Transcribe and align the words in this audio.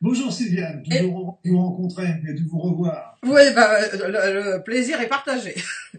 Bonjour 0.00 0.32
Sylviane, 0.32 0.82
toujours 0.82 1.40
de 1.44 1.50
vous 1.50 1.58
rencontrer 1.58 2.06
et 2.28 2.32
de 2.32 2.42
vous 2.48 2.58
revoir. 2.58 3.18
Oui, 3.22 3.52
bah, 3.54 3.80
le, 3.92 4.58
plaisir 4.62 5.00
est 5.00 5.08
partagé. 5.08 5.54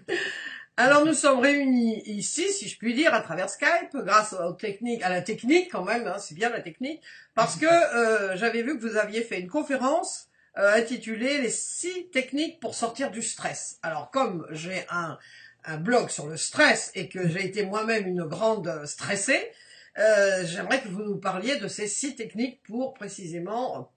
Alors 0.78 1.06
nous 1.06 1.14
sommes 1.14 1.40
réunis 1.40 2.04
ici, 2.06 2.52
si 2.52 2.70
je 2.70 2.78
puis 2.78 2.94
dire, 2.94 3.14
à 3.14 3.22
travers 3.22 3.50
Skype, 3.50 3.96
grâce 3.96 4.34
aux 4.34 4.54
techniques, 4.54 5.02
à 5.02 5.10
la 5.10 5.22
technique 5.22 5.72
quand 5.72 5.84
même, 5.84 6.06
hein, 6.06 6.18
c'est 6.20 6.36
bien 6.36 6.50
la 6.50 6.62
technique, 6.62 7.02
parce 7.34 7.56
que 7.56 7.66
euh, 7.66 8.38
j'avais 8.38 8.62
vu 8.62 8.78
que 8.78 8.88
vous 8.88 8.98
aviez 8.98 9.22
fait 9.22 9.40
une 9.40 9.50
conférence 9.50 10.30
euh, 10.60 10.76
intitulée 10.76 11.42
Les 11.42 11.50
six 11.50 12.10
techniques 12.12 12.60
pour 12.60 12.76
sortir 12.76 13.10
du 13.10 13.24
stress. 13.24 13.80
Alors 13.82 14.12
comme 14.12 14.46
j'ai 14.52 14.86
un, 14.90 15.18
un 15.66 15.78
blog 15.78 16.10
sur 16.10 16.28
le 16.28 16.38
stress 16.38 16.92
et 16.94 17.10
que 17.10 17.28
j'ai 17.28 17.46
été 17.46 17.66
moi-même 17.66 18.06
une 18.06 18.24
grande 18.24 18.86
stressée, 18.86 19.52
euh, 19.98 20.46
j'aimerais 20.46 20.82
que 20.82 20.90
vous 20.90 21.04
nous 21.04 21.18
parliez 21.18 21.58
de 21.58 21.68
ces 21.68 21.88
six 21.88 22.16
techniques 22.16 22.62
pour 22.64 22.94
précisément, 22.94 23.92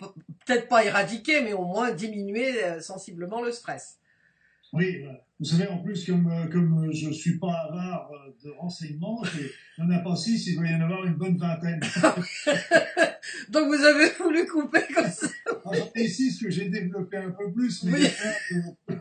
peut-être 0.46 0.69
pas 0.69 0.84
éradiquer, 0.84 1.43
mais 1.43 1.52
au 1.52 1.65
moins 1.65 1.91
diminuer 1.91 2.65
euh, 2.65 2.80
sensiblement 2.80 3.43
le 3.43 3.52
stress. 3.52 3.98
Oui, 4.73 5.05
vous 5.41 5.45
savez, 5.47 5.66
en 5.66 5.79
plus, 5.79 6.07
comme, 6.07 6.30
euh, 6.30 6.47
comme 6.47 6.93
je 6.93 7.10
suis 7.10 7.38
pas 7.38 7.52
avare 7.69 8.10
de 8.45 8.51
renseignements, 8.51 9.23
il 9.79 9.84
n'y 9.84 9.95
en 9.95 9.98
a 9.98 10.01
pas 10.01 10.15
six, 10.16 10.47
il 10.47 10.57
doit 10.57 10.69
y 10.69 10.74
en 10.74 10.80
avoir 10.83 11.05
une 11.05 11.15
bonne 11.15 11.37
vingtaine. 11.37 11.80
Donc 13.51 13.66
vous 13.66 13.85
avez 13.85 14.10
voulu 14.19 14.46
couper 14.46 14.82
comme 14.95 15.10
ça. 15.10 15.27
Et 15.96 16.09
six 16.09 16.41
que 16.41 16.51
j'ai 16.51 16.69
développé 16.69 17.16
un 17.16 17.30
peu 17.30 17.52
plus, 17.52 17.82
mais 17.85 18.10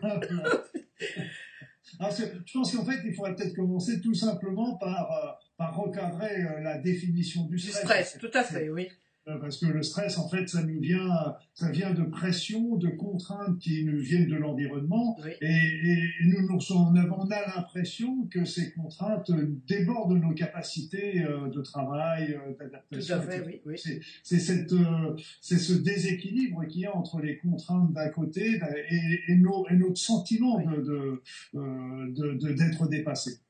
Alors, 1.99 2.15
je 2.15 2.53
pense 2.53 2.75
qu'en 2.75 2.85
fait, 2.85 2.99
il 3.03 3.13
faudrait 3.13 3.35
peut-être 3.35 3.55
commencer 3.55 3.99
tout 3.99 4.13
simplement 4.13 4.77
par, 4.77 5.11
euh, 5.11 5.31
par 5.59 5.75
recadrer 5.75 6.41
euh, 6.41 6.61
la 6.61 6.77
définition 6.77 7.43
du 7.43 7.59
stress. 7.59 7.81
Du 7.81 7.85
stress, 7.85 8.17
tout 8.17 8.31
à 8.33 8.43
fait, 8.43 8.69
oui. 8.69 8.87
Euh, 9.27 9.37
parce 9.41 9.57
que 9.57 9.65
le 9.65 9.83
stress, 9.83 10.17
en 10.17 10.29
fait, 10.29 10.47
ça 10.47 10.63
nous 10.63 10.79
vient, 10.79 11.35
ça 11.53 11.69
vient 11.69 11.93
de 11.93 12.03
pression, 12.03 12.77
de 12.77 12.87
contraintes 12.87 13.59
qui 13.59 13.83
nous 13.83 13.99
viennent 13.99 14.29
de 14.29 14.37
l'environnement, 14.37 15.17
et, 15.41 15.97
nous, 16.23 16.47
nous 16.47 16.59
on 16.71 16.95
a, 16.95 17.55
l'impression 17.57 18.25
que 18.27 18.45
ces 18.45 18.71
contraintes 18.71 19.29
débordent 19.67 20.17
nos 20.17 20.33
capacités 20.33 21.23
euh, 21.23 21.49
de 21.49 21.61
travail, 21.61 22.39
d'adaptation. 22.57 23.17
Tout 23.17 23.21
à 23.21 23.25
fait, 23.29 23.43
oui. 23.45 23.61
oui. 23.65 24.01
C'est 24.23 24.39
ce 24.39 25.73
déséquilibre 25.73 26.65
qu'il 26.67 26.81
y 26.83 26.85
a 26.85 26.95
entre 26.95 27.19
les 27.19 27.37
contraintes 27.37 27.91
d'un 27.91 28.09
côté 28.09 28.61
et, 28.89 29.19
et, 29.27 29.35
nos, 29.35 29.67
et 29.67 29.75
notre 29.75 29.97
sentiment 29.97 30.61
de, 30.61 31.21
de, 31.53 32.53
d'être 32.53 32.87
dépassé. 32.87 33.41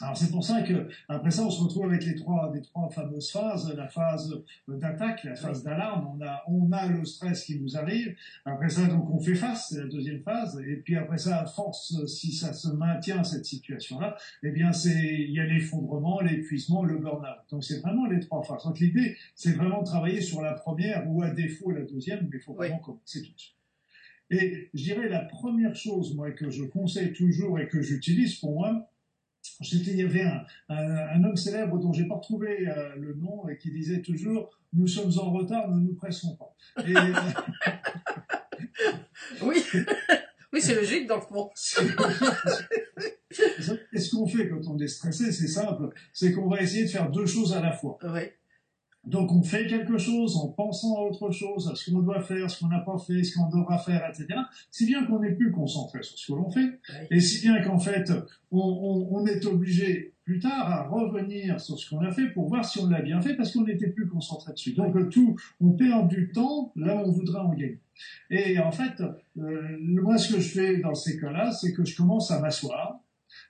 Alors 0.00 0.16
c'est 0.16 0.30
pour 0.30 0.44
ça 0.44 0.62
que 0.62 0.88
après 1.08 1.30
ça 1.30 1.42
on 1.42 1.50
se 1.50 1.62
retrouve 1.62 1.86
avec 1.86 2.04
les 2.04 2.14
trois 2.14 2.52
les 2.54 2.60
trois 2.60 2.88
fameuses 2.90 3.30
phases. 3.30 3.72
La 3.74 3.88
phase 3.88 4.42
d'attaque 4.68 5.24
la 5.24 5.34
phase 5.34 5.62
d'alarme. 5.62 6.16
On 6.16 6.24
a 6.24 6.42
on 6.48 6.70
a 6.72 6.86
le 6.86 7.04
stress 7.04 7.44
qui 7.44 7.58
nous 7.58 7.76
arrive. 7.76 8.14
Après 8.44 8.68
ça 8.68 8.86
donc 8.86 9.08
on 9.10 9.20
fait 9.20 9.34
face. 9.34 9.68
C'est 9.70 9.80
la 9.80 9.86
deuxième 9.86 10.22
phase. 10.22 10.60
Et 10.66 10.76
puis 10.76 10.96
après 10.96 11.18
ça 11.18 11.40
à 11.40 11.46
force 11.46 12.04
si 12.06 12.32
ça 12.32 12.52
se 12.52 12.68
maintient 12.68 13.24
cette 13.24 13.46
situation 13.46 13.98
là 14.00 14.16
eh 14.42 14.50
bien 14.50 14.72
c'est 14.72 15.14
il 15.14 15.30
y 15.30 15.40
a 15.40 15.46
l'effondrement 15.46 16.20
l'épuisement 16.20 16.82
le 16.84 16.98
burn-out. 16.98 17.38
Donc 17.50 17.64
c'est 17.64 17.80
vraiment 17.80 18.06
les 18.06 18.20
trois 18.20 18.42
phases. 18.42 18.64
Donc 18.64 18.78
l'idée 18.78 19.16
c'est 19.34 19.52
vraiment 19.52 19.80
de 19.80 19.86
travailler 19.86 20.20
sur 20.20 20.42
la 20.42 20.52
première 20.52 21.08
ou 21.08 21.22
à 21.22 21.30
défaut 21.30 21.70
la 21.70 21.82
deuxième 21.82 22.28
mais 22.30 22.38
il 22.38 22.40
faut 22.40 22.54
vraiment 22.54 22.78
commencer 22.78 23.22
tout 23.22 23.32
de 23.32 23.38
suite. 23.38 23.54
Et 24.28 24.70
je 24.74 24.82
dirais 24.82 25.08
la 25.08 25.20
première 25.20 25.74
chose 25.74 26.14
moi 26.14 26.32
que 26.32 26.50
je 26.50 26.64
conseille 26.64 27.12
toujours 27.12 27.58
et 27.60 27.68
que 27.68 27.80
j'utilise 27.80 28.34
pour 28.34 28.52
moi 28.52 28.90
il 29.60 29.96
y 29.96 30.02
avait 30.02 30.22
un, 30.22 30.44
un, 30.68 31.24
homme 31.24 31.36
célèbre 31.36 31.78
dont 31.78 31.92
j'ai 31.92 32.06
pas 32.06 32.16
retrouvé 32.16 32.68
euh, 32.68 32.94
le 32.96 33.14
nom 33.14 33.48
et 33.48 33.56
qui 33.56 33.70
disait 33.70 34.02
toujours 34.02 34.50
Nous 34.72 34.86
sommes 34.86 35.12
en 35.18 35.32
retard, 35.32 35.70
ne 35.70 35.80
nous 35.80 35.94
pressons 35.94 36.36
pas. 36.36 36.54
Euh, 36.78 36.84
oui, 39.42 39.62
oui 40.52 40.60
c'est 40.60 40.74
logique 40.74 41.06
dans 41.06 41.16
le 41.16 41.22
fond. 41.22 41.50
Qu'est-ce 43.92 44.10
qu'on 44.10 44.26
fait 44.26 44.48
quand 44.48 44.66
on 44.68 44.78
est 44.78 44.88
stressé? 44.88 45.32
C'est 45.32 45.48
simple 45.48 45.90
c'est 46.12 46.32
qu'on 46.32 46.48
va 46.48 46.60
essayer 46.60 46.84
de 46.84 46.90
faire 46.90 47.10
deux 47.10 47.26
choses 47.26 47.54
à 47.54 47.60
la 47.60 47.72
fois. 47.72 47.98
Oui. 48.04 48.22
Donc 49.06 49.30
on 49.30 49.42
fait 49.42 49.68
quelque 49.68 49.98
chose 49.98 50.36
en 50.36 50.48
pensant 50.48 50.96
à 50.96 51.00
autre 51.02 51.30
chose, 51.30 51.68
à 51.70 51.76
ce 51.76 51.90
qu'on 51.90 52.00
doit 52.00 52.20
faire, 52.20 52.50
ce 52.50 52.58
qu'on 52.58 52.68
n'a 52.68 52.80
pas 52.80 52.98
fait, 52.98 53.22
ce 53.22 53.38
qu'on 53.38 53.48
devra 53.48 53.78
faire, 53.78 54.04
etc. 54.08 54.40
Si 54.72 54.84
bien 54.84 55.06
qu'on 55.06 55.20
n'est 55.20 55.34
plus 55.34 55.52
concentré 55.52 56.02
sur 56.02 56.18
ce 56.18 56.26
que 56.26 56.36
l'on 56.36 56.50
fait, 56.50 56.80
et 57.12 57.20
si 57.20 57.40
bien 57.42 57.62
qu'en 57.62 57.78
fait 57.78 58.12
on, 58.50 59.08
on, 59.12 59.26
est 59.26 59.46
obligé 59.46 60.14
plus 60.24 60.40
tard 60.40 60.68
à 60.68 60.88
revenir 60.88 61.60
sur 61.60 61.78
ce 61.78 61.88
qu'on 61.88 62.00
a 62.00 62.10
fait 62.10 62.26
pour 62.30 62.48
voir 62.48 62.64
si 62.64 62.80
on 62.80 62.88
l'a 62.88 63.00
bien 63.00 63.20
fait 63.20 63.34
parce 63.34 63.52
qu'on 63.52 63.62
n'était 63.62 63.90
plus 63.90 64.08
concentré 64.08 64.52
dessus. 64.52 64.72
Donc 64.72 65.08
tout, 65.10 65.36
on 65.60 65.70
perd 65.70 66.08
du 66.08 66.32
temps 66.32 66.72
là 66.74 66.96
où 66.96 67.08
on 67.08 67.12
voudrait 67.12 67.40
en 67.40 67.50
gagner. 67.50 67.78
Et 68.30 68.58
en 68.58 68.72
fait, 68.72 69.00
euh, 69.38 69.78
moi 69.80 70.18
ce 70.18 70.34
que 70.34 70.40
je 70.40 70.48
fais 70.48 70.78
dans 70.78 70.94
ces 70.94 71.18
cas-là, 71.20 71.52
c'est 71.52 71.72
que 71.72 71.84
je 71.84 71.96
commence 71.96 72.32
à 72.32 72.40
m'asseoir 72.40 72.98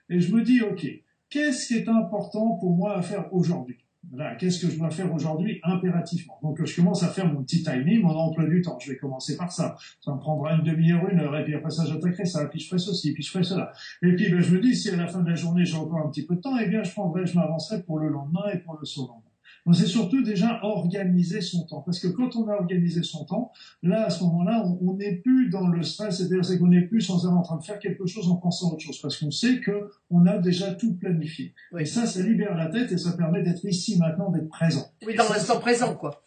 et 0.09 0.19
je 0.19 0.31
me 0.31 0.43
dis 0.43 0.61
ok, 0.61 0.85
qu'est-ce 1.31 1.67
qui 1.67 1.73
est 1.73 1.89
important 1.89 2.57
pour 2.57 2.75
moi 2.75 2.95
à 2.95 3.01
faire 3.01 3.33
aujourd'hui? 3.33 3.77
Voilà, 4.09 4.35
qu'est-ce 4.35 4.65
que 4.65 4.71
je 4.71 4.77
dois 4.77 4.89
faire 4.89 5.11
aujourd'hui 5.13 5.59
impérativement? 5.63 6.39
Donc 6.41 6.63
je 6.63 6.75
commence 6.75 7.03
à 7.03 7.07
faire 7.07 7.31
mon 7.31 7.43
petit 7.43 7.63
timing, 7.63 8.01
mon 8.01 8.15
emploi 8.15 8.45
du 8.45 8.61
temps. 8.61 8.79
Je 8.79 8.91
vais 8.91 8.97
commencer 8.97 9.35
par 9.35 9.51
ça. 9.51 9.75
Ça 10.01 10.13
me 10.13 10.19
prendra 10.19 10.53
une 10.53 10.63
demi-heure, 10.63 11.09
une 11.09 11.19
heure, 11.19 11.35
et 11.37 11.43
puis 11.43 11.55
après 11.55 11.71
ça 11.71 11.85
j'attaquerai 11.85 12.25
ça, 12.25 12.45
puis 12.45 12.59
je 12.59 12.67
ferai 12.67 12.79
ceci, 12.79 13.13
puis 13.13 13.23
je 13.23 13.31
ferai 13.31 13.43
cela. 13.43 13.71
Et 14.01 14.15
puis 14.15 14.29
ben, 14.29 14.39
je 14.39 14.55
me 14.55 14.61
dis 14.61 14.75
si 14.75 14.89
à 14.89 14.95
la 14.95 15.07
fin 15.07 15.21
de 15.21 15.29
la 15.29 15.35
journée 15.35 15.65
j'ai 15.65 15.77
encore 15.77 15.99
un 15.99 16.09
petit 16.09 16.25
peu 16.25 16.35
de 16.35 16.41
temps, 16.41 16.57
eh 16.57 16.67
bien 16.67 16.83
je 16.83 16.91
prendrai, 16.91 17.25
je 17.25 17.35
m'avancerai 17.35 17.83
pour 17.83 17.99
le 17.99 18.09
lendemain 18.09 18.45
et 18.53 18.59
pour 18.59 18.77
le 18.79 18.85
surlendemain 18.85 19.26
c'est 19.73 19.87
surtout 19.87 20.23
déjà 20.23 20.59
organiser 20.63 21.41
son 21.41 21.65
temps. 21.65 21.81
Parce 21.81 21.99
que 21.99 22.07
quand 22.07 22.35
on 22.35 22.47
a 22.47 22.53
organisé 22.53 23.03
son 23.03 23.25
temps, 23.25 23.51
là, 23.83 24.05
à 24.05 24.09
ce 24.09 24.23
moment-là, 24.23 24.65
on 24.81 24.93
n'est 24.93 25.15
plus 25.15 25.49
dans 25.49 25.67
le 25.67 25.83
stress, 25.83 26.17
c'est-à-dire 26.17 26.59
qu'on 26.59 26.67
n'est 26.67 26.81
plus 26.81 27.01
sans 27.01 27.25
être 27.25 27.33
en 27.33 27.41
train 27.41 27.57
de 27.57 27.63
faire 27.63 27.79
quelque 27.79 28.05
chose 28.05 28.29
en 28.29 28.35
pensant 28.35 28.69
à 28.69 28.73
autre 28.73 28.81
chose. 28.81 28.99
Parce 29.01 29.17
qu'on 29.17 29.31
sait 29.31 29.59
que 29.59 29.89
on 30.09 30.25
a 30.25 30.37
déjà 30.37 30.73
tout 30.73 30.95
planifié. 30.95 31.53
Et 31.77 31.85
ça, 31.85 32.05
ça 32.05 32.21
libère 32.21 32.55
la 32.55 32.67
tête 32.67 32.91
et 32.91 32.97
ça 32.97 33.13
permet 33.13 33.43
d'être 33.43 33.65
ici 33.65 33.97
maintenant, 33.97 34.31
d'être 34.31 34.49
présent. 34.49 34.85
Oui, 35.05 35.15
dans 35.15 35.29
l'instant 35.29 35.59
présent, 35.59 35.95
quoi 35.95 36.23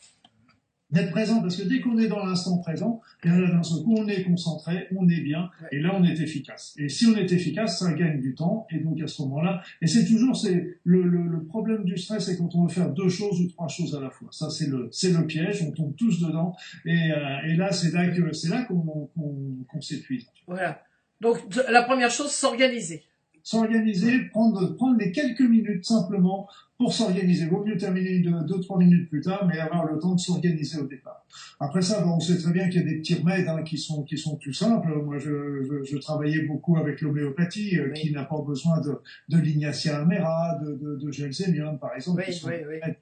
d'être 0.93 1.11
présent, 1.11 1.41
parce 1.41 1.57
que 1.57 1.63
dès 1.63 1.81
qu'on 1.81 1.99
est 1.99 2.09
dans 2.09 2.25
l'instant 2.25 2.59
présent, 2.59 3.01
et 3.25 3.29
là, 3.29 3.51
d'un 3.51 3.63
seul 3.63 3.83
coup, 3.83 3.95
on 3.97 4.09
est 4.09 4.25
concentré, 4.25 4.89
on 4.97 5.09
est 5.09 5.21
bien, 5.21 5.51
et 5.71 5.79
là, 5.79 5.95
on 5.95 6.05
est 6.05 6.21
efficace. 6.21 6.75
Et 6.79 6.89
si 6.89 7.07
on 7.07 7.17
est 7.17 7.31
efficace, 7.33 7.79
ça 7.79 7.93
gagne 7.93 8.21
du 8.21 8.35
temps, 8.35 8.67
et 8.71 8.79
donc 8.79 9.01
à 9.01 9.07
ce 9.07 9.23
moment-là, 9.23 9.63
et 9.83 9.87
c'est 9.87 10.05
toujours 10.05 10.37
c'est 10.37 10.79
le, 10.85 11.03
le, 11.03 11.23
le, 11.27 11.45
problème 11.45 11.85
du 11.85 11.97
stress, 11.97 12.27
c'est 12.27 12.37
quand 12.37 12.55
on 12.55 12.65
veut 12.65 12.73
faire 12.73 12.91
deux 12.91 13.09
choses 13.09 13.41
ou 13.41 13.49
trois 13.49 13.69
choses 13.69 13.95
à 13.95 14.01
la 14.01 14.11
fois. 14.11 14.29
Ça, 14.31 14.51
c'est 14.51 14.69
le 14.69 14.89
c'est 14.93 15.13
le 15.13 15.27
piège, 15.27 15.63
on 15.63 15.73
tombe 15.73 15.95
tous 15.97 16.21
dedans, 16.21 16.57
et, 16.85 17.13
euh, 17.13 17.49
et 17.49 17.57
là, 17.57 17.73
c'est 17.73 17.93
là 17.93 18.09
que 18.09 18.33
c'est 18.33 18.49
là 18.49 18.65
qu'on 18.65 19.11
qu'on 19.17 19.81
s'épuise. 19.81 20.27
Voilà. 20.47 20.83
Donc 21.21 21.39
la 21.71 21.83
première 21.83 22.11
chose, 22.11 22.31
s'organiser 22.31 23.05
s'organiser, 23.43 24.21
prendre, 24.31 24.75
prendre 24.77 24.99
les 24.99 25.13
quelques 25.13 25.41
minutes 25.41 25.85
simplement 25.85 26.49
pour 26.81 26.95
s'organiser. 26.95 27.45
Vaut 27.47 27.63
mieux 27.63 27.77
terminer 27.77 28.21
deux, 28.21 28.43
deux, 28.49 28.59
trois 28.61 28.79
minutes 28.79 29.11
plus 29.11 29.21
tard, 29.21 29.47
mais 29.47 29.59
avoir 29.61 29.85
le 29.85 29.99
temps 29.99 30.15
de 30.15 30.19
s'organiser 30.19 30.79
au 30.81 30.87
départ. 30.87 31.27
Après 31.61 31.83
ça, 31.83 32.01
bon, 32.01 32.13
on 32.17 32.21
sait 32.21 32.39
très 32.39 32.53
bien 32.53 32.71
qu'il 32.71 32.81
y 32.81 32.85
a 32.85 32.89
des 32.89 32.97
petits 33.01 33.17
remèdes 33.17 33.47
hein, 33.49 33.63
qui 33.63 33.77
sont 33.77 34.03
qui 34.03 34.17
sont 34.17 34.37
tout 34.37 34.55
simples. 34.55 34.89
Moi, 35.05 35.19
je, 35.19 35.63
je, 35.63 35.85
je 35.85 35.97
travaillais 35.99 36.47
beaucoup 36.47 36.79
avec 36.79 37.03
l'homéopathie, 37.03 37.79
euh, 37.79 37.91
qui 37.91 38.11
n'a 38.13 38.25
pas 38.25 38.41
besoin 38.41 38.81
de, 38.81 38.99
de 39.29 39.39
l'ignacia 39.39 39.99
amera, 39.99 40.59
de, 40.63 40.71
de, 40.75 40.97
de 40.97 41.77
par 41.77 41.95
exemple. 41.95 42.25
Oui, 42.27 42.35
oui, 42.47 42.79
oui. 42.87 42.93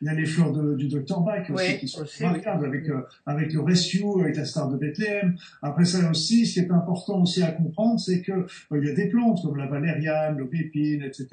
Il 0.00 0.06
y 0.06 0.08
a 0.08 0.14
les 0.14 0.26
fleurs 0.26 0.52
de, 0.52 0.74
du 0.74 0.88
Dr 0.88 1.20
Bach 1.20 1.50
aussi 1.50 1.78
qui 1.78 1.88
sont 1.88 2.04
remarquables 2.20 2.66
avec 2.66 2.88
euh, 2.88 3.02
avec 3.24 3.52
le 3.52 3.60
Rescue, 3.60 4.04
avec 4.20 4.36
la 4.36 4.44
star 4.44 4.68
de 4.68 4.76
Bethléem. 4.76 5.36
Après 5.62 5.84
ça 5.84 6.10
aussi, 6.10 6.46
ce 6.46 6.54
qui 6.54 6.60
est 6.60 6.70
important 6.70 7.22
aussi 7.22 7.42
à 7.42 7.52
comprendre, 7.52 7.98
c'est 7.98 8.22
que 8.22 8.32
euh, 8.32 8.46
il 8.72 8.86
y 8.86 8.90
a 8.90 8.94
des 8.94 9.08
plantes 9.08 9.42
comme 9.42 9.56
la 9.56 9.66
valériane, 9.66 10.38
l'aubépine, 10.38 11.02
etc. 11.02 11.28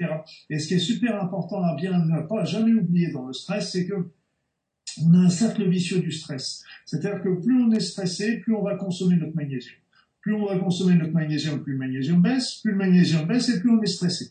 Et 0.50 0.58
ce 0.58 0.68
qui 0.68 0.74
est 0.74 0.78
super 0.78 1.22
important 1.22 1.62
à 1.62 1.74
bien 1.74 2.04
ne 2.04 2.22
pas 2.22 2.44
jamais 2.44 2.72
oublier 2.72 3.10
dans 3.10 3.26
le 3.26 3.32
stress, 3.32 3.72
c'est 3.72 3.86
que 3.86 4.08
on 5.02 5.14
a 5.14 5.18
un 5.18 5.30
cercle 5.30 5.68
vicieux 5.68 6.00
du 6.00 6.12
stress. 6.12 6.62
C'est-à-dire 6.84 7.22
que 7.22 7.28
plus 7.28 7.62
on 7.62 7.72
est 7.72 7.80
stressé, 7.80 8.38
plus 8.38 8.54
on 8.54 8.62
va 8.62 8.76
consommer 8.76 9.16
notre 9.16 9.34
magnésium. 9.34 9.74
Plus 10.20 10.34
on 10.34 10.46
va 10.46 10.58
consommer 10.58 10.94
notre 10.94 11.12
magnésium, 11.12 11.62
plus 11.62 11.72
le 11.72 11.78
magnésium 11.78 12.22
baisse, 12.22 12.60
plus 12.62 12.72
le 12.72 12.78
magnésium 12.78 13.26
baisse 13.26 13.48
et 13.48 13.60
plus 13.60 13.70
on 13.70 13.82
est 13.82 13.86
stressé. 13.86 14.30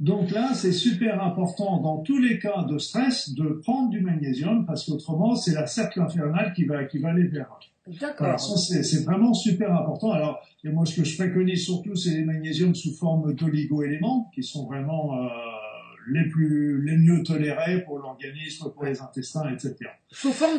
Donc 0.00 0.30
là, 0.30 0.54
c'est 0.54 0.72
super 0.72 1.22
important 1.22 1.78
dans 1.78 1.98
tous 1.98 2.18
les 2.18 2.38
cas 2.38 2.64
de 2.64 2.78
stress 2.78 3.34
de 3.34 3.60
prendre 3.62 3.90
du 3.90 4.00
magnésium 4.00 4.64
parce 4.64 4.86
qu'autrement, 4.86 5.36
c'est 5.36 5.52
la 5.52 5.66
cercle 5.66 6.00
infernale 6.00 6.54
qui 6.56 6.64
va, 6.64 6.84
qui 6.84 6.98
va 6.98 7.10
aller 7.10 7.26
vers. 7.26 7.58
D'accord. 8.00 8.38
c'est 8.40 9.04
vraiment 9.04 9.34
super 9.34 9.74
important. 9.74 10.12
Alors, 10.12 10.40
et 10.64 10.70
moi, 10.70 10.86
ce 10.86 10.96
que 10.96 11.04
je 11.04 11.16
préconise 11.16 11.64
surtout, 11.64 11.94
c'est 11.96 12.14
les 12.14 12.24
magnésiums 12.24 12.74
sous 12.74 12.94
forme 12.94 13.34
d'oligo-éléments 13.34 14.30
qui 14.34 14.42
sont 14.42 14.66
vraiment 14.66 15.14
euh, 15.14 15.28
les 16.08 16.28
plus 16.28 16.82
les 16.82 16.96
mieux 16.96 17.22
tolérés 17.22 17.82
pour 17.82 17.98
l'organisme, 17.98 18.70
pour 18.72 18.84
les 18.84 19.00
intestins, 19.00 19.48
etc. 19.52 19.76
Sous 20.10 20.32
forme 20.32 20.58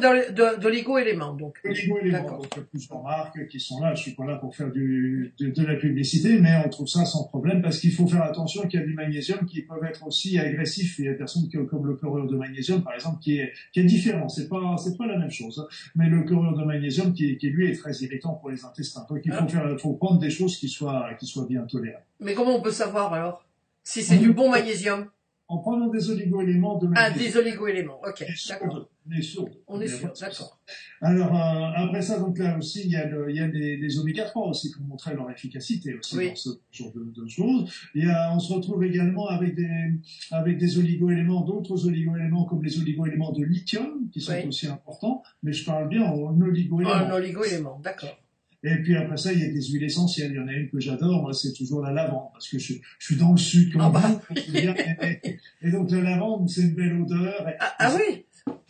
d'oligo-éléments, 0.60 1.34
donc. 1.34 1.60
Oligo-éléments, 1.66 2.24
donc 2.38 2.48
il 2.56 2.58
y 2.58 2.62
a 2.62 2.64
plusieurs 2.64 3.02
marques 3.04 3.48
qui 3.48 3.60
sont 3.60 3.80
là. 3.82 3.94
Je 3.96 4.02
suis 4.04 4.12
pas 4.12 4.26
là 4.26 4.36
pour 4.38 4.56
faire 4.56 4.72
du, 4.72 5.34
de, 5.40 5.50
de 5.50 5.66
la 5.66 5.76
publicité, 5.76 6.40
mais 6.40 6.56
on 6.66 6.70
trouve 6.70 6.88
ça 6.88 7.06
sans 7.06 7.26
problème 7.26 7.62
parce 7.62 7.80
qu'il 7.80 7.92
faut 7.94 8.08
faire 8.08 8.24
attention 8.24 8.68
qu'il 8.68 8.80
y 8.80 8.84
a 8.84 8.86
du 8.86 8.94
magnésium 8.94 9.46
qui 9.46 9.62
peuvent 9.62 9.84
être 9.84 10.06
aussi 10.06 10.38
agressifs. 10.40 11.00
Il 11.00 11.06
y 11.06 11.08
a 11.10 11.12
des 11.12 11.18
personnes 11.18 11.48
qui, 11.50 11.58
comme 11.68 11.86
le 11.88 11.96
chlorure 11.96 12.28
de 12.28 12.36
magnésium, 12.38 12.84
par 12.84 12.94
exemple, 12.94 13.20
qui 13.22 13.40
est, 13.40 13.52
qui 13.74 13.80
est 13.82 13.84
différent. 13.86 14.30
C'est 14.30 14.48
pas, 14.48 14.76
c'est 14.78 14.98
pas 14.98 15.06
la 15.08 15.18
même 15.18 15.32
chose. 15.32 15.60
hein. 15.60 15.68
Mais 15.96 16.08
le 16.08 16.24
chlorure 16.24 16.58
de 16.58 16.64
magnésium 16.64 17.14
qui, 17.14 17.38
qui 17.38 17.50
lui 17.50 17.70
est 17.70 17.76
très 17.76 17.94
irritant 18.04 18.34
pour 18.36 18.50
les 18.52 18.64
intestins. 18.64 19.06
Donc 19.10 19.20
il 19.26 19.32
faut 19.34 19.44
Ah. 19.44 19.48
faire, 19.48 19.80
faut 19.80 19.94
prendre 19.94 20.20
des 20.20 20.30
choses 20.30 20.58
qui 20.58 20.70
soient, 20.70 21.14
qui 21.20 21.26
soient 21.26 21.46
bien 21.48 21.64
tolérées. 21.64 21.98
Mais 22.20 22.34
comment 22.34 22.56
on 22.56 22.62
peut 22.62 22.72
savoir 22.72 23.14
alors? 23.14 23.46
Si 23.84 24.04
c'est 24.04 24.18
du 24.18 24.32
bon 24.32 24.50
magnésium? 24.52 25.08
En 25.54 25.58
prenant 25.58 25.90
des 25.90 26.10
oligo-éléments 26.10 26.78
de 26.78 26.88
Ah, 26.96 27.12
des 27.12 27.36
oligo-éléments. 27.36 28.00
Ok, 28.08 28.24
On 28.26 28.32
est 28.32 28.36
sûr, 28.36 28.56
d'accord. 28.62 28.90
on 29.06 29.12
est 29.12 29.22
sûr. 29.22 29.50
On 29.68 29.82
est 29.82 30.22
d'accord. 30.22 30.60
Alors 31.02 31.36
euh, 31.36 31.72
après 31.76 32.02
ça, 32.02 32.20
donc 32.20 32.38
là 32.38 32.58
aussi, 32.58 32.84
il 32.86 32.92
y 32.92 32.96
a, 32.96 33.06
le, 33.06 33.30
il 33.30 33.36
y 33.36 33.40
a 33.42 33.48
les, 33.48 33.76
les 33.76 34.00
oméga 34.00 34.24
3 34.24 34.48
aussi 34.48 34.72
pour 34.72 34.86
montrer 34.86 35.14
leur 35.14 35.30
efficacité 35.30 35.94
aussi 35.96 36.18
Oui. 36.18 36.30
dans 36.30 36.36
ce 36.36 36.50
genre 36.72 36.94
de, 36.94 37.04
de 37.22 37.28
choses. 37.28 37.70
Il 37.96 38.06
y 38.06 38.10
a, 38.10 38.34
on 38.34 38.40
se 38.40 38.54
retrouve 38.54 38.82
également 38.86 39.28
avec 39.28 39.56
des 39.56 39.92
avec 40.32 40.58
des 40.58 40.78
oligo-éléments, 40.78 41.42
d'autres 41.42 41.86
oligo-éléments 41.86 42.46
comme 42.46 42.64
les 42.64 42.80
oligo-éléments 42.80 43.34
de 43.34 43.44
lithium 43.44 44.08
qui 44.14 44.22
sont 44.22 44.32
Oui. 44.32 44.48
aussi 44.48 44.68
importants. 44.68 45.22
Mais 45.44 45.52
je 45.52 45.66
parle 45.66 45.90
bien 45.90 46.04
en 46.04 46.30
Un 46.30 46.42
oligo-éléments. 46.42 47.14
oligo-élément, 47.14 47.80
d'accord. 47.84 48.18
Et 48.64 48.76
puis 48.84 48.96
après 48.96 49.18
ça, 49.18 49.34
il 49.34 49.40
y 49.40 49.44
a 49.44 49.48
des 49.50 49.62
huiles 49.62 49.84
essentielles. 49.84 50.32
Il 50.32 50.38
y 50.38 50.40
en 50.40 50.48
a 50.48 50.54
une 50.54 50.70
que 50.70 50.80
j'adore, 50.80 51.22
moi, 51.24 51.34
c'est 51.34 51.52
toujours 51.54 51.82
la 51.82 51.92
lavande, 51.92 52.30
parce 52.34 52.48
que 52.48 52.60
je, 52.60 52.74
je 53.00 53.06
suis 53.06 53.16
dans 53.16 53.32
le 53.32 53.38
sud 53.38 53.72
comme 53.74 53.82
Ah 53.82 53.90
bah. 53.90 54.22
Et, 54.36 54.66
et- 55.24 55.40
et 55.64 55.72
donc 55.72 55.90
la 55.92 56.02
lavande, 56.02 56.48
c'est 56.50 56.62
une 56.62 56.76
belle 56.76 57.02
odeur. 57.02 57.48
Et, 57.50 57.54
Ah, 57.60 57.74
ah 57.80 57.96
oui 57.98 58.26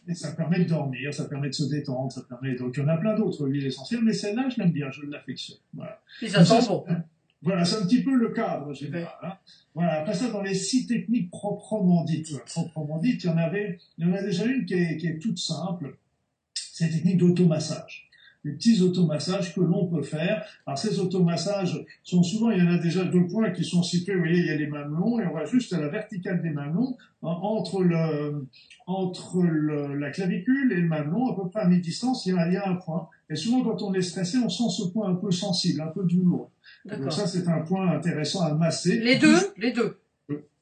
et 0.07 0.15
ça 0.15 0.31
permet 0.31 0.59
de 0.59 0.63
dormir, 0.69 1.13
ça 1.13 1.25
permet 1.25 1.47
de 1.49 1.53
se 1.53 1.63
détendre, 1.65 2.11
ça 2.11 2.21
permet. 2.27 2.55
Donc 2.55 2.73
il 2.75 2.79
y 2.81 2.83
en 2.83 2.87
a 2.87 2.97
plein 2.97 3.15
d'autres 3.15 3.47
huiles 3.47 3.65
essentielles, 3.67 4.01
mais 4.03 4.13
celle-là, 4.13 4.49
je 4.49 4.59
l'aime 4.61 4.71
bien, 4.71 4.89
je 4.91 5.05
l'affectionne. 5.05 5.59
Voilà. 5.73 6.01
Puis 6.17 6.27
ça 6.29 6.43
sent 6.43 6.59
bon. 6.67 6.83
Voilà, 7.43 7.63
c'est 7.65 7.75
un 7.77 7.85
petit 7.85 8.03
peu 8.03 8.13
le 8.15 8.29
cadre 8.29 8.73
général. 8.73 9.13
hein. 9.23 9.33
Voilà. 9.75 10.01
Après 10.01 10.13
ça, 10.13 10.29
dans 10.29 10.41
les 10.41 10.55
six 10.55 10.87
techniques 10.87 11.29
proprement 11.31 12.03
dites, 12.03 12.29
proprement 12.45 12.97
dites, 12.99 13.23
il 13.23 13.27
y 13.27 13.29
en 13.29 13.37
avait, 13.37 13.77
il 13.97 14.07
y 14.07 14.09
en 14.09 14.13
a 14.13 14.21
déjà 14.23 14.45
une 14.45 14.65
qui 14.65 14.73
est, 14.73 14.97
qui 14.97 15.07
est 15.07 15.19
toute 15.19 15.37
simple. 15.37 15.95
C'est 16.55 16.87
la 16.87 16.93
technique 16.93 17.17
d'automassage. 17.17 18.09
Les 18.43 18.53
petits 18.53 18.81
automassages 18.81 19.53
que 19.53 19.61
l'on 19.61 19.85
peut 19.87 20.01
faire. 20.01 20.43
Alors 20.65 20.77
ces 20.77 20.99
automassages 20.99 21.85
sont 22.03 22.23
souvent, 22.23 22.49
il 22.49 22.57
y 22.57 22.61
en 22.67 22.71
a 22.71 22.77
déjà 22.79 23.03
deux 23.05 23.27
points 23.27 23.51
qui 23.51 23.63
sont 23.63 23.83
situés. 23.83 24.13
Vous 24.15 24.21
voyez, 24.21 24.39
il 24.39 24.45
y 24.47 24.49
a 24.49 24.55
les 24.55 24.65
mamelons 24.67 25.19
et 25.19 25.27
on 25.27 25.33
va 25.33 25.45
juste 25.45 25.73
à 25.73 25.79
la 25.79 25.89
verticale 25.89 26.41
des 26.41 26.49
mamelons, 26.49 26.97
hein, 27.23 27.27
entre 27.41 27.83
le, 27.83 28.47
entre 28.87 29.43
le- 29.43 29.95
la 29.95 30.09
clavicule 30.09 30.71
et 30.73 30.81
le 30.81 30.87
mamelon, 30.87 31.31
à 31.31 31.35
peu 31.35 31.47
près 31.49 31.61
à 31.61 31.67
mi-distance, 31.67 32.25
il 32.25 32.33
y 32.33 32.37
a, 32.37 32.47
il 32.47 32.53
y 32.53 32.57
a 32.57 32.67
un 32.67 32.75
point. 32.77 33.07
Et 33.29 33.35
souvent, 33.35 33.61
quand 33.63 33.81
on 33.83 33.93
est 33.93 34.01
stressé, 34.01 34.37
on 34.43 34.49
sent 34.49 34.69
ce 34.75 34.87
point 34.89 35.09
un 35.09 35.15
peu 35.15 35.31
sensible, 35.31 35.81
un 35.81 35.87
peu 35.87 36.03
douloureux. 36.03 36.47
Donc 36.85 37.11
ça, 37.11 37.27
c'est 37.27 37.47
un 37.47 37.61
point 37.61 37.91
intéressant 37.91 38.41
à 38.41 38.53
masser. 38.55 38.99
Les 38.99 39.17
deux 39.19 39.37
Les 39.57 39.71
deux. 39.71 39.97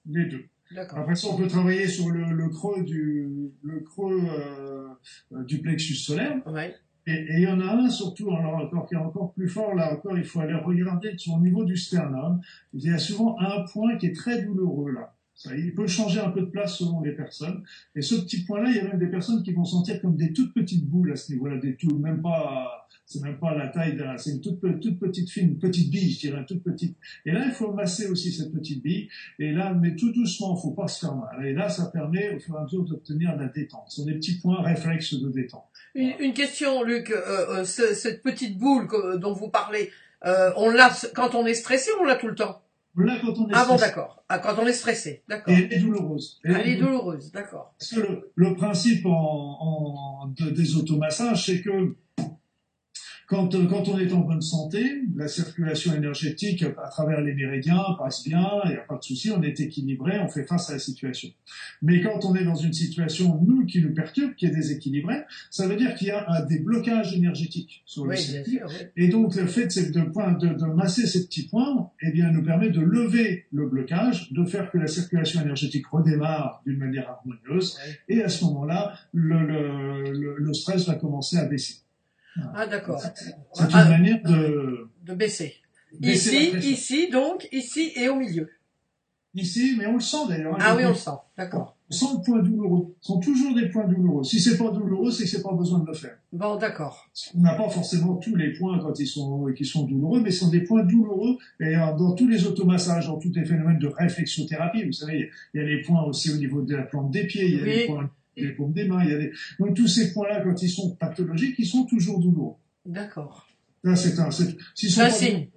Les 0.06 0.26
deux. 0.26 0.44
D'accord. 0.76 1.00
Après 1.00 1.16
ça, 1.16 1.30
on 1.32 1.36
peut 1.38 1.48
travailler 1.48 1.88
sur 1.88 2.10
le, 2.10 2.26
le 2.32 2.50
creux 2.50 2.84
du, 2.84 3.28
le 3.64 3.80
creux 3.80 4.22
euh, 4.22 4.88
euh, 5.34 5.44
du 5.44 5.60
plexus 5.62 5.96
solaire. 5.96 6.38
Ouais. 6.46 6.76
Et 7.10 7.38
il 7.38 7.40
y 7.40 7.48
en 7.48 7.60
a 7.60 7.74
un 7.74 7.90
surtout, 7.90 8.30
alors 8.32 8.56
encore 8.56 8.86
qui 8.88 8.94
est 8.94 8.98
encore 8.98 9.34
plus 9.34 9.50
fort, 9.50 9.74
là 9.74 9.94
encore, 9.94 10.16
il 10.18 10.24
faut 10.24 10.42
aller 10.42 10.54
regarder 10.54 11.12
le 11.12 11.42
niveau 11.42 11.64
du 11.64 11.76
sternum. 11.76 12.40
Il 12.74 12.84
y 12.84 12.92
a 12.92 13.00
souvent 13.00 13.36
un 13.40 13.64
point 13.64 13.98
qui 13.98 14.08
est 14.08 14.16
très 14.16 14.44
douloureux 14.44 14.92
là. 14.92 15.16
Il 15.46 15.74
peut 15.74 15.88
changer 15.88 16.20
un 16.20 16.30
peu 16.32 16.42
de 16.42 16.48
place 16.48 16.78
selon 16.78 17.02
les 17.02 17.14
personnes. 17.14 17.64
Et 17.96 18.02
ce 18.02 18.16
petit 18.16 18.44
point-là, 18.44 18.70
il 18.70 18.76
y 18.76 18.80
a 18.80 18.84
même 18.84 19.00
des 19.00 19.08
personnes 19.08 19.42
qui 19.44 19.54
vont 19.54 19.64
sentir 19.66 20.02
comme 20.02 20.16
des 20.18 20.34
toutes 20.34 20.54
petites 20.54 20.86
boules 20.86 21.12
à 21.12 21.16
ce 21.16 21.32
niveau-là, 21.32 21.58
des 21.58 21.76
tout, 21.76 21.98
même 21.98 22.22
pas, 22.22 22.88
c'est 23.06 23.22
même 23.22 23.40
pas 23.40 23.56
la 23.56 23.70
taille 23.70 23.96
d'un, 23.96 24.18
c'est 24.18 24.32
une 24.32 24.42
toute, 24.42 24.60
pe- 24.60 24.80
toute 24.80 25.00
petite 25.00 25.30
fine, 25.30 25.50
une 25.50 25.58
petite 25.60 25.90
bille, 25.90 26.12
je 26.12 26.20
dirais, 26.20 26.46
toute 26.46 26.62
petite. 26.64 26.98
Et 27.26 27.32
là, 27.32 27.44
il 27.46 27.52
faut 27.52 27.72
masser 27.72 28.08
aussi 28.08 28.32
cette 28.32 28.52
petite 28.52 28.84
bille. 28.84 29.08
Et 29.40 29.52
là, 29.52 29.74
mais 29.74 29.96
tout 29.96 30.12
doucement, 30.12 30.56
faut 30.58 30.72
pas 30.72 30.88
se 30.88 31.00
faire 31.06 31.16
mal. 31.16 31.46
Et 31.46 31.54
là, 31.54 31.70
ça 31.70 31.86
permet 31.86 32.36
au 32.36 32.40
fur 32.40 32.56
et 32.56 32.58
à 32.60 32.64
mesure 32.64 32.84
d'obtenir 32.84 33.36
de 33.38 33.42
la 33.44 33.48
détente. 33.48 33.86
Ce 33.88 33.98
sont 34.02 34.06
des 34.06 34.16
petits 34.16 34.40
points 34.40 34.62
réflexes 34.62 35.14
de 35.14 35.30
détente. 35.30 35.64
Une, 35.96 36.14
une 36.20 36.34
question, 36.34 36.84
Luc. 36.84 37.10
Euh, 37.12 37.60
euh, 37.60 37.64
ce- 37.64 37.94
cette 37.94 38.22
petite 38.24 38.58
boule 38.58 38.88
que- 38.88 39.18
dont 39.18 39.34
vous 39.34 39.50
parlez, 39.50 39.90
euh, 40.26 40.52
on 40.58 40.70
l'a 40.70 40.92
quand 41.16 41.34
on 41.34 41.46
est 41.46 41.54
stressé, 41.54 41.90
on 42.02 42.04
l'a 42.04 42.16
tout 42.16 42.28
le 42.28 42.36
temps. 42.36 42.62
Là, 42.98 43.18
quand 43.22 43.34
on 43.40 43.48
est 43.48 43.52
Ah 43.54 43.66
bon, 43.66 43.76
stressé, 43.78 43.86
d'accord. 43.96 44.24
Ah, 44.28 44.40
quand 44.40 44.56
on 44.60 44.66
est 44.68 44.74
stressé, 44.74 45.24
d'accord. 45.28 45.54
elle 45.56 45.72
est 45.72 45.80
douloureuse. 45.80 46.40
Elle 46.44 46.68
est 46.68 46.76
douloureuse, 46.76 47.32
d'accord. 47.32 47.74
Parce 47.80 47.92
que 47.94 48.00
le, 48.02 48.32
le 48.36 48.56
principe 48.56 49.06
en, 49.06 49.12
en- 49.12 50.28
de- 50.28 50.50
des 50.50 50.76
automassages, 50.76 51.46
c'est 51.46 51.62
que 51.62 51.96
quand, 53.30 53.54
euh, 53.54 53.68
quand 53.68 53.88
on 53.88 54.00
est 54.00 54.12
en 54.12 54.22
bonne 54.22 54.42
santé, 54.42 55.04
la 55.16 55.28
circulation 55.28 55.94
énergétique 55.94 56.64
à 56.64 56.88
travers 56.90 57.22
les 57.22 57.36
méridiens 57.36 57.84
passe 58.00 58.24
bien, 58.24 58.50
il 58.66 58.72
n'y 58.72 58.78
a 58.78 58.82
pas 58.82 58.98
de 58.98 59.04
souci, 59.04 59.30
on 59.30 59.44
est 59.44 59.60
équilibré, 59.60 60.20
on 60.20 60.28
fait 60.28 60.46
face 60.46 60.72
à 60.72 60.74
la 60.74 60.80
situation. 60.80 61.30
Mais 61.84 62.02
quand 62.02 62.26
on 62.26 62.34
est 62.36 62.44
dans 62.44 62.56
une 62.56 62.74
situation, 62.74 63.40
nous, 63.46 63.68
qui 63.68 63.82
nous 63.84 63.94
perturbe, 63.94 64.34
qui 64.34 64.48
est 64.48 64.50
déséquilibrée, 64.50 65.22
ça 65.52 65.68
veut 65.68 65.76
dire 65.76 65.94
qu'il 65.94 66.08
y 66.08 66.12
a 66.12 66.28
un 66.28 66.44
déblocage 66.46 67.14
énergétique 67.14 67.84
sur 67.86 68.06
le 68.06 68.12
Oui, 68.12 68.18
circuit. 68.18 68.60
Et 68.98 69.10
donc, 69.10 69.36
le 69.36 69.46
fait 69.46 69.68
de, 69.68 69.92
de, 69.92 70.54
de, 70.58 70.66
masser 70.66 71.06
ces 71.06 71.26
petits 71.26 71.48
points, 71.48 71.92
eh 72.02 72.12
bien, 72.12 72.32
nous 72.32 72.44
permet 72.44 72.72
de 72.72 72.82
lever 72.82 73.46
le 73.52 73.70
blocage, 73.70 74.32
de 74.32 74.44
faire 74.44 74.72
que 74.72 74.80
la 74.80 74.88
circulation 74.88 75.42
énergétique 75.42 75.86
redémarre 75.86 76.64
d'une 76.66 76.80
manière 76.80 77.08
harmonieuse. 77.08 77.78
Et 78.08 78.24
à 78.24 78.30
ce 78.30 78.44
moment-là, 78.46 78.94
le, 79.14 79.46
le, 79.46 80.12
le, 80.14 80.36
le 80.40 80.54
stress 80.54 80.88
va 80.88 80.96
commencer 80.96 81.38
à 81.38 81.46
baisser. 81.46 81.76
Ah, 82.56 82.68
d'accord. 82.68 83.02
C'est 83.02 83.64
une 83.64 83.70
Ah, 83.74 83.90
manière 83.90 84.22
de 84.24 84.90
de 85.06 85.14
baisser. 85.14 85.56
Ici, 86.02 86.52
ici, 86.62 87.10
donc, 87.10 87.48
ici 87.52 87.92
et 87.96 88.10
au 88.10 88.16
milieu. 88.16 88.50
Ici, 89.36 89.76
mais 89.78 89.86
on 89.86 89.94
le 89.94 90.00
sent 90.00 90.28
d'ailleurs. 90.28 90.56
hein. 90.56 90.60
Ah 90.60 90.76
oui, 90.76 90.84
on 90.86 90.90
le 90.90 90.96
sent. 90.96 91.12
D'accord. 91.38 91.76
On 91.92 91.94
sent 91.94 92.06
le 92.18 92.24
point 92.24 92.40
douloureux. 92.42 92.96
Ce 93.00 93.08
sont 93.08 93.20
toujours 93.20 93.54
des 93.56 93.68
points 93.70 93.88
douloureux. 93.88 94.24
Si 94.24 94.40
c'est 94.40 94.58
pas 94.58 94.70
douloureux, 94.72 95.12
c'est 95.12 95.24
que 95.24 95.30
c'est 95.30 95.42
pas 95.44 95.54
besoin 95.54 95.80
de 95.80 95.88
le 95.88 95.94
faire. 95.94 96.18
Bon, 96.34 96.56
d'accord. 96.58 97.08
On 97.36 97.42
n'a 97.42 97.54
pas 97.54 97.70
forcément 97.70 98.16
tous 98.18 98.36
les 98.36 98.54
points 98.54 98.80
quand 98.80 99.00
ils 99.00 99.08
sont, 99.08 99.46
qui 99.56 99.66
sont 99.66 99.86
douloureux, 99.86 100.22
mais 100.22 100.32
ce 100.32 100.40
sont 100.42 100.50
des 100.50 100.62
points 100.62 100.84
douloureux. 100.84 101.38
Et 101.60 101.76
euh, 101.76 101.96
dans 101.96 102.14
tous 102.14 102.28
les 102.28 102.46
automassages, 102.46 103.08
dans 103.08 103.18
tous 103.20 103.32
les 103.34 103.46
phénomènes 103.46 103.80
de 103.80 103.88
réflexothérapie, 103.88 104.84
vous 104.86 104.92
savez, 104.94 105.30
il 105.54 105.62
y 105.62 105.64
a 105.64 105.68
les 105.68 105.82
points 105.84 106.04
aussi 106.04 106.32
au 106.32 106.38
niveau 106.38 106.62
de 106.62 106.76
la 106.76 106.84
plante 106.84 107.10
des 107.12 107.26
pieds, 107.26 107.46
il 107.48 107.56
y 107.56 107.60
a 107.60 107.64
Oui. 107.64 107.70
les 107.70 107.86
points 107.88 108.10
des 108.40 108.52
paumes 108.52 108.74
des 108.74 108.86
mains, 108.86 109.04
il 109.04 109.12
y 109.12 109.14
a 109.14 109.18
des... 109.18 109.32
Donc 109.60 109.76
tous 109.76 109.88
ces 109.88 110.14
points-là, 110.14 110.42
quand 110.42 110.62
ils 110.62 110.70
sont 110.70 110.96
pathologiques, 110.96 111.56
ils 111.60 111.68
sont 111.68 111.86
toujours 111.86 112.20
douloureux. 112.20 112.56
D'accord. 112.86 113.48
Là, 113.84 113.96
c'est 113.96 114.20
un, 114.20 114.30
c'est, 114.32 114.58
sont 114.90 115.02
un 115.02 115.10
signe. 115.10 115.50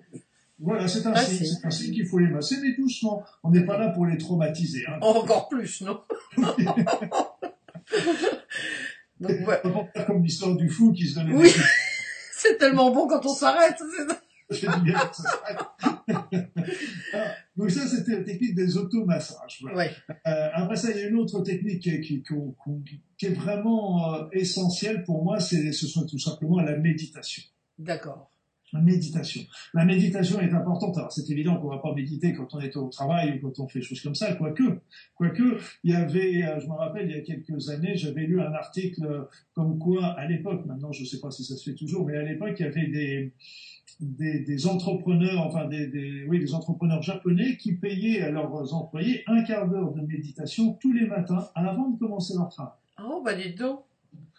Voilà, 0.58 0.87
c'est 0.87 1.05
un 1.06 1.14
signe. 1.17 1.44
C'est 1.44 1.67
un 1.67 1.70
signe 1.70 1.93
qu'il 1.93 2.06
faut 2.06 2.19
les 2.19 2.29
masser, 2.29 2.56
mais 2.62 2.75
doucement. 2.76 3.25
On 3.43 3.50
n'est 3.50 3.64
pas 3.64 3.79
là 3.79 3.88
pour 3.88 4.06
les 4.06 4.17
traumatiser. 4.17 4.84
Hein. 4.87 4.99
Encore 5.00 5.49
plus, 5.49 5.81
non? 5.82 6.00
Donc, 9.20 9.49
ouais. 9.49 9.61
Comme 10.06 10.23
l'histoire 10.23 10.56
du 10.56 10.69
fou 10.69 10.93
qui 10.93 11.08
se 11.08 11.17
donne 11.17 11.32
Oui. 11.32 11.50
C'est 12.33 12.59
tellement 12.59 12.92
bon 12.92 13.07
quand 13.07 13.25
on 13.25 13.35
s'arrête. 13.35 13.80
Donc 17.62 17.71
ça, 17.71 17.87
c'était 17.87 18.16
la 18.16 18.25
technique 18.25 18.57
des 18.57 18.76
automassages. 18.76 19.59
Voilà. 19.61 19.76
Ouais. 19.76 19.90
Euh, 20.26 20.49
après 20.52 20.75
ça, 20.75 20.90
il 20.90 20.97
y 20.97 21.00
a 21.00 21.07
une 21.07 21.16
autre 21.16 21.42
technique 21.42 21.81
qui 21.81 22.23
est 23.26 23.35
vraiment 23.35 24.14
euh, 24.14 24.25
essentielle 24.33 25.04
pour 25.04 25.23
moi, 25.23 25.38
c'est 25.38 25.71
ce 25.71 25.87
sont 25.87 26.04
tout 26.04 26.19
simplement 26.19 26.61
la 26.61 26.76
méditation. 26.76 27.45
D'accord. 27.78 28.32
La 28.73 28.81
méditation. 28.81 29.43
La 29.75 29.85
méditation 29.85 30.41
est 30.41 30.52
importante. 30.52 30.97
Alors, 30.97 31.12
c'est 31.12 31.29
évident 31.31 31.57
qu'on 31.57 31.69
va 31.69 31.79
pas 31.79 31.95
méditer 31.95 32.33
quand 32.33 32.55
on 32.55 32.61
est 32.61 32.75
au 32.76 32.88
travail 32.88 33.38
ou 33.38 33.49
quand 33.49 33.62
on 33.62 33.69
fait 33.69 33.81
des 33.81 33.85
choses 33.85 34.00
comme 34.00 34.14
ça, 34.14 34.35
quoique. 34.35 34.81
Quoique, 35.14 35.59
il 35.85 35.93
y 35.93 35.95
avait, 35.95 36.43
euh, 36.43 36.59
je 36.61 36.67
me 36.67 36.75
rappelle, 36.75 37.11
il 37.11 37.17
y 37.17 37.19
a 37.19 37.23
quelques 37.23 37.69
années, 37.69 37.97
j'avais 37.97 38.23
lu 38.23 38.41
un 38.41 38.52
article 38.52 39.29
comme 39.55 39.79
quoi, 39.79 40.07
à 40.07 40.26
l'époque, 40.26 40.64
maintenant 40.67 40.93
je 40.93 41.05
sais 41.05 41.21
pas 41.21 41.31
si 41.31 41.45
ça 41.45 41.57
se 41.57 41.71
fait 41.71 41.76
toujours, 41.76 42.07
mais 42.07 42.17
à 42.17 42.23
l'époque, 42.23 42.55
il 42.59 42.62
y 42.62 42.69
avait 42.69 42.87
des, 42.87 43.33
des, 44.00 44.67
entrepreneurs, 44.67 45.41
enfin 45.47 45.67
des, 45.67 45.87
des, 45.87 46.25
oui, 46.29 46.38
des 46.38 46.55
entrepreneurs 46.55 47.02
japonais 47.02 47.57
qui 47.57 47.73
payaient 47.75 48.23
à 48.23 48.31
leurs 48.31 48.75
employés 48.75 49.23
un 49.26 49.43
quart 49.43 49.69
d'heure 49.69 49.93
de 49.93 50.00
méditation 50.00 50.75
tous 50.75 50.93
les 50.93 51.07
matins 51.07 51.49
avant 51.55 51.91
de 51.91 51.99
commencer 51.99 52.35
leur 52.35 52.49
travail. 52.49 52.73
Oh, 53.02 53.23
bah 53.25 53.35
dites 53.35 53.59
donc. 53.59 53.81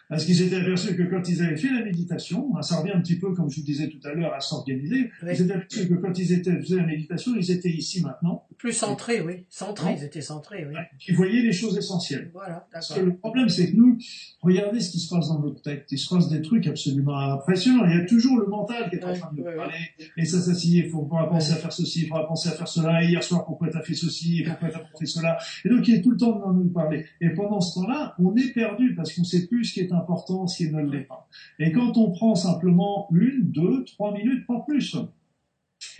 Parce 0.08 0.24
qu'ils 0.24 0.36
s'étaient 0.36 0.56
aperçus 0.56 0.94
que 0.96 1.02
quand 1.04 1.26
ils 1.28 1.42
avaient 1.42 1.56
fait 1.56 1.72
la 1.72 1.82
méditation, 1.84 2.50
ça 2.62 2.76
revient 2.80 2.92
un 2.92 3.00
petit 3.00 3.18
peu, 3.18 3.32
comme 3.34 3.48
je 3.50 3.56
vous 3.56 3.66
disais 3.66 3.88
tout 3.88 4.00
à 4.06 4.12
l'heure, 4.12 4.34
à 4.34 4.40
s'organiser, 4.40 5.10
Oui. 5.22 5.28
ils 5.32 5.36
s'étaient 5.36 5.54
aperçus 5.54 5.88
que 5.88 5.94
quand 5.94 6.18
ils 6.18 6.32
étaient, 6.32 6.56
faisaient 6.60 6.76
la 6.76 6.86
méditation, 6.86 7.32
ils 7.36 7.50
étaient 7.50 7.70
ici 7.70 8.02
maintenant, 8.02 8.46
Plus 8.58 8.72
centré, 8.72 9.20
oui. 9.22 9.44
Centré, 9.48 9.90
Non. 9.90 9.96
ils 9.98 10.04
étaient 10.04 10.20
centrés, 10.20 10.66
oui. 10.68 10.74
ils 11.08 11.16
voyaient 11.16 11.42
les 11.42 11.52
choses 11.52 11.76
essentielles. 11.76 12.30
Voilà, 12.32 12.66
Parce 12.72 12.88
que 12.88 12.94
d'accord. 12.94 13.06
le 13.08 13.16
problème, 13.16 13.48
c'est 13.48 13.70
que 13.72 13.76
nous, 13.76 13.98
regardez 14.40 14.80
ce 14.80 14.90
qui 14.90 15.00
se 15.00 15.08
passe 15.14 15.28
dans 15.28 15.40
notre 15.40 15.62
tête. 15.62 15.86
Il 15.90 15.98
se 15.98 16.14
passe 16.14 16.28
des 16.28 16.42
trucs 16.42 16.66
absolument 16.66 17.18
impressionnants. 17.18 17.84
Il 17.86 17.96
y 17.98 18.00
a 18.00 18.04
toujours 18.04 18.38
le 18.38 18.46
mental 18.46 18.90
qui 18.90 18.96
est 18.96 19.04
en 19.04 19.14
train 19.14 19.32
de 19.32 19.38
nous 19.38 19.44
parler. 19.44 19.74
Et 20.16 20.24
ça, 20.24 20.40
ça, 20.40 20.54
si, 20.54 20.78
il 20.78 20.88
faut 20.90 21.02
pas 21.02 21.26
penser 21.26 21.52
à 21.52 21.56
faire 21.56 21.72
ceci, 21.72 22.02
il 22.02 22.08
faudra 22.08 22.26
penser 22.26 22.48
à 22.50 22.52
faire 22.52 22.68
cela. 22.68 23.02
Et 23.02 23.08
hier 23.08 23.22
soir, 23.22 23.44
pourquoi 23.46 23.68
t'as 23.70 23.82
fait 23.82 23.94
ceci, 23.94 24.40
et 24.40 24.44
pourquoi 24.44 24.68
t'as 24.70 24.80
fait 24.98 25.06
cela? 25.06 25.36
Et 25.64 25.68
donc, 25.68 25.86
il 25.88 25.94
est 25.96 26.02
tout 26.02 26.10
le 26.10 26.16
temps 26.16 26.36
en 26.36 26.40
train 26.40 26.52
de 26.52 26.58
nous 26.62 26.70
parler. 26.70 27.04
Et 27.20 27.30
pendant 27.30 27.60
ce 27.60 27.74
temps-là, 27.80 28.14
on 28.18 28.34
est 28.36 28.52
perdu 28.52 28.94
parce 28.94 29.12
qu'on 29.12 29.24
sait 29.24 29.46
plus 29.46 29.64
ce 29.64 29.74
qui 29.74 29.80
est 29.80 29.92
important, 29.94 30.46
qui 30.46 30.70
ne 30.70 30.82
l'est 30.82 31.04
pas. 31.04 31.28
Et 31.58 31.72
quand 31.72 31.96
on 31.96 32.10
prend 32.10 32.34
simplement 32.34 33.08
une, 33.12 33.50
deux, 33.50 33.84
trois 33.84 34.12
minutes, 34.12 34.46
pas 34.46 34.64
plus, 34.66 34.96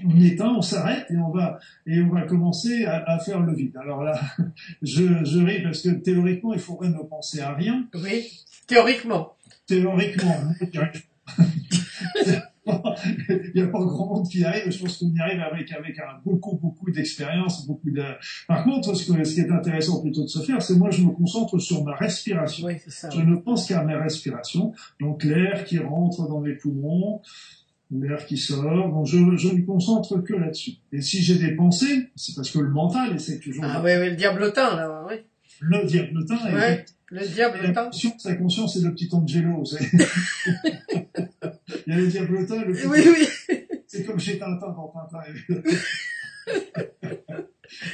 on 0.05 0.21
éteint, 0.21 0.55
on 0.57 0.63
s'arrête 0.63 1.07
et 1.11 1.17
on 1.17 1.31
va 1.31 1.59
et 1.87 2.01
on 2.01 2.09
va 2.09 2.23
commencer 2.23 2.85
à, 2.85 3.05
à 3.05 3.19
faire 3.19 3.41
le 3.41 3.55
vide. 3.55 3.77
Alors 3.77 4.03
là, 4.03 4.19
je, 4.83 5.25
je 5.25 5.39
ris 5.39 5.63
parce 5.63 5.83
que 5.83 5.91
théoriquement, 5.91 6.55
il 6.55 6.61
faudrait 6.61 6.89
ne 6.89 6.99
penser 6.99 7.41
à 7.41 7.55
rien. 7.55 7.87
Oui, 7.95 8.45
théoriquement. 8.67 9.35
Théoriquement. 9.67 10.37
il 13.54 13.62
n'y 13.62 13.68
a 13.68 13.70
pas 13.70 13.78
grand 13.78 14.06
monde 14.16 14.28
qui 14.28 14.40
y 14.40 14.44
arrive. 14.44 14.70
Je 14.70 14.78
pense 14.80 14.99
qu'on 14.99 15.12
y 15.14 15.18
arrive 15.20 15.40
avec 15.40 15.70
avec 15.73 15.99
un, 15.99 16.20
beaucoup 16.25 16.56
beaucoup 16.56 16.90
d'expérience, 16.90 17.66
beaucoup 17.66 17.90
de. 17.90 18.02
Par 18.49 18.64
contre, 18.64 18.94
ce, 18.94 19.11
que, 19.12 19.25
ce 19.25 19.34
qui 19.34 19.40
est 19.40 19.50
intéressant 19.50 20.00
plutôt 20.02 20.23
de 20.25 20.28
se 20.28 20.40
faire, 20.40 20.61
c'est 20.61 20.75
moi 20.76 20.90
je 20.90 21.02
me 21.02 21.11
concentre 21.12 21.58
sur 21.58 21.84
ma 21.84 21.94
respiration. 21.94 22.66
Oui, 22.66 22.75
ça. 22.88 23.11
Je 23.11 23.20
ne 23.20 23.37
pense 23.37 23.66
qu'à 23.68 23.82
mes 23.84 23.94
respirations. 23.94 24.73
Donc 25.00 25.25
l'air 25.25 25.64
qui 25.64 25.78
rentre 25.78 26.28
dans 26.28 26.40
mes 26.40 26.54
poumons, 26.54 27.20
l'air 27.90 28.26
qui 28.26 28.37
sort. 28.37 28.90
Donc 28.90 29.06
je, 29.06 29.18
je 29.37 29.49
ne 29.49 29.54
me 29.61 29.64
concentre 29.66 30.18
que 30.18 30.34
là-dessus. 30.34 30.73
Et 30.92 31.00
si 31.00 31.23
j'ai 31.23 31.37
des 31.37 31.54
pensées, 31.54 32.11
c'est 32.16 32.34
parce 32.34 32.50
que 32.50 32.58
le 32.58 32.70
mental 32.70 33.14
essaie 33.14 33.38
toujours 33.38 33.64
Ah 33.66 33.78
de- 33.80 33.84
oui, 33.84 33.92
oui, 34.00 34.11
le 34.11 34.16
diablotin, 34.16 34.75
là, 34.76 35.06
oui. 35.08 35.14
Le 35.61 35.84
diablotin. 35.87 36.37
Ouais, 36.54 36.84
le 37.11 37.23
et 37.23 37.28
diablotin. 37.28 37.90
sa 38.18 38.34
conscience, 38.37 38.75
c'est 38.75 38.84
le 38.84 38.92
petit 38.92 39.08
Angelo. 39.12 39.62
Il 41.87 41.92
y 41.92 41.92
a 41.92 41.96
le 41.96 42.06
diablotin, 42.08 42.64
le 42.64 42.73
petit 42.73 42.87
Oui, 42.87 43.00
oui. 43.06 43.56
C'est 43.87 44.04
comme 44.04 44.18
chez 44.18 44.38
Tintin 44.38 44.68
dans 44.73 44.88
Tintin. 44.88 45.23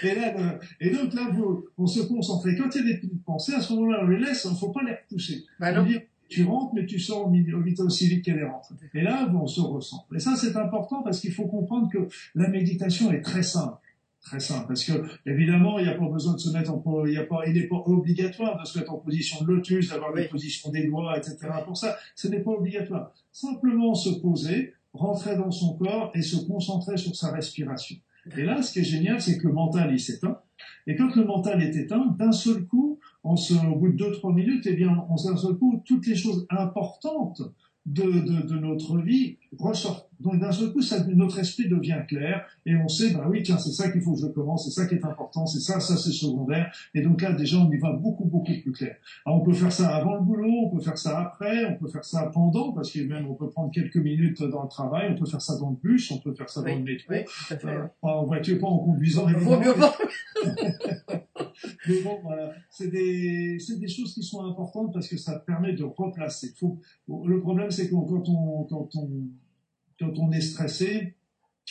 et, 0.02 0.14
là, 0.14 0.34
le- 0.36 0.86
et 0.86 0.90
donc 0.90 1.12
là, 1.14 1.28
vous, 1.32 1.64
on 1.78 1.86
se 1.86 2.00
concentre. 2.00 2.48
Et 2.48 2.56
quand 2.56 2.68
il 2.74 2.78
y 2.78 2.84
a 2.84 2.86
des 2.92 2.98
petites 2.98 3.24
pensées, 3.24 3.54
à 3.54 3.60
ce 3.60 3.72
moment-là, 3.74 4.00
on 4.02 4.08
les 4.08 4.18
laisse, 4.18 4.44
il 4.44 4.52
ne 4.52 4.56
faut 4.56 4.70
pas 4.70 4.82
les 4.82 4.92
repousser. 4.92 5.44
Bah 5.58 5.68
On 5.72 5.76
non. 5.82 5.86
dit, 5.86 5.98
tu 6.28 6.44
rentres, 6.44 6.74
mais 6.74 6.86
tu 6.86 6.98
sors 6.98 7.26
au 7.26 7.30
milieu- 7.30 7.56
au 7.56 7.60
vite 7.62 7.80
qu'elle 8.24 8.38
est 8.38 8.44
rentrée. 8.44 8.74
Et 8.94 9.02
là, 9.02 9.26
bon, 9.26 9.40
on 9.40 9.46
se 9.46 9.60
ressent. 9.60 10.06
Et 10.14 10.20
ça, 10.20 10.36
c'est 10.36 10.56
important 10.56 11.02
parce 11.02 11.20
qu'il 11.20 11.32
faut 11.32 11.46
comprendre 11.46 11.88
que 11.92 11.98
la 12.34 12.48
méditation 12.48 13.12
est 13.12 13.20
très 13.22 13.42
simple. 13.42 13.76
Très 14.22 14.40
simple. 14.40 14.66
Parce 14.68 14.84
que, 14.84 14.92
évidemment, 15.26 15.78
il 15.78 15.86
n'y 15.86 15.90
a 15.90 15.94
pas 15.94 16.08
besoin 16.08 16.34
de 16.34 16.38
se 16.38 16.50
mettre 16.50 16.72
en, 16.72 17.06
il 17.06 17.14
y 17.14 17.16
a 17.16 17.24
pas, 17.24 17.46
il 17.46 17.54
n'est 17.54 17.66
pas 17.66 17.82
obligatoire 17.86 18.60
de 18.60 18.66
se 18.66 18.78
mettre 18.78 18.92
en 18.92 18.98
position 18.98 19.42
de 19.44 19.46
lotus, 19.50 19.88
d'avoir 19.88 20.12
Oui. 20.12 20.22
une 20.22 20.28
position 20.28 20.70
des 20.70 20.86
doigts, 20.86 21.16
etc. 21.16 21.36
Pour 21.64 21.76
ça, 21.76 21.96
ce 22.14 22.28
n'est 22.28 22.40
pas 22.40 22.50
obligatoire. 22.50 23.12
Simplement 23.32 23.94
se 23.94 24.10
poser, 24.10 24.74
rentrer 24.92 25.36
dans 25.36 25.50
son 25.50 25.74
corps 25.76 26.10
et 26.14 26.22
se 26.22 26.36
concentrer 26.36 26.96
sur 26.98 27.16
sa 27.16 27.32
respiration. 27.32 27.96
Et 28.36 28.42
là, 28.42 28.60
ce 28.62 28.72
qui 28.72 28.80
est 28.80 28.84
génial, 28.84 29.20
c'est 29.20 29.38
que 29.38 29.46
le 29.48 29.54
mental, 29.54 29.90
il 29.92 29.98
s'éteint. 29.98 30.38
Et 30.86 30.94
quand 30.94 31.16
le 31.16 31.24
mental 31.24 31.62
est 31.62 31.74
éteint, 31.74 32.14
d'un 32.18 32.32
seul 32.32 32.66
coup, 32.66 32.98
on 33.24 33.36
se, 33.36 33.54
au 33.54 33.76
bout 33.76 33.88
de 33.88 33.96
deux, 33.96 34.12
trois 34.12 34.32
minutes, 34.32 34.66
eh 34.66 34.74
bien, 34.74 35.06
on, 35.08 35.14
d'un 35.14 35.36
seul 35.36 35.54
coup, 35.54 35.82
toutes 35.86 36.06
les 36.06 36.16
choses 36.16 36.46
importantes 36.50 37.40
de, 37.87 38.02
de, 38.02 38.46
de 38.46 38.58
notre 38.58 38.99
vie 38.99 39.38
ressortent. 39.58 40.10
Donc, 40.20 40.38
d'un 40.38 40.52
seul 40.52 40.72
coup, 40.72 40.82
ça, 40.82 41.02
notre 41.06 41.38
esprit 41.38 41.68
devient 41.68 42.02
clair 42.06 42.44
et 42.66 42.76
on 42.76 42.88
sait, 42.88 43.14
bah 43.14 43.26
oui, 43.28 43.42
tiens, 43.42 43.56
c'est 43.56 43.72
ça 43.72 43.90
qu'il 43.90 44.02
faut 44.02 44.12
que 44.12 44.20
je 44.20 44.26
commence, 44.26 44.66
c'est 44.66 44.80
ça 44.80 44.87
qui 44.87 44.94
est 44.94 45.04
important, 45.04 45.46
c'est 45.46 45.60
ça, 45.60 45.80
ça 45.80 45.96
c'est 45.96 46.12
secondaire. 46.12 46.70
Et 46.94 47.00
donc 47.00 47.22
là, 47.22 47.32
déjà, 47.32 47.56
on 47.56 47.70
y 47.70 47.78
va 47.78 47.92
beaucoup, 47.92 48.26
beaucoup 48.26 48.52
plus 48.62 48.72
clair. 48.72 48.96
Alors, 49.25 49.40
on 49.40 49.44
peut 49.44 49.54
faire 49.54 49.72
ça 49.72 49.96
avant 49.96 50.16
le 50.16 50.20
boulot, 50.20 50.66
on 50.66 50.76
peut 50.76 50.82
faire 50.82 50.99
ça 50.99 51.18
après, 51.18 51.64
on 51.64 51.76
peut 51.76 51.88
faire 51.88 52.04
ça 52.04 52.30
pendant, 52.34 52.72
parce 52.72 52.92
que 52.92 53.00
même 53.00 53.26
on 53.28 53.34
peut 53.34 53.49
prendre 53.49 53.72
quelques 53.72 53.96
minutes 53.96 54.42
dans 54.42 54.62
le 54.62 54.68
travail, 54.68 55.10
on 55.10 55.18
peut 55.18 55.28
faire 55.28 55.40
ça 55.40 55.56
dans 55.58 55.70
le 55.70 55.76
bus, 55.76 56.10
on 56.10 56.18
peut 56.18 56.34
faire 56.34 56.50
ça 56.50 56.60
dans 56.60 56.75
le 56.75 56.82
métro. 56.82 57.06
Oui, 57.10 57.25
tout 57.25 57.54
à 57.54 57.56
fait. 57.56 57.68
Euh, 57.68 57.87
pas 58.02 58.08
en 58.08 58.25
voiture, 58.25 58.58
pas 58.58 58.66
en 58.66 58.78
conduisant. 58.78 59.25
Pas. 59.25 59.96
Mais 61.88 62.02
bon, 62.02 62.20
voilà, 62.22 62.52
c'est 62.68 62.88
des, 62.88 63.58
choses 63.58 64.14
qui 64.14 64.22
sont 64.22 64.44
importantes 64.44 64.92
parce 64.92 65.08
que 65.08 65.16
ça 65.16 65.38
permet 65.38 65.72
de 65.72 65.84
replacer. 65.84 66.52
Faut, 66.58 66.78
le 67.08 67.40
problème, 67.40 67.70
c'est 67.70 67.88
que 67.88 67.94
quand 67.94 68.28
on, 68.28 68.64
quand 68.64 68.88
on, 68.96 69.08
quand 69.99 70.18
on 70.18 70.30
est 70.32 70.40
stressé, 70.40 71.16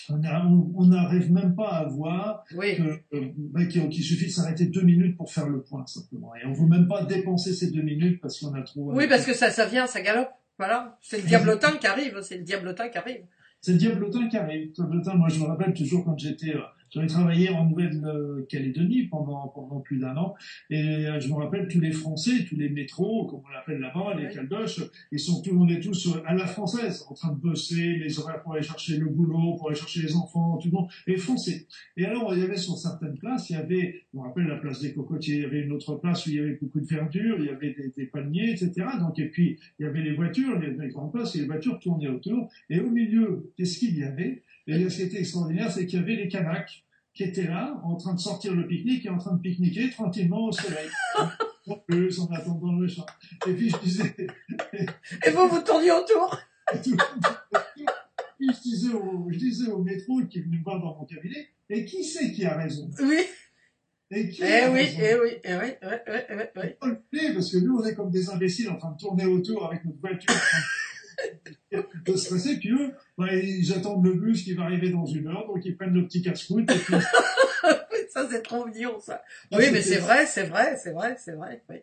on 0.09 0.87
n'arrive 0.87 1.31
même 1.31 1.55
pas 1.55 1.69
à 1.69 1.85
voir 1.85 2.43
Oui, 2.55 2.77
euh, 2.79 3.27
bah, 3.37 3.65
qu'il 3.65 3.87
qu'il 3.89 4.03
suffit 4.03 4.27
de 4.27 4.31
s'arrêter 4.31 4.65
deux 4.65 4.81
minutes 4.81 5.17
pour 5.17 5.31
faire 5.31 5.47
le 5.47 5.61
point, 5.61 5.85
simplement. 5.85 6.35
Et 6.35 6.45
on 6.45 6.53
veut 6.53 6.67
même 6.67 6.87
pas 6.87 7.03
dépenser 7.03 7.53
ces 7.53 7.71
deux 7.71 7.81
minutes 7.81 8.21
parce 8.21 8.39
qu'on 8.39 8.53
a 8.53 8.61
trop... 8.61 8.93
oui, 8.93 9.07
parce 9.07 9.25
que 9.25 9.33
ça, 9.33 9.51
ça 9.51 9.65
vient, 9.65 9.87
ça 9.87 10.01
galope. 10.01 10.29
Voilà. 10.57 10.97
C'est 11.01 11.21
le 11.21 11.27
diablotin 11.27 11.77
qui 11.77 11.87
arrive, 11.87 12.19
c'est 12.21 12.37
le 12.37 12.43
diablotin 12.43 12.89
qui 12.89 12.97
arrive. 12.97 13.25
C'est 13.61 13.73
le 13.73 13.77
diablotin 13.77 14.27
qui 14.29 14.37
arrive. 14.37 14.67
Le 14.67 14.73
diablotin, 14.73 15.15
moi, 15.15 15.29
je 15.29 15.39
me 15.39 15.45
rappelle 15.45 15.73
toujours 15.73 16.05
quand 16.05 16.17
j'étais, 16.17 16.55
euh, 16.55 16.61
j'avais 16.91 17.07
travaillé 17.07 17.49
en 17.49 17.65
Nouvelle-Calédonie 17.65 19.03
pendant, 19.03 19.47
pendant 19.49 19.79
plus 19.79 19.99
d'un 19.99 20.15
an. 20.17 20.35
Et 20.69 21.07
euh, 21.07 21.19
je 21.19 21.29
me 21.29 21.35
rappelle 21.35 21.67
tous 21.67 21.79
les 21.79 21.91
Français, 21.91 22.45
tous 22.47 22.55
les 22.55 22.69
métros, 22.69 23.25
comme 23.27 23.41
on 23.47 23.53
l'appelle 23.53 23.79
là-bas, 23.79 24.15
les 24.19 24.29
caldoches, 24.33 24.81
ils 25.11 25.19
sont 25.19 25.41
tout, 25.41 25.55
on 25.59 25.67
est 25.67 25.79
tous 25.79 26.07
euh, 26.07 26.21
à 26.25 26.33
la 26.33 26.47
française, 26.47 27.05
en 27.09 27.13
train 27.13 27.31
de 27.31 27.39
bosser, 27.39 27.95
les 27.95 28.19
horaires 28.19 28.41
pour 28.41 28.53
aller 28.53 28.63
chercher 28.63 28.97
le 28.97 29.07
boulot, 29.07 29.55
pour 29.55 29.69
aller 29.69 29.77
chercher 29.77 30.01
les 30.01 30.15
enfants, 30.15 30.57
tout 30.57 30.69
le 30.69 30.73
monde, 30.73 30.89
et 31.07 31.17
foncé. 31.17 31.67
Et 31.97 32.05
alors, 32.05 32.33
il 32.33 32.41
y 32.41 32.43
avait 32.43 32.57
sur 32.57 32.77
certaines 32.77 33.17
places, 33.17 33.49
il 33.49 33.53
y 33.53 33.55
avait, 33.55 34.03
je 34.11 34.17
me 34.17 34.23
rappelle 34.23 34.47
la 34.47 34.57
place 34.57 34.81
des 34.81 34.93
cocotiers, 34.93 35.35
il 35.35 35.41
y 35.41 35.45
avait 35.45 35.61
une 35.61 35.71
autre 35.71 35.95
place 35.95 36.25
où 36.25 36.29
il 36.29 36.35
y 36.35 36.39
avait 36.39 36.57
beaucoup 36.61 36.79
de 36.79 36.87
verdure, 36.87 37.37
il 37.39 37.45
y 37.45 37.49
avait 37.49 37.73
des, 37.73 37.91
des 37.95 38.05
palmiers, 38.05 38.51
etc. 38.51 38.87
Donc, 38.99 39.19
et 39.19 39.27
puis, 39.27 39.59
il 39.79 39.85
y 39.85 39.85
avait 39.85 40.01
les 40.01 40.13
voitures, 40.13 40.57
les, 40.59 40.71
les 40.71 40.89
grandes 40.89 41.11
places, 41.11 41.35
et 41.35 41.39
les 41.39 41.45
voitures 41.45 41.79
tournaient 41.79 42.07
autour. 42.07 42.49
Et 42.69 42.79
au 42.79 42.89
milieu, 42.89 43.51
qu'est-ce 43.57 43.79
qu'il 43.79 43.97
y 43.97 44.03
avait 44.03 44.43
Et 44.69 44.89
ce 44.89 44.95
qui 44.97 45.01
était 45.03 45.19
extraordinaire, 45.19 45.71
c'est 45.71 45.85
qu'il 45.85 45.99
y 45.99 46.01
avait 46.01 46.15
les 46.15 46.27
Kanaks 46.27 46.83
qui 47.13 47.23
étaient 47.23 47.47
là, 47.47 47.79
en 47.83 47.95
train 47.95 48.13
de 48.13 48.19
sortir 48.19 48.53
le 48.55 48.67
pique-nique 48.67 49.05
et 49.05 49.09
en 49.09 49.17
train 49.17 49.35
de 49.35 49.41
pique-niquer 49.41 49.89
tranquillement 49.89 50.45
au 50.45 50.51
soleil. 50.51 50.89
En 51.69 52.33
attendant 52.33 52.71
le 52.79 52.87
champ. 52.87 53.05
Et 53.45 53.53
puis, 53.53 53.69
je 53.69 53.77
disais, 53.77 54.15
Et 55.25 55.29
vous, 55.29 55.47
vous 55.49 55.61
tourniez 55.61 55.91
autour? 55.91 56.39
je 56.73 58.61
disais 58.63 58.93
au, 58.93 59.27
je 59.29 59.37
disais 59.37 59.67
au 59.67 59.83
métro 59.83 60.21
qui 60.25 60.39
est 60.39 60.41
venu 60.41 60.57
me 60.59 60.63
voir 60.63 60.79
dans 60.79 60.95
mon 60.95 61.05
cabinet, 61.05 61.49
et 61.69 61.85
qui 61.85 62.03
c'est 62.03 62.31
qui 62.31 62.43
a 62.45 62.57
raison? 62.57 62.89
Oui. 63.01 63.21
Et 64.11 64.29
qui 64.29 64.41
Eh 64.43 64.61
a 64.61 64.71
oui, 64.71 64.79
raison 64.79 64.97
eh 64.99 65.15
oui, 65.15 65.29
eh 65.43 65.53
oui, 65.53 65.59
ouais, 65.59 65.79
ouais, 65.83 66.03
ouais, 66.07 66.51
ouais. 66.55 66.77
pas 66.79 66.87
le 66.87 66.99
faire, 67.13 67.33
parce 67.35 67.51
que 67.51 67.57
nous, 67.57 67.77
on 67.77 67.85
est 67.85 67.93
comme 67.93 68.09
des 68.09 68.29
imbéciles 68.29 68.69
en 68.69 68.77
train 68.77 68.91
de 68.91 68.97
tourner 68.97 69.25
autour 69.25 69.67
avec 69.67 69.85
notre 69.85 69.99
voiture, 69.99 70.33
de 71.71 72.15
stresser, 72.15 72.57
puis 72.57 72.71
eux, 72.71 72.93
bah, 73.19 73.33
ils 73.33 73.73
attendent 73.73 74.05
le 74.05 74.13
bus 74.13 74.45
qui 74.45 74.53
va 74.53 74.63
arriver 74.63 74.91
dans 74.91 75.05
une 75.05 75.27
heure, 75.27 75.45
donc 75.45 75.65
ils 75.65 75.75
prennent 75.75 75.93
le 75.93 76.05
petit 76.05 76.21
casse-croûte, 76.21 76.71
et 76.71 76.77
puis 76.77 76.95
Ça, 78.13 78.27
c'est 78.31 78.41
trop 78.41 78.65
mignon, 78.65 78.99
ça. 78.99 79.21
Ah, 79.51 79.57
Oui, 79.57 79.69
mais 79.71 79.81
c'est 79.81 79.97
vrai, 79.97 80.25
c'est 80.25 80.43
vrai, 80.43 80.77
c'est 80.81 80.91
vrai, 80.91 81.15
c'est 81.23 81.33
vrai. 81.33 81.61
Oui. 81.69 81.75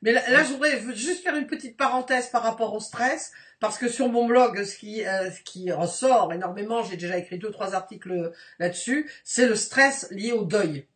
Mais 0.00 0.12
là, 0.12 0.22
là, 0.30 0.44
je 0.44 0.52
voudrais 0.52 0.80
juste 0.94 1.22
faire 1.22 1.34
une 1.34 1.46
petite 1.46 1.76
parenthèse 1.76 2.28
par 2.28 2.42
rapport 2.42 2.72
au 2.72 2.80
stress, 2.80 3.32
parce 3.60 3.76
que 3.76 3.88
sur 3.88 4.08
mon 4.08 4.26
blog, 4.26 4.64
ce 4.64 4.76
qui, 4.76 5.04
euh, 5.04 5.30
ce 5.30 5.40
qui 5.42 5.72
ressort 5.72 6.32
énormément, 6.32 6.82
j'ai 6.84 6.96
déjà 6.96 7.18
écrit 7.18 7.38
deux, 7.38 7.50
trois 7.50 7.74
articles 7.74 8.32
là-dessus, 8.58 9.10
c'est 9.24 9.46
le 9.46 9.56
stress 9.56 10.08
lié 10.10 10.32
au 10.32 10.44
deuil. 10.44 10.86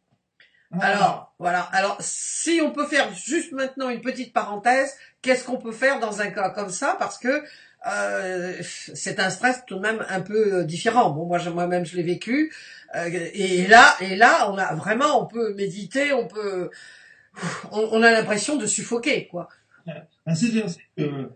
Ah, 0.73 0.87
Alors, 0.87 1.35
voilà. 1.39 1.63
Alors, 1.73 1.97
si 2.01 2.61
on 2.63 2.71
peut 2.71 2.87
faire 2.87 3.13
juste 3.15 3.53
maintenant 3.53 3.89
une 3.91 4.01
petite 4.01 4.33
parenthèse, 4.33 4.95
qu'est-ce 5.23 5.45
qu'on 5.45 5.59
peut 5.59 5.73
faire 5.73 5.99
dans 6.01 6.21
un 6.21 6.31
cas 6.31 6.51
comme 6.51 6.71
ça? 6.71 6.97
Parce 6.99 7.19
que 7.19 7.43
euh, 7.87 8.55
c'est 8.63 9.21
un 9.21 9.31
stress 9.31 9.65
tout 9.67 9.77
de 9.77 9.81
même 9.81 10.05
un 10.09 10.21
peu 10.21 10.55
euh, 10.55 10.65
différent. 10.65 11.11
Bon, 11.11 11.27
moi, 11.27 11.39
moi-même, 11.51 11.87
je 11.87 11.97
l'ai 11.97 12.03
vécu. 12.03 12.53
Euh, 12.97 13.09
et 13.33 13.67
là, 13.67 13.95
et 14.01 14.17
là, 14.17 14.51
on 14.51 14.59
a 14.59 14.75
vraiment, 14.75 15.23
on 15.23 15.27
peut 15.27 15.55
méditer, 15.55 16.13
on 16.13 16.27
peut, 16.27 16.71
on, 17.71 18.03
a 18.03 18.11
l'impression 18.11 18.57
de 18.57 18.67
suffoquer, 18.67 19.29
quoi. 19.29 19.49
Que 20.97 21.31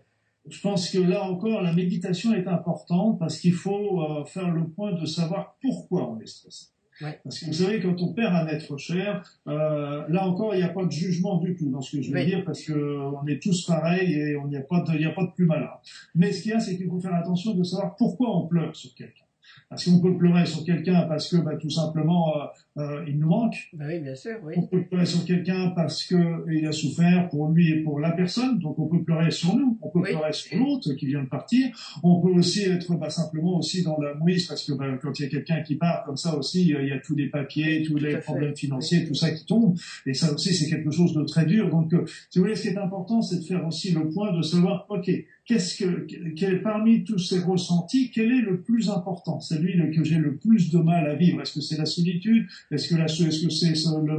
je 0.49 0.59
pense 0.59 0.89
que 0.89 0.97
là 0.97 1.23
encore, 1.23 1.61
la 1.61 1.73
méditation 1.73 2.33
est 2.33 2.47
importante 2.47 3.17
parce 3.19 3.37
qu'il 3.39 3.53
faut 3.53 4.01
euh, 4.01 4.25
faire 4.25 4.49
le 4.49 4.67
point 4.67 4.91
de 4.91 5.05
savoir 5.05 5.55
pourquoi 5.61 6.09
on 6.09 6.19
est 6.19 6.27
stressé. 6.27 6.67
Ouais. 7.03 7.19
Parce 7.23 7.39
que 7.39 7.45
vous 7.47 7.53
savez, 7.53 7.79
quand 7.81 8.01
on 8.01 8.13
perd 8.13 8.33
un 8.33 8.47
être 8.47 8.77
cher, 8.77 9.23
euh, 9.47 10.03
là 10.07 10.25
encore, 10.27 10.55
il 10.55 10.59
n'y 10.59 10.63
a 10.63 10.69
pas 10.69 10.85
de 10.85 10.91
jugement 10.91 11.37
du 11.37 11.55
tout 11.55 11.69
dans 11.69 11.81
ce 11.81 11.97
que 11.97 12.01
je 12.01 12.11
veux 12.11 12.17
Oui. 12.19 12.25
dire, 12.25 12.43
parce 12.45 12.61
que 12.63 12.73
on 12.73 13.25
est 13.27 13.41
tous 13.41 13.65
pareils 13.65 14.13
et 14.13 14.35
on 14.37 14.47
n'y 14.47 14.55
a 14.57 14.61
pas 14.61 14.81
de, 14.81 14.93
il 14.93 14.99
n'y 14.99 15.05
a 15.05 15.11
pas 15.11 15.23
de 15.25 15.31
plus 15.31 15.45
malin. 15.45 15.69
Mais 16.15 16.31
ce 16.31 16.41
qu'il 16.41 16.51
y 16.51 16.53
a, 16.53 16.59
c'est 16.59 16.77
qu'il 16.77 16.87
faut 16.87 16.99
faire 16.99 17.13
attention 17.15 17.53
de 17.53 17.63
savoir 17.63 17.95
pourquoi 17.95 18.35
on 18.37 18.47
pleure 18.47 18.75
sur 18.75 18.93
quelqu'un. 18.95 19.23
Parce 19.69 19.85
qu'on 19.85 19.99
peut 19.99 20.17
pleurer 20.17 20.45
sur 20.45 20.63
quelqu'un 20.63 21.01
parce 21.03 21.29
que 21.29 21.37
bah, 21.37 21.55
tout 21.59 21.69
simplement 21.69 22.33
euh, 22.35 22.45
euh, 22.77 23.05
il 23.07 23.19
nous 23.19 23.27
manque. 23.27 23.55
Bah 23.73 23.85
oui, 23.87 23.99
bien 23.99 24.15
sûr, 24.15 24.37
oui. 24.43 24.53
On 24.57 24.67
peut 24.67 24.83
pleurer 24.83 25.05
sur 25.05 25.25
quelqu'un 25.25 25.69
parce 25.75 26.05
que 26.05 26.15
il 26.51 26.65
a 26.65 26.71
souffert 26.71 27.29
pour 27.29 27.49
lui 27.49 27.71
et 27.71 27.83
pour 27.83 27.99
la 27.99 28.11
personne. 28.11 28.59
Donc 28.59 28.79
on 28.79 28.87
peut 28.87 29.03
pleurer 29.03 29.31
sur 29.31 29.55
nous. 29.55 29.77
On 29.81 29.89
peut 29.89 29.99
Oui. 29.99 30.09
pleurer 30.11 30.33
sur 30.33 30.57
l'autre 30.57 30.93
qui 30.93 31.05
vient 31.07 31.23
de 31.23 31.29
partir. 31.29 31.67
On 32.03 32.21
peut 32.21 32.29
aussi 32.31 32.63
être 32.63 32.95
bah, 32.95 33.09
simplement 33.09 33.57
aussi 33.57 33.83
dans 33.83 33.97
la 33.99 34.13
mouise 34.15 34.47
parce 34.47 34.65
que 34.65 34.73
bah, 34.73 34.85
quand 35.01 35.19
il 35.19 35.23
y 35.23 35.25
a 35.25 35.29
quelqu'un 35.29 35.61
qui 35.61 35.75
part 35.75 36.03
comme 36.05 36.17
ça 36.17 36.35
aussi, 36.37 36.73
euh, 36.73 36.81
il 36.83 36.89
y 36.89 36.91
a 36.91 36.99
tous 36.99 37.15
les 37.15 37.29
papiers, 37.29 37.83
tous 37.83 37.93
Tout 37.93 38.05
les 38.05 38.17
problèmes 38.17 38.55
financiers, 38.55 39.05
tout 39.05 39.13
ça 39.13 39.31
qui 39.31 39.45
tombe. 39.45 39.75
Et 40.05 40.13
ça 40.13 40.33
aussi 40.33 40.53
c'est 40.53 40.69
quelque 40.69 40.91
chose 40.91 41.13
de 41.13 41.23
très 41.23 41.45
dur. 41.45 41.69
Donc 41.69 41.93
euh, 41.93 42.05
si 42.29 42.39
vous 42.39 42.45
voulez, 42.45 42.55
ce 42.55 42.63
qui 42.63 42.67
est 42.69 42.77
important, 42.77 43.21
c'est 43.21 43.37
de 43.37 43.43
faire 43.43 43.65
aussi 43.65 43.91
le 43.91 44.09
point 44.09 44.35
de 44.35 44.41
savoir, 44.41 44.85
ok, 44.89 45.09
qu'est-ce 45.45 45.83
que, 45.83 46.07
quel- 46.35 46.61
parmi 46.61 47.03
tous 47.03 47.19
ces 47.19 47.39
ressentis, 47.39 48.11
quel 48.11 48.31
est 48.31 48.41
le 48.41 48.61
plus 48.61 48.89
important? 48.89 49.39
Celui 49.39 49.91
que 49.91 50.03
j'ai 50.03 50.17
le 50.17 50.37
plus 50.37 50.71
de 50.71 50.79
mal 50.79 51.07
à 51.07 51.15
vivre. 51.15 51.41
Est-ce 51.41 51.53
que 51.53 51.61
c'est 51.61 51.77
la 51.77 51.85
solitude? 51.85 52.47
Est-ce 52.71 52.87
que 52.89 52.95
la, 52.95 53.05
est-ce 53.05 53.43
que 53.45 53.49
c'est 53.49 53.73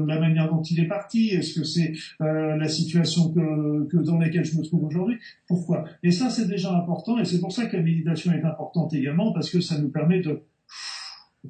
la 0.09 0.21
manière 0.21 0.51
dont 0.51 0.63
il 0.63 0.81
est 0.81 0.89
parti? 0.89 1.29
Est-ce 1.29 1.59
que 1.59 1.65
c'est 1.65 1.93
euh, 2.21 2.57
la 2.57 2.69
situation 2.69 3.33
que, 3.33 3.87
que 3.89 3.97
dans 3.97 4.19
laquelle 4.19 4.45
je 4.45 4.57
me 4.59 4.63
trouve 4.63 4.85
aujourd'hui? 4.85 5.17
Pourquoi? 5.47 5.85
Et 6.03 6.11
ça, 6.11 6.31
c'est 6.31 6.49
déjà 6.49 6.77
important, 6.77 7.19
et 7.19 7.25
c'est 7.25 7.41
pour 7.41 7.53
ça 7.53 7.67
que 7.67 7.77
la 7.77 7.83
méditation 7.83 8.33
est 8.33 8.45
importante 8.45 8.93
également, 8.95 9.33
parce 9.33 9.51
que 9.51 9.61
ça 9.61 9.79
nous 9.79 9.91
permet 9.91 10.21
de 10.21 10.43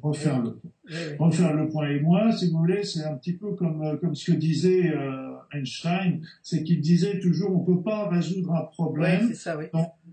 refaire 0.02 0.42
le 0.42 0.54
point. 0.54 0.70
Refaire 1.18 1.54
le 1.54 1.68
point. 1.68 1.88
Et 1.88 2.00
moi, 2.00 2.32
si 2.32 2.50
vous 2.50 2.58
voulez, 2.58 2.82
c'est 2.84 3.04
un 3.04 3.14
petit 3.14 3.34
peu 3.34 3.54
comme 3.54 3.82
euh, 3.82 3.96
comme 3.96 4.14
ce 4.14 4.32
que 4.32 4.36
disait 4.36 4.92
euh, 4.92 5.33
Einstein, 5.52 6.22
c'est 6.42 6.62
qu'il 6.64 6.80
disait 6.80 7.20
toujours 7.20 7.54
on 7.54 7.64
peut 7.64 7.82
pas 7.82 8.08
résoudre 8.08 8.52
un 8.52 8.64
problème 8.64 9.28
c'est 9.28 9.34
ça, 9.34 9.58
oui. 9.58 9.66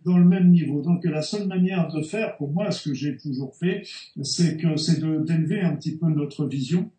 dans 0.05 0.17
le 0.17 0.25
même 0.25 0.51
niveau. 0.51 0.81
Donc 0.81 1.03
la 1.05 1.21
seule 1.21 1.47
manière 1.47 1.87
de 1.89 2.01
faire, 2.01 2.37
pour 2.37 2.51
moi, 2.51 2.71
ce 2.71 2.89
que 2.89 2.95
j'ai 2.95 3.17
toujours 3.17 3.55
fait, 3.55 3.83
c'est 4.21 4.57
que 4.57 4.75
c'est 4.75 4.99
d'élever 4.99 5.61
un 5.61 5.75
petit 5.75 5.97
peu 5.97 6.07
notre 6.07 6.45
vision. 6.45 6.91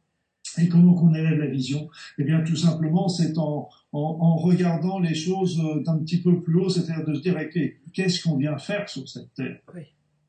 Et 0.59 0.69
comment 0.69 0.95
qu'on 0.95 1.15
élève 1.15 1.39
la 1.39 1.47
vision? 1.47 1.89
Eh 2.19 2.25
bien, 2.25 2.43
tout 2.43 2.57
simplement, 2.57 3.09
c'est 3.09 3.39
en, 3.39 3.71
en, 3.93 3.99
en 4.21 4.37
regardant 4.37 4.99
les 4.99 5.15
choses 5.15 5.59
euh, 5.61 5.83
d'un 5.83 5.99
petit 6.01 6.21
peu 6.21 6.43
plus 6.43 6.57
haut, 6.57 6.69
c'est-à-dire 6.69 7.07
de 7.07 7.15
se 7.15 7.23
dire, 7.23 7.39
qu'est-ce 7.95 8.23
qu'on 8.23 8.37
vient 8.37 8.59
faire 8.59 8.87
sur 8.89 9.09
cette 9.09 9.33
terre? 9.33 9.61
Oui, 9.75 9.83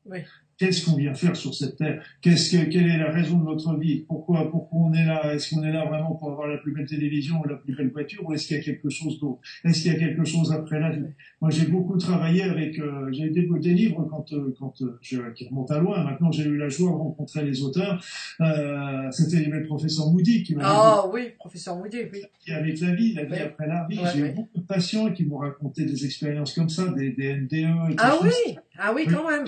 oui. 0.06 0.20
Qu'est-ce 0.56 0.84
qu'on 0.84 0.96
vient 0.96 1.14
faire 1.14 1.34
sur 1.34 1.52
cette 1.54 1.76
terre? 1.76 2.02
Qu'est-ce 2.20 2.52
que, 2.56 2.64
quelle 2.70 2.88
est 2.88 2.98
la 2.98 3.10
raison 3.10 3.38
de 3.38 3.44
notre 3.44 3.76
vie? 3.76 4.04
Pourquoi, 4.06 4.50
pourquoi 4.50 4.78
on 4.82 4.92
est 4.92 5.04
là? 5.04 5.34
Est-ce 5.34 5.54
qu'on 5.54 5.62
est 5.64 5.72
là 5.72 5.84
vraiment 5.84 6.14
pour 6.14 6.30
avoir 6.30 6.46
la 6.46 6.58
plus 6.58 6.72
belle 6.72 6.86
télévision 6.86 7.40
ou 7.40 7.48
la 7.48 7.56
plus 7.56 7.74
belle 7.74 7.90
voiture 7.90 8.22
Ou 8.26 8.32
est-ce 8.34 8.46
qu'il 8.46 8.56
y 8.56 8.60
a 8.60 8.62
quelque 8.62 8.88
chose 8.88 9.18
d'autre? 9.18 9.40
Est-ce 9.64 9.82
qu'il 9.82 9.92
y 9.92 9.96
a 9.96 9.98
quelque 9.98 10.24
chose 10.24 10.52
après 10.52 10.78
la 10.78 10.90
vie? 10.90 11.04
Moi, 11.40 11.50
j'ai 11.50 11.66
beaucoup 11.66 11.96
travaillé 11.98 12.42
avec. 12.44 12.78
Euh, 12.78 13.08
j'ai 13.12 13.30
des, 13.30 13.48
des 13.60 13.74
livres 13.74 14.06
quand, 14.08 14.32
euh, 14.32 14.54
quand 14.58 14.80
euh, 14.82 14.98
je, 15.02 15.18
qui 15.34 15.48
remontent 15.48 15.74
à 15.74 15.78
loin. 15.80 16.04
Maintenant, 16.04 16.30
j'ai 16.30 16.44
eu 16.44 16.56
la 16.56 16.68
joie 16.68 16.90
de 16.90 16.94
rencontrer 16.96 17.44
les 17.44 17.62
auteurs. 17.62 18.04
Euh, 18.40 19.10
C'était 19.10 19.44
le 19.44 19.64
professeur 19.64 20.10
Moody 20.10 20.42
qui 20.44 20.54
m'a 20.54 20.62
Ah 20.64 21.04
oui, 21.12 21.30
professeur 21.38 21.76
Moody, 21.76 21.98
oui. 22.12 22.22
dit 22.46 22.52
avec 22.52 22.80
la 22.80 22.94
vie, 22.94 23.14
la 23.14 23.24
vie 23.24 23.32
Ouais. 23.32 23.40
après 23.42 23.66
la 23.66 23.86
vie. 23.90 23.98
Ouais, 23.98 24.04
j'ai 24.14 24.22
ouais. 24.22 24.30
eu 24.30 24.34
beaucoup 24.34 24.58
de 24.58 24.64
patients 24.66 25.10
qui 25.12 25.24
m'ont 25.24 25.38
raconté 25.38 25.84
des 25.84 26.04
expériences 26.04 26.52
comme 26.54 26.68
ça, 26.68 26.86
des, 26.88 27.10
des 27.10 27.34
NDE. 27.34 27.52
Et 27.54 27.94
Ah 27.98 28.10
ça. 28.12 28.18
oui, 28.22 28.56
ah 28.78 28.92
Oui. 28.94 29.06
quand 29.10 29.28
même. 29.28 29.44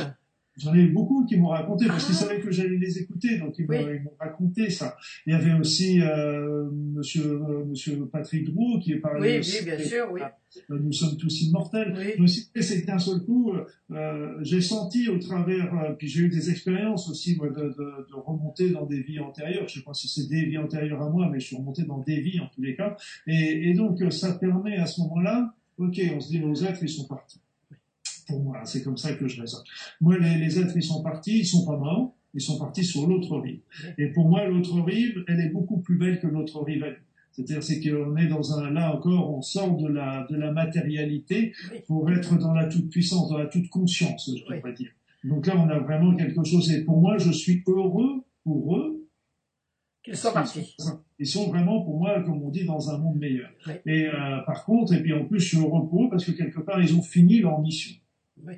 J'en 0.58 0.74
ai 0.74 0.78
eu 0.80 0.88
beaucoup 0.90 1.26
qui 1.26 1.36
m'ont 1.36 1.48
raconté 1.48 1.86
parce 1.86 2.04
Ah. 2.04 2.06
qu'ils 2.06 2.14
savaient 2.16 2.40
que 2.40 2.50
j'allais 2.50 2.78
les 2.78 2.98
écouter, 2.98 3.38
donc 3.38 3.54
ils 3.58 3.66
m'ont 3.66 3.84
Oui. 3.84 3.98
raconté 4.18 4.70
ça. 4.70 4.96
Il 5.26 5.32
y 5.32 5.36
avait 5.36 5.52
aussi 5.52 6.00
euh, 6.00 6.70
Monsieur 6.72 7.26
euh, 7.26 7.64
Monsieur 7.66 8.06
Patrick 8.06 8.44
Drouot 8.46 8.78
qui 8.80 8.92
est 8.92 8.98
parlé. 9.00 9.32
Oui, 9.32 9.38
aussi, 9.40 9.58
oui, 9.60 9.64
bien 9.66 9.78
sûr, 9.78 10.08
oui. 10.12 10.20
euh, 10.70 10.78
Nous 10.80 10.92
sommes 10.92 11.16
tous 11.18 11.42
immortels. 11.42 11.94
Oui. 12.18 12.42
C'est 12.62 12.86
d'un 12.86 12.98
seul 12.98 13.20
coup, 13.20 13.52
euh, 13.90 14.34
j'ai 14.42 14.62
senti 14.62 15.08
au 15.08 15.18
travers, 15.18 15.74
euh, 15.78 15.92
puis 15.92 16.08
j'ai 16.08 16.20
eu 16.22 16.28
des 16.30 16.48
expériences 16.50 17.10
aussi 17.10 17.36
moi, 17.36 17.48
de, 17.50 17.54
de, 17.54 18.08
de 18.10 18.14
remonter 18.14 18.70
dans 18.70 18.86
des 18.86 19.00
vies 19.02 19.20
antérieures. 19.20 19.68
Je 19.68 19.74
sais 19.80 19.84
pas 19.84 19.92
si 19.94 20.08
c'est 20.08 20.26
des 20.28 20.46
vies 20.46 20.58
antérieures 20.58 21.02
à 21.02 21.10
moi, 21.10 21.28
mais 21.30 21.38
je 21.38 21.46
suis 21.48 21.56
remonté 21.56 21.82
dans 21.82 21.98
des 21.98 22.20
vies 22.20 22.40
en 22.40 22.46
tous 22.54 22.62
les 22.62 22.74
cas. 22.74 22.96
Et, 23.26 23.68
et 23.68 23.74
donc, 23.74 24.02
ça 24.10 24.32
permet 24.32 24.76
à 24.76 24.86
ce 24.86 25.00
moment-là, 25.02 25.54
ok, 25.78 26.00
on 26.14 26.20
se 26.20 26.28
dit 26.30 26.40
nos 26.40 26.54
êtres 26.54 26.78
ils 26.82 26.88
sont 26.88 27.06
partis. 27.06 27.40
Pour 28.26 28.42
moi, 28.42 28.60
c'est 28.64 28.82
comme 28.82 28.96
ça 28.96 29.12
que 29.14 29.28
je 29.28 29.40
raisonne. 29.40 29.62
Moi, 30.00 30.18
les, 30.18 30.36
les 30.38 30.58
êtres 30.58 30.76
ils 30.76 30.82
sont 30.82 31.02
partis, 31.02 31.38
ils 31.40 31.46
sont 31.46 31.64
pas 31.64 31.76
morts, 31.76 32.14
ils 32.34 32.40
sont 32.40 32.58
partis 32.58 32.84
sur 32.84 33.06
l'autre 33.06 33.38
rive. 33.38 33.60
Et 33.98 34.08
pour 34.08 34.28
moi, 34.28 34.46
l'autre 34.46 34.80
rive, 34.82 35.24
elle 35.28 35.40
est 35.40 35.50
beaucoup 35.50 35.78
plus 35.78 35.96
belle 35.96 36.20
que 36.20 36.26
notre 36.26 36.62
rive. 36.62 36.84
à 36.84 36.90
nous. 36.90 36.96
C'est-à-dire, 37.36 37.62
c'est 37.62 37.80
qu'on 37.80 38.16
est 38.16 38.28
dans 38.28 38.58
un, 38.58 38.70
là 38.70 38.94
encore, 38.96 39.36
on 39.36 39.42
sort 39.42 39.76
de 39.76 39.88
la, 39.88 40.26
de 40.30 40.36
la 40.36 40.52
matérialité 40.52 41.52
pour 41.86 42.10
être 42.10 42.38
dans 42.38 42.54
la 42.54 42.64
toute 42.66 42.88
puissance, 42.88 43.28
dans 43.28 43.36
la 43.36 43.46
toute 43.46 43.68
conscience, 43.68 44.30
je 44.34 44.54
devrais 44.54 44.72
dire. 44.72 44.90
Donc 45.22 45.46
là, 45.46 45.54
on 45.58 45.68
a 45.68 45.78
vraiment 45.78 46.14
quelque 46.16 46.42
chose. 46.44 46.70
Et 46.72 46.82
pour 46.82 46.98
moi, 46.98 47.18
je 47.18 47.30
suis 47.30 47.62
heureux 47.66 48.24
pour 48.42 48.78
eux. 48.78 49.06
Qu'ils 50.02 50.16
soient 50.16 50.32
partis. 50.32 50.76
Ils 51.18 51.26
sont 51.26 51.48
vraiment, 51.48 51.82
pour 51.82 51.98
moi, 51.98 52.22
comme 52.22 52.42
on 52.42 52.48
dit, 52.48 52.64
dans 52.64 52.90
un 52.90 52.98
monde 52.98 53.18
meilleur. 53.18 53.50
Oui. 53.66 53.72
Et 53.86 54.06
euh, 54.06 54.38
par 54.46 54.64
contre, 54.64 54.94
et 54.94 55.02
puis 55.02 55.12
en 55.12 55.24
plus, 55.26 55.40
je 55.40 55.48
suis 55.48 55.58
heureux 55.58 55.86
pour 55.88 56.04
eux 56.04 56.08
parce 56.10 56.24
que 56.24 56.32
quelque 56.32 56.60
part, 56.60 56.80
ils 56.80 56.96
ont 56.96 57.02
fini 57.02 57.40
leur 57.40 57.60
mission. 57.60 57.96
Oui. 58.44 58.54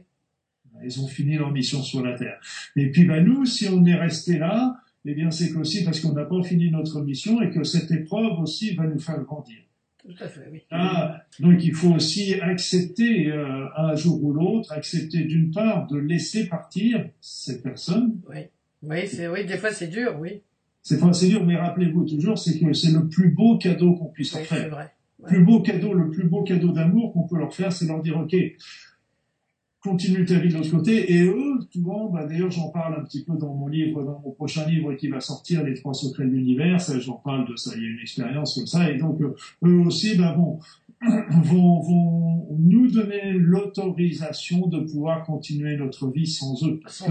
Ils 0.85 1.01
ont 1.01 1.09
fini 1.09 1.37
leur 1.37 1.51
mission 1.51 1.83
sur 1.83 2.03
la 2.05 2.17
Terre. 2.17 2.39
Et 2.77 2.91
puis, 2.91 3.05
bah, 3.05 3.21
nous, 3.21 3.45
si 3.47 3.69
on 3.69 3.85
est 3.85 3.95
resté 3.95 4.39
là, 4.39 4.77
eh 5.05 5.15
bien, 5.15 5.31
c'est 5.31 5.51
qu'aussi 5.53 5.85
parce 5.85 6.01
qu'on 6.01 6.13
n'a 6.13 6.25
pas 6.25 6.43
fini 6.43 6.71
notre 6.71 7.01
mission 7.03 7.41
et 7.43 7.51
que 7.51 7.65
cette 7.65 7.91
épreuve 7.91 8.39
aussi 8.41 8.75
va 8.75 8.87
nous 8.87 8.99
faire 9.01 9.21
grandir. 9.23 9.59
Tout 10.03 10.15
à 10.21 10.29
fait, 10.29 10.49
oui. 10.53 10.63
Ah, 10.71 11.23
donc 11.41 11.63
il 11.65 11.75
faut 11.75 11.91
aussi 11.91 12.35
accepter 12.41 13.27
euh, 13.31 13.67
un 13.77 13.95
jour 13.95 14.23
ou 14.23 14.33
l'autre, 14.33 14.73
accepter 14.73 15.25
d'une 15.25 15.51
part 15.51 15.87
de 15.87 15.99
laisser 15.99 16.47
partir 16.49 17.09
ces 17.21 17.61
personnes. 17.61 18.21
Oui, 18.31 18.39
oui, 18.83 19.07
c'est, 19.09 19.29
oui, 19.29 19.45
des 19.45 19.59
fois 19.59 19.73
c'est 19.73 19.89
dur, 19.89 20.17
oui. 20.21 20.41
C'est 20.83 20.99
pas 21.01 21.13
c'est 21.13 21.29
dur, 21.29 21.45
mais 21.45 21.57
rappelez-vous 21.57 22.05
toujours, 22.07 22.39
c'est 22.39 22.59
que 22.59 22.73
c'est 22.73 22.93
le 22.93 23.09
plus 23.09 23.31
beau 23.31 23.59
cadeau 23.59 23.95
qu'on 23.95 24.07
puisse 24.07 24.33
Oui, 24.33 24.39
leur 24.41 24.47
faire. 24.49 24.71
vrai. 24.71 24.91
Plus 25.27 25.45
beau 25.45 25.61
cadeau, 25.61 25.93
le 25.93 26.11
plus 26.11 26.25
beau 26.25 26.43
cadeau 26.43 26.71
d'amour 26.73 27.13
qu'on 27.13 27.27
peut 27.27 27.37
leur 27.37 27.53
faire, 27.53 27.73
c'est 27.73 27.87
leur 27.87 28.01
dire 28.01 28.17
ok, 28.19 28.35
continue 29.89 30.25
vie 30.25 30.49
de 30.49 30.55
l'autre 30.55 30.71
côté. 30.71 31.13
Et 31.13 31.23
eux, 31.23 31.59
souvent, 31.73 32.11
bah, 32.11 32.27
d'ailleurs, 32.27 32.51
j'en 32.51 32.69
parle 32.69 33.01
un 33.01 33.05
petit 33.05 33.25
peu 33.25 33.37
dans 33.37 33.55
mon 33.55 33.69
livre, 33.69 34.03
dans 34.03 34.21
mon 34.21 34.33
prochain 34.33 34.67
livre 34.67 34.95
qui 34.95 35.09
va 35.09 35.21
sortir, 35.21 35.65
Les 35.65 35.75
trois 35.75 35.95
secrets 35.95 36.25
de 36.25 36.31
l'univers. 36.31 36.79
J'en 37.01 37.15
parle 37.15 37.49
de 37.49 37.57
ça. 37.57 37.73
Il 37.77 37.83
y 37.83 37.87
a 37.87 37.91
une 37.91 38.01
expérience 38.01 38.55
comme 38.55 38.67
ça. 38.67 38.91
Et 38.91 38.99
donc, 38.99 39.21
euh, 39.21 39.35
eux 39.65 39.79
aussi, 39.81 40.17
bah, 40.17 40.35
bon, 40.37 40.59
vont, 41.43 42.47
nous 42.59 42.89
donner 42.89 43.33
l'autorisation 43.33 44.67
de 44.67 44.81
pouvoir 44.81 45.25
continuer 45.25 45.77
notre 45.77 46.11
vie 46.11 46.27
sans 46.27 46.63
eux. 46.67 46.81
Parce 46.83 47.03
que 47.03 47.11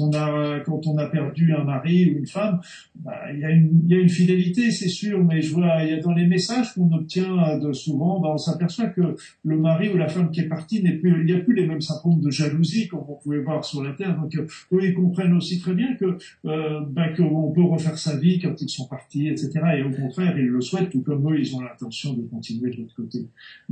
on 0.00 0.10
a, 0.12 0.60
quand 0.60 0.86
on 0.86 0.96
a 0.98 1.06
perdu 1.06 1.52
un 1.54 1.64
mari 1.64 2.10
ou 2.10 2.18
une 2.18 2.26
femme, 2.26 2.60
bah, 2.96 3.12
il 3.32 3.40
y 3.40 3.44
a 3.44 3.50
une, 3.50 3.82
il 3.84 3.90
y 3.90 3.98
a 3.98 4.00
une 4.00 4.08
fidélité, 4.08 4.70
c'est 4.70 4.88
sûr, 4.88 5.22
mais 5.24 5.40
je 5.42 5.52
vois, 5.54 5.82
il 5.84 5.90
y 5.90 5.92
a 5.94 6.00
dans 6.00 6.12
les 6.12 6.26
messages 6.26 6.74
qu'on 6.74 6.90
obtient 6.92 7.58
de 7.58 7.72
souvent, 7.72 8.20
bah, 8.20 8.30
on 8.32 8.38
s'aperçoit 8.38 8.86
que 8.86 9.16
le 9.44 9.58
mari 9.58 9.88
ou 9.90 9.96
la 9.96 10.08
femme 10.08 10.30
qui 10.30 10.40
est 10.40 10.48
parti 10.48 10.82
n'est 10.82 10.92
plus, 10.96 11.20
il 11.20 11.26
n'y 11.26 11.32
a 11.32 11.42
plus 11.42 11.54
les 11.54 11.66
mêmes 11.66 11.80
symptômes 11.80 12.20
de 12.20 12.30
jalousie 12.30 12.88
comme 12.88 13.04
on 13.08 13.14
pouvait 13.14 13.40
voir 13.40 13.64
sur 13.64 13.82
la 13.82 13.92
terre. 13.92 14.16
Donc, 14.20 14.34
euh, 14.36 14.46
eux, 14.72 14.80
ils 14.84 14.94
comprennent 14.94 15.34
aussi 15.34 15.58
très 15.58 15.74
bien 15.74 15.94
que, 15.94 16.18
euh, 16.46 16.80
bah, 16.90 17.08
qu'on 17.16 17.50
peut 17.52 17.62
refaire 17.62 17.98
sa 17.98 18.16
vie 18.16 18.38
quand 18.38 18.60
ils 18.60 18.68
sont 18.68 18.86
partis, 18.86 19.28
etc. 19.28 19.50
Et 19.78 19.82
au 19.82 19.90
contraire, 19.90 20.38
ils 20.38 20.46
le 20.46 20.60
souhaitent, 20.60 20.90
tout 20.90 21.02
comme 21.02 21.32
eux, 21.32 21.38
ils 21.40 21.54
ont 21.54 21.60
l'intention 21.60 22.12
de 22.14 22.22
continuer 22.22 22.70
de 22.70 22.76
l'autre 22.78 22.94
côté. 22.94 23.26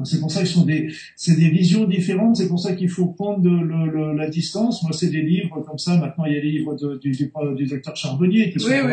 C'est 0.05 0.21
pour 0.21 0.31
ça 0.31 0.41
qu'ils 0.41 0.49
sont 0.49 0.65
des, 0.65 0.89
c'est 1.17 1.37
des 1.37 1.49
visions 1.51 1.85
différentes. 1.87 2.37
C'est 2.37 2.49
pour 2.49 2.61
ça 2.61 2.75
qu'il 2.75 2.89
faut 2.89 3.07
prendre 3.07 3.49
le- 3.49 3.87
le- 3.91 4.15
la 4.17 4.29
distance. 4.29 4.83
Moi, 4.83 4.93
c'est 4.93 5.11
des 5.11 5.23
livres 5.23 5.61
comme 5.67 5.79
ça. 5.79 5.97
Maintenant, 6.17 6.25
il 6.27 6.35
y 6.35 6.39
a 6.39 6.43
les 6.43 6.51
livres 6.51 6.75
de- 6.77 6.97
du, 6.97 7.11
du, 7.11 7.31
du 7.57 7.67
docteur 7.67 7.97
Charbonnier 7.97 8.51
qui, 8.51 8.59
Oui, 8.65 8.73
oui, 8.85 8.93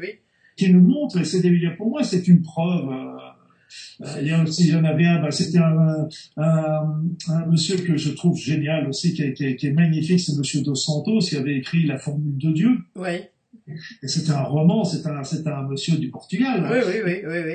oui, 0.00 0.08
qui 0.56 0.70
nous 0.72 0.80
montrent. 0.80 1.18
Et 1.20 1.24
c'est. 1.24 1.40
Pour 1.76 1.88
moi, 1.88 2.02
c'est 2.02 2.26
une 2.28 2.42
preuve. 2.42 2.88
euh, 2.90 4.04
euh, 4.04 4.20
il 4.20 4.26
y 4.28 4.30
a 4.32 4.42
aussi, 4.42 4.64
il 4.64 4.70
y 4.70 4.74
en 4.74 4.84
avait 4.84 5.06
un. 5.06 5.22
Bah, 5.22 5.30
c'était 5.30 5.58
un, 5.58 6.08
un, 6.36 7.02
un 7.28 7.46
monsieur 7.46 7.76
que 7.76 7.96
je 7.96 8.10
trouve 8.10 8.36
génial 8.36 8.88
aussi, 8.88 9.14
qui 9.14 9.22
est, 9.22 9.32
qui 9.32 9.44
est- 9.46 9.56
qui 9.56 9.68
est 9.68 9.72
magnifique. 9.72 10.20
C'est 10.20 10.36
Monsieur 10.36 10.60
Dos 10.62 10.74
Santos 10.74 11.20
qui 11.20 11.36
avait 11.36 11.56
écrit 11.56 11.84
La 11.86 11.98
Formule 11.98 12.36
de 12.36 12.50
Dieu. 12.52 12.70
Oui, 12.96 13.20
Et 14.02 14.08
c'était 14.08 14.32
un 14.32 14.42
roman. 14.42 14.84
C'est 14.84 15.06
un, 15.06 15.22
un 15.22 15.62
monsieur 15.68 15.96
du 15.96 16.10
Portugal. 16.10 16.68
oui, 16.70 16.78
oui, 16.86 17.00
oui, 17.06 17.14
oui, 17.26 17.38
oui. 17.46 17.54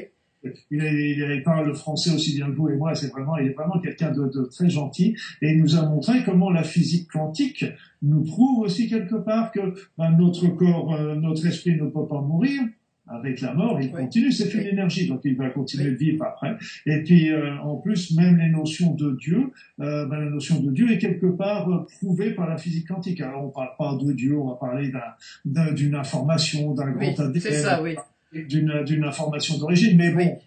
Il, 0.71 0.81
il, 0.83 1.31
il 1.37 1.43
parle 1.43 1.67
le 1.67 1.73
français 1.73 2.13
aussi 2.13 2.35
bien 2.35 2.47
que 2.47 2.55
vous 2.55 2.69
et 2.69 2.75
moi. 2.75 2.93
C'est 2.95 3.11
vraiment, 3.11 3.37
il 3.37 3.47
est 3.47 3.53
vraiment 3.53 3.79
quelqu'un 3.79 4.11
de, 4.11 4.25
de 4.27 4.43
très 4.45 4.69
gentil. 4.69 5.15
Et 5.41 5.51
il 5.51 5.59
nous 5.61 5.75
a 5.75 5.85
montré 5.87 6.23
comment 6.23 6.49
la 6.51 6.63
physique 6.63 7.09
quantique 7.11 7.65
nous 8.01 8.23
prouve 8.23 8.59
aussi 8.59 8.87
quelque 8.89 9.15
part 9.15 9.51
que 9.51 9.73
ben, 9.97 10.11
notre 10.11 10.47
corps, 10.49 10.93
euh, 10.95 11.15
notre 11.15 11.45
esprit 11.45 11.75
ne 11.75 11.85
peut 11.87 12.07
pas 12.07 12.21
mourir. 12.21 12.61
Avec 13.07 13.39
la 13.41 13.53
mort, 13.53 13.79
il 13.79 13.91
Oui. 13.93 14.01
continue, 14.01 14.31
c'est 14.31 14.51
une 14.55 14.61
Oui. 14.61 14.67
énergie, 14.69 15.07
donc 15.07 15.21
il 15.25 15.35
va 15.37 15.51
continuer 15.51 15.89
Oui. 15.89 15.91
de 15.91 15.95
vivre 15.97 16.25
après. 16.25 16.55
Et 16.87 17.03
puis, 17.03 17.29
euh, 17.29 17.55
en 17.61 17.75
plus, 17.75 18.15
même 18.15 18.35
les 18.37 18.49
notions 18.49 18.95
de 18.95 19.15
Dieu, 19.15 19.51
euh, 19.79 20.07
ben, 20.07 20.21
la 20.21 20.29
notion 20.31 20.59
de 20.59 20.71
Dieu 20.71 20.91
est 20.91 20.97
quelque 20.97 21.27
part 21.27 21.69
euh, 21.69 21.85
prouvée 21.99 22.31
par 22.31 22.49
la 22.49 22.57
physique 22.57 22.87
quantique. 22.87 23.21
Alors, 23.21 23.45
on 23.45 23.49
parle 23.49 23.69
pas 23.77 23.95
de 24.03 24.11
Dieu, 24.11 24.35
on 24.39 24.47
va 24.49 24.55
parler 24.55 24.89
d'un- 24.89 24.99
d'un- 25.45 25.71
d'une 25.73 25.93
information, 25.93 26.73
d'un 26.73 26.95
Oui, 26.97 27.13
grand 27.13 27.25
ADN, 27.25 27.41
c'est 27.41 27.51
ça, 27.53 27.83
oui. 27.83 27.95
D'une 28.33 28.83
d'une 28.83 29.03
information 29.05 29.57
d'origine, 29.57 29.97
mais 29.97 30.09
bon, 30.11 30.39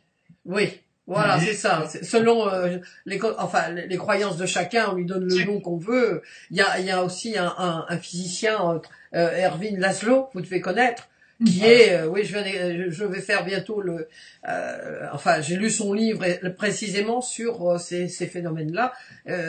Oui, 0.44 0.62
oui, 0.64 0.80
Voilà, 1.06 1.40
c'est 1.40 1.54
ça. 1.54 1.84
Selon 2.02 2.48
euh, 2.52 2.78
les, 3.06 3.18
enfin, 3.38 3.70
les 3.70 3.96
croyances 3.96 4.36
de 4.36 4.46
chacun, 4.46 4.90
on 4.90 4.94
lui 4.94 5.06
donne 5.06 5.24
le 5.26 5.44
nom 5.44 5.60
qu'on 5.60 5.78
veut. 5.78 6.22
Il 6.50 6.56
y 6.58 6.60
a, 6.60 6.78
il 6.78 6.86
y 6.86 6.90
a 6.90 7.02
aussi 7.02 7.38
un, 7.38 7.52
un, 7.56 7.86
un 7.88 7.98
physicien, 7.98 8.80
euh, 9.14 9.46
Erwin 9.46 9.78
Laszlo, 9.78 10.28
vous 10.34 10.40
devez 10.42 10.60
connaître, 10.60 11.08
qui 11.44 11.64
est, 11.64 11.94
euh, 11.94 12.09
oui, 12.09 12.24
je, 12.24 12.37
vais, 12.37 12.90
je 12.90 13.05
vais 13.05 13.20
faire 13.20 13.44
bientôt 13.44 13.81
le, 13.81 14.09
euh, 14.48 15.07
enfin, 15.12 15.40
j'ai 15.40 15.57
lu 15.57 15.70
son 15.70 15.92
livre 15.92 16.24
précisément 16.57 17.20
sur 17.20 17.70
euh, 17.70 17.79
ces, 17.79 18.09
ces 18.09 18.27
phénomènes-là. 18.27 18.92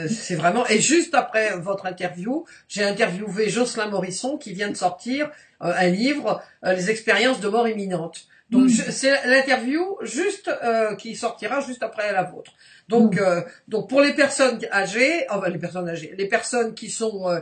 c'est 0.07 0.35
vraiment, 0.35 0.67
et 0.67 0.79
juste 0.79 1.15
après 1.15 1.57
votre 1.57 1.85
interview, 1.87 2.45
j'ai 2.67 2.83
interviewé 2.83 3.49
Jocelyn 3.49 3.87
Morisson 3.87 4.37
qui 4.37 4.53
vient 4.53 4.69
de 4.69 4.77
sortir 4.77 5.31
un 5.61 5.87
livre, 5.87 6.41
Les 6.63 6.89
expériences 6.89 7.39
de 7.41 7.49
mort 7.49 7.67
imminente. 7.67 8.27
Donc 8.49 8.69
mm. 8.69 8.91
c'est 8.91 9.27
l'interview 9.27 9.97
juste 10.01 10.49
qui 10.97 11.15
sortira 11.15 11.61
juste 11.61 11.83
après 11.83 12.11
la 12.13 12.23
vôtre. 12.23 12.53
Donc, 12.87 13.19
mm. 13.19 13.43
donc 13.67 13.89
pour 13.89 14.01
les 14.01 14.13
personnes 14.13 14.59
âgées, 14.71 15.25
enfin 15.29 15.49
les 15.49 15.59
personnes 15.59 15.89
âgées, 15.89 16.13
les 16.17 16.27
personnes 16.27 16.73
qui 16.73 16.89
sont, 16.89 17.41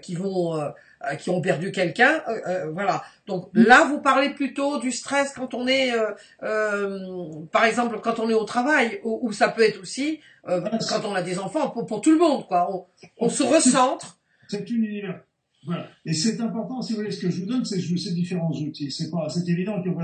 qui 0.00 0.14
vont 0.14 0.72
euh, 1.10 1.16
qui 1.16 1.30
ont 1.30 1.40
perdu 1.40 1.72
quelqu'un, 1.72 2.22
euh, 2.28 2.40
euh, 2.46 2.70
voilà. 2.72 3.02
Donc 3.26 3.48
là, 3.54 3.84
vous 3.84 4.00
parlez 4.00 4.30
plutôt 4.30 4.78
du 4.78 4.92
stress 4.92 5.32
quand 5.34 5.54
on 5.54 5.66
est, 5.66 5.92
par 6.40 7.64
exemple, 7.64 8.00
quand 8.00 8.18
on 8.18 8.28
est 8.30 8.34
au 8.34 8.44
travail, 8.44 9.00
ou, 9.04 9.32
ça 9.32 9.48
peut 9.48 9.62
être 9.62 9.80
aussi 9.80 10.20
quand 10.44 11.04
on 11.04 11.14
a 11.14 11.22
des 11.22 11.38
enfants, 11.38 11.70
pour, 11.70 11.86
pour 11.86 12.00
tout 12.00 12.10
le 12.10 12.18
monde, 12.18 12.46
quoi. 12.46 12.68
On, 12.72 12.86
on 13.18 13.28
se 13.28 13.42
recentre. 13.42 14.18
C'est 14.48 14.68
une 14.70 15.14
voilà. 15.64 15.88
Et 16.04 16.12
c'est 16.12 16.40
important, 16.40 16.82
si 16.82 16.92
vous 16.92 16.98
voulez, 16.98 17.12
ce 17.12 17.20
que 17.20 17.30
je 17.30 17.40
vous 17.40 17.46
donne, 17.46 17.64
c'est 17.64 17.80
ces 17.80 18.14
différents 18.14 18.50
outils. 18.50 18.90
C'est 18.90 19.10
pas, 19.10 19.28
c'est 19.28 19.48
évident 19.48 19.80
que 19.80 19.88
vous 19.88 20.00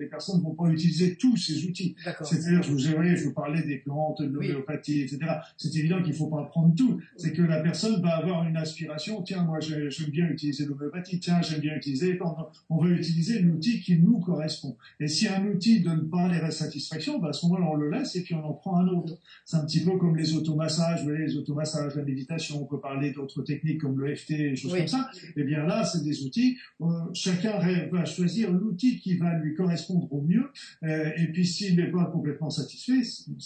les 0.00 0.06
personnes 0.06 0.38
ne 0.38 0.42
vont 0.42 0.54
pas 0.54 0.68
utiliser 0.68 1.16
tous 1.16 1.36
ces 1.38 1.64
outils. 1.64 1.94
C'est-à-dire, 2.22 2.62
je 2.62 2.70
vous 2.70 2.88
ai, 2.88 3.16
je 3.16 3.24
vous 3.24 3.32
parlais 3.32 3.62
des 3.62 3.78
plantes, 3.78 4.20
de 4.20 4.26
l'homéopathie, 4.26 5.00
etc. 5.02 5.20
C'est 5.56 5.74
évident 5.76 6.02
qu'il 6.02 6.12
faut 6.12 6.26
pas 6.26 6.42
apprendre 6.42 6.74
tout. 6.74 7.00
C'est 7.16 7.32
que 7.32 7.40
la 7.40 7.60
personne 7.60 8.02
va 8.02 8.16
avoir 8.16 8.46
une 8.46 8.56
aspiration. 8.58 9.22
Tiens, 9.22 9.42
moi, 9.44 9.58
j'aime 9.60 10.10
bien 10.10 10.28
utiliser 10.28 10.66
l'homéopathie. 10.66 11.18
Tiens, 11.18 11.40
j'aime 11.40 11.60
bien 11.60 11.74
utiliser. 11.76 12.18
On 12.68 12.76
va 12.76 12.90
utiliser 12.90 13.38
l'outil 13.38 13.80
qui 13.80 13.98
nous 13.98 14.18
correspond. 14.20 14.76
Et 15.00 15.08
si 15.08 15.26
un 15.28 15.46
outil 15.46 15.80
donne 15.80 16.10
pas 16.10 16.28
les 16.28 16.50
satisfactions, 16.50 17.18
bah, 17.18 17.28
à 17.28 17.32
ce 17.32 17.46
moment-là, 17.46 17.66
on 17.72 17.76
le 17.76 17.90
laisse 17.90 18.16
et 18.16 18.22
puis 18.22 18.34
on 18.34 18.44
en 18.44 18.52
prend 18.52 18.76
un 18.76 18.88
autre. 18.88 19.18
C'est 19.46 19.56
un 19.56 19.64
petit 19.64 19.82
peu 19.82 19.96
comme 19.96 20.16
les 20.16 20.34
automassages. 20.34 21.00
Vous 21.00 21.08
voyez, 21.08 21.24
les 21.24 21.36
automassages, 21.36 21.94
la 21.94 22.02
méditation. 22.02 22.62
On 22.62 22.66
peut 22.66 22.80
parler 22.80 23.12
d'autres 23.12 23.42
techniques 23.42 23.80
comme 23.80 23.98
le 23.98 24.14
FT, 24.14 24.56
choses 24.78 24.90
comme 24.90 25.00
ça, 25.00 25.10
eh 25.36 25.44
bien 25.44 25.64
là, 25.64 25.84
c'est 25.84 26.02
des 26.02 26.24
outils. 26.24 26.58
Euh, 26.80 26.86
chacun 27.12 27.58
va 27.90 28.04
choisir 28.04 28.52
l'outil 28.52 28.98
qui 28.98 29.16
va 29.16 29.34
lui 29.38 29.54
correspondre 29.54 30.12
au 30.12 30.22
mieux. 30.22 30.50
Euh, 30.82 31.10
et 31.16 31.28
puis 31.28 31.46
s'il 31.46 31.76
n'est 31.76 31.90
pas 31.90 32.06
complètement 32.06 32.50
satisfait, 32.50 33.00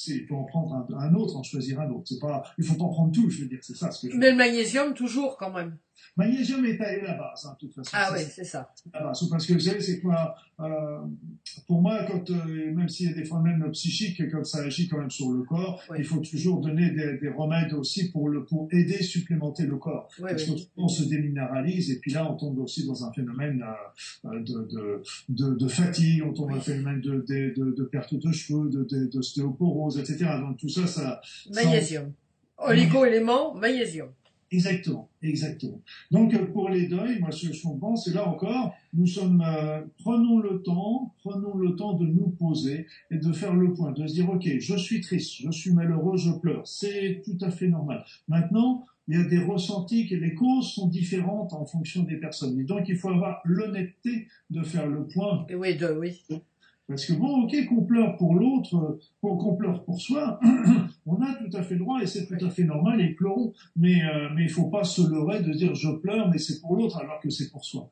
il 0.09 0.27
faut 0.27 0.37
en 0.37 0.45
prendre 0.45 0.87
un, 0.97 1.15
autre, 1.15 1.37
en 1.37 1.43
choisir 1.43 1.81
un 1.81 1.91
autre. 1.91 2.05
C'est 2.07 2.21
pas, 2.21 2.43
il 2.59 2.65
faut 2.65 2.75
pas 2.75 2.89
prendre 2.89 3.13
tout, 3.13 3.31
je 3.31 3.43
veux 3.43 3.49
dire. 3.49 3.59
C'est 3.63 3.77
ça 3.77 3.91
ce 3.91 4.07
que 4.07 4.13
je. 4.13 4.19
Mais 4.19 4.31
le 4.31 4.37
magnésium 4.37 4.95
toujours 4.95 5.37
quand 5.37 5.53
même. 5.53 5.77
Magnésium 6.17 6.65
est 6.65 6.81
à 6.81 6.97
la 6.97 7.15
base, 7.15 7.47
hein, 7.47 7.57
de 7.61 7.67
toute 7.67 7.75
façon. 7.75 7.91
Ah 7.93 8.11
oui, 8.13 8.21
c'est 8.29 8.45
ça. 8.45 8.73
La 8.93 9.03
base. 9.03 9.29
Parce 9.31 9.47
que 9.47 9.53
vous 9.53 9.61
savez, 9.61 9.81
c'est 9.81 10.01
quoi 10.01 10.35
euh, 10.61 10.99
Pour 11.67 11.81
moi, 11.81 12.05
quand 12.05 12.29
euh, 12.31 12.75
même 12.75 12.89
s'il 12.89 13.07
y 13.07 13.13
a 13.13 13.15
des 13.15 13.25
phénomènes 13.25 13.71
psychiques, 13.71 14.23
quand 14.31 14.45
ça 14.45 14.59
agit 14.59 14.89
quand 14.89 14.99
même 14.99 15.11
sur 15.11 15.31
le 15.31 15.43
corps, 15.43 15.83
il 15.97 16.05
faut 16.05 16.19
toujours 16.19 16.61
donner 16.61 16.91
des, 16.91 17.19
des, 17.19 17.29
remèdes 17.29 17.73
aussi 17.73 18.11
pour 18.11 18.29
le 18.29 18.45
pour 18.45 18.69
aider, 18.73 19.03
supplémenter 19.03 19.67
le 19.67 19.77
corps. 19.77 20.09
parce 20.21 20.45
qu'on 20.45 20.89
se 20.89 21.05
déminéralise 21.05 21.91
et 21.91 21.99
puis 22.01 22.13
là, 22.13 22.31
on 22.31 22.37
tombe 22.37 22.59
aussi 22.59 22.87
dans 22.87 23.05
un 23.05 23.13
phénomène 23.13 23.65
euh, 24.25 24.41
de, 24.41 24.65
de, 24.65 25.03
de, 25.29 25.55
de, 25.55 25.69
fatigue, 25.69 26.23
on 26.25 26.33
tombe 26.33 26.51
dans 26.51 26.57
un 26.57 26.61
phénomène 26.61 27.01
de, 27.01 27.25
de, 27.29 27.75
de, 27.77 27.85
perte 27.85 28.15
de 28.15 28.33
cheveux, 28.33 28.71
d'ostéoporose, 29.13 29.99
etc. 29.99 30.31
Donc 30.41 30.59
tout 30.59 30.69
ça, 30.69 30.87
ça. 30.87 31.21
Magnésium. 31.55 32.13
Oligo-éléments, 32.59 33.55
magnésium. 33.55 34.09
Exactement, 34.51 35.11
exactement. 35.23 35.81
Donc 36.11 36.33
euh, 36.33 36.47
pour 36.47 36.71
les 36.71 36.87
deuils, 36.87 37.19
moi 37.21 37.31
ce 37.31 37.49
que 37.49 37.53
je 37.53 37.63
pense, 37.79 38.07
c'est 38.07 38.15
là 38.15 38.27
encore, 38.27 38.75
nous 38.95 39.07
sommes, 39.07 39.43
euh, 39.43 39.83
prenons 39.99 40.39
le 40.39 40.63
temps, 40.63 41.15
prenons 41.23 41.55
le 41.55 41.77
temps 41.77 41.93
de 41.93 42.07
nous 42.07 42.31
poser 42.31 42.87
et 43.11 43.19
de 43.19 43.33
faire 43.33 43.55
le 43.55 43.75
point, 43.75 43.93
de 43.93 44.07
se 44.07 44.15
dire 44.15 44.31
ok, 44.31 44.49
je 44.59 44.77
suis 44.77 45.03
triste, 45.03 45.35
je 45.45 45.51
suis 45.51 45.73
malheureux, 45.73 46.17
je 46.17 46.31
pleure, 46.31 46.67
c'est 46.67 47.23
tout 47.25 47.37
à 47.43 47.51
fait 47.51 47.69
normal. 47.69 48.05
Maintenant, 48.27 48.87
il 49.07 49.19
y 49.19 49.21
a 49.21 49.25
des 49.25 49.39
ressentis 49.39 50.07
que 50.07 50.15
les 50.15 50.35
causes 50.35 50.73
sont 50.73 50.89
différentes 50.89 51.53
en 51.53 51.67
fonction 51.67 52.03
des 52.05 52.17
personnes. 52.17 52.59
Et 52.59 52.65
donc 52.65 52.89
il 52.89 52.97
faut 52.97 53.09
avoir 53.09 53.41
l'honnêteté 53.45 54.29
de 54.51 54.63
faire 54.63 54.87
le 54.87 55.07
point. 55.07 55.47
Oui, 55.55 55.77
de, 55.77 55.89
oui. 55.93 56.23
Parce 56.89 57.05
que 57.05 57.13
bon, 57.13 57.43
ok, 57.43 57.55
qu'on 57.67 57.85
pleure 57.85 58.17
pour 58.17 58.35
l'autre, 58.35 58.99
qu'on 59.21 59.57
pleure 59.57 59.85
pour 59.85 60.01
soi, 60.01 60.41
on 61.07 61.21
a 61.21 61.35
tout 61.35 61.55
à 61.55 61.63
fait 61.63 61.77
droit 61.77 62.01
et 62.01 62.07
c'est 62.07 62.27
tout 62.27 62.43
à 62.43 62.49
fait 62.49 62.65
normal 62.65 63.01
et 63.03 63.15
pleurons. 63.15 63.53
Mais 63.77 64.03
euh, 64.05 64.31
mais 64.35 64.45
il 64.45 64.49
faut 64.49 64.71
pas 64.71 64.85
se 64.85 65.03
leurrer 65.03 65.43
de 65.43 65.53
dire 65.53 65.75
je 65.75 65.91
pleure, 65.91 66.31
mais 66.31 66.39
c'est 66.39 66.61
pour 66.61 66.77
l'autre 66.77 66.97
alors 66.97 67.21
que 67.21 67.29
c'est 67.29 67.51
pour 67.51 67.65
soi. 67.65 67.91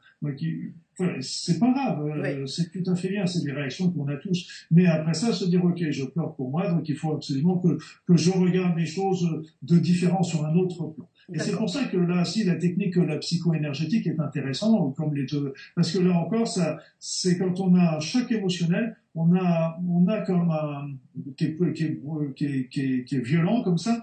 C'est 1.21 1.59
pas 1.59 1.73
grave, 1.73 2.07
euh, 2.07 2.47
c'est 2.47 2.71
tout 2.71 2.91
à 2.91 2.95
fait 2.95 3.09
bien, 3.09 3.27
c'est 3.27 3.45
des 3.45 3.53
réactions 3.53 3.91
qu'on 3.91 4.09
a 4.09 4.17
tous. 4.17 4.67
Mais 4.71 4.87
après 4.87 5.15
ça, 5.15 5.33
se 5.33 5.45
dire 5.45 5.65
ok, 5.65 5.91
je 5.91 6.05
pleure 6.05 6.35
pour 6.35 6.51
moi, 6.51 6.71
donc 6.71 6.89
il 6.89 6.97
faut 6.97 7.13
absolument 7.13 7.59
que 7.59 7.79
que 8.07 8.17
je 8.17 8.31
regarde 8.31 8.77
les 8.79 8.87
choses 8.87 9.43
de 9.63 9.79
différent 9.79 10.23
sur 10.23 10.45
un 10.45 10.55
autre 10.55 10.87
plan. 10.89 11.09
Et 11.33 11.41
c'est 11.41 11.57
pour 11.57 11.69
ça 11.69 11.85
que 11.85 11.97
là, 11.97 12.25
si 12.25 12.45
la 12.45 12.55
technique, 12.55 12.97
la 12.97 13.19
psycho-énergétique 13.19 14.07
est 14.07 14.21
intéressante, 14.21 14.95
comme 14.95 15.15
les 15.15 15.27
deux, 15.27 15.55
parce 15.75 15.91
que 15.93 15.99
là 15.99 16.17
encore, 16.17 16.47
ça, 16.47 16.79
c'est 17.01 17.37
quand 17.37 17.59
on 17.61 17.75
a 17.75 17.97
un 17.97 18.01
choc 18.01 18.31
émotionnel, 18.31 18.97
on 19.17 19.35
a, 19.35 19.79
on 19.89 20.07
a 20.07 20.21
comme 20.21 20.51
un, 20.51 20.91
qui 21.37 21.47
est, 21.47 21.73
qui 21.75 21.85
est, 21.85 22.01
qui 22.35 22.81
est, 22.81 23.05
qui 23.05 23.15
est 23.17 23.25
violent 23.25 23.63
comme 23.63 23.79
ça, 23.79 24.01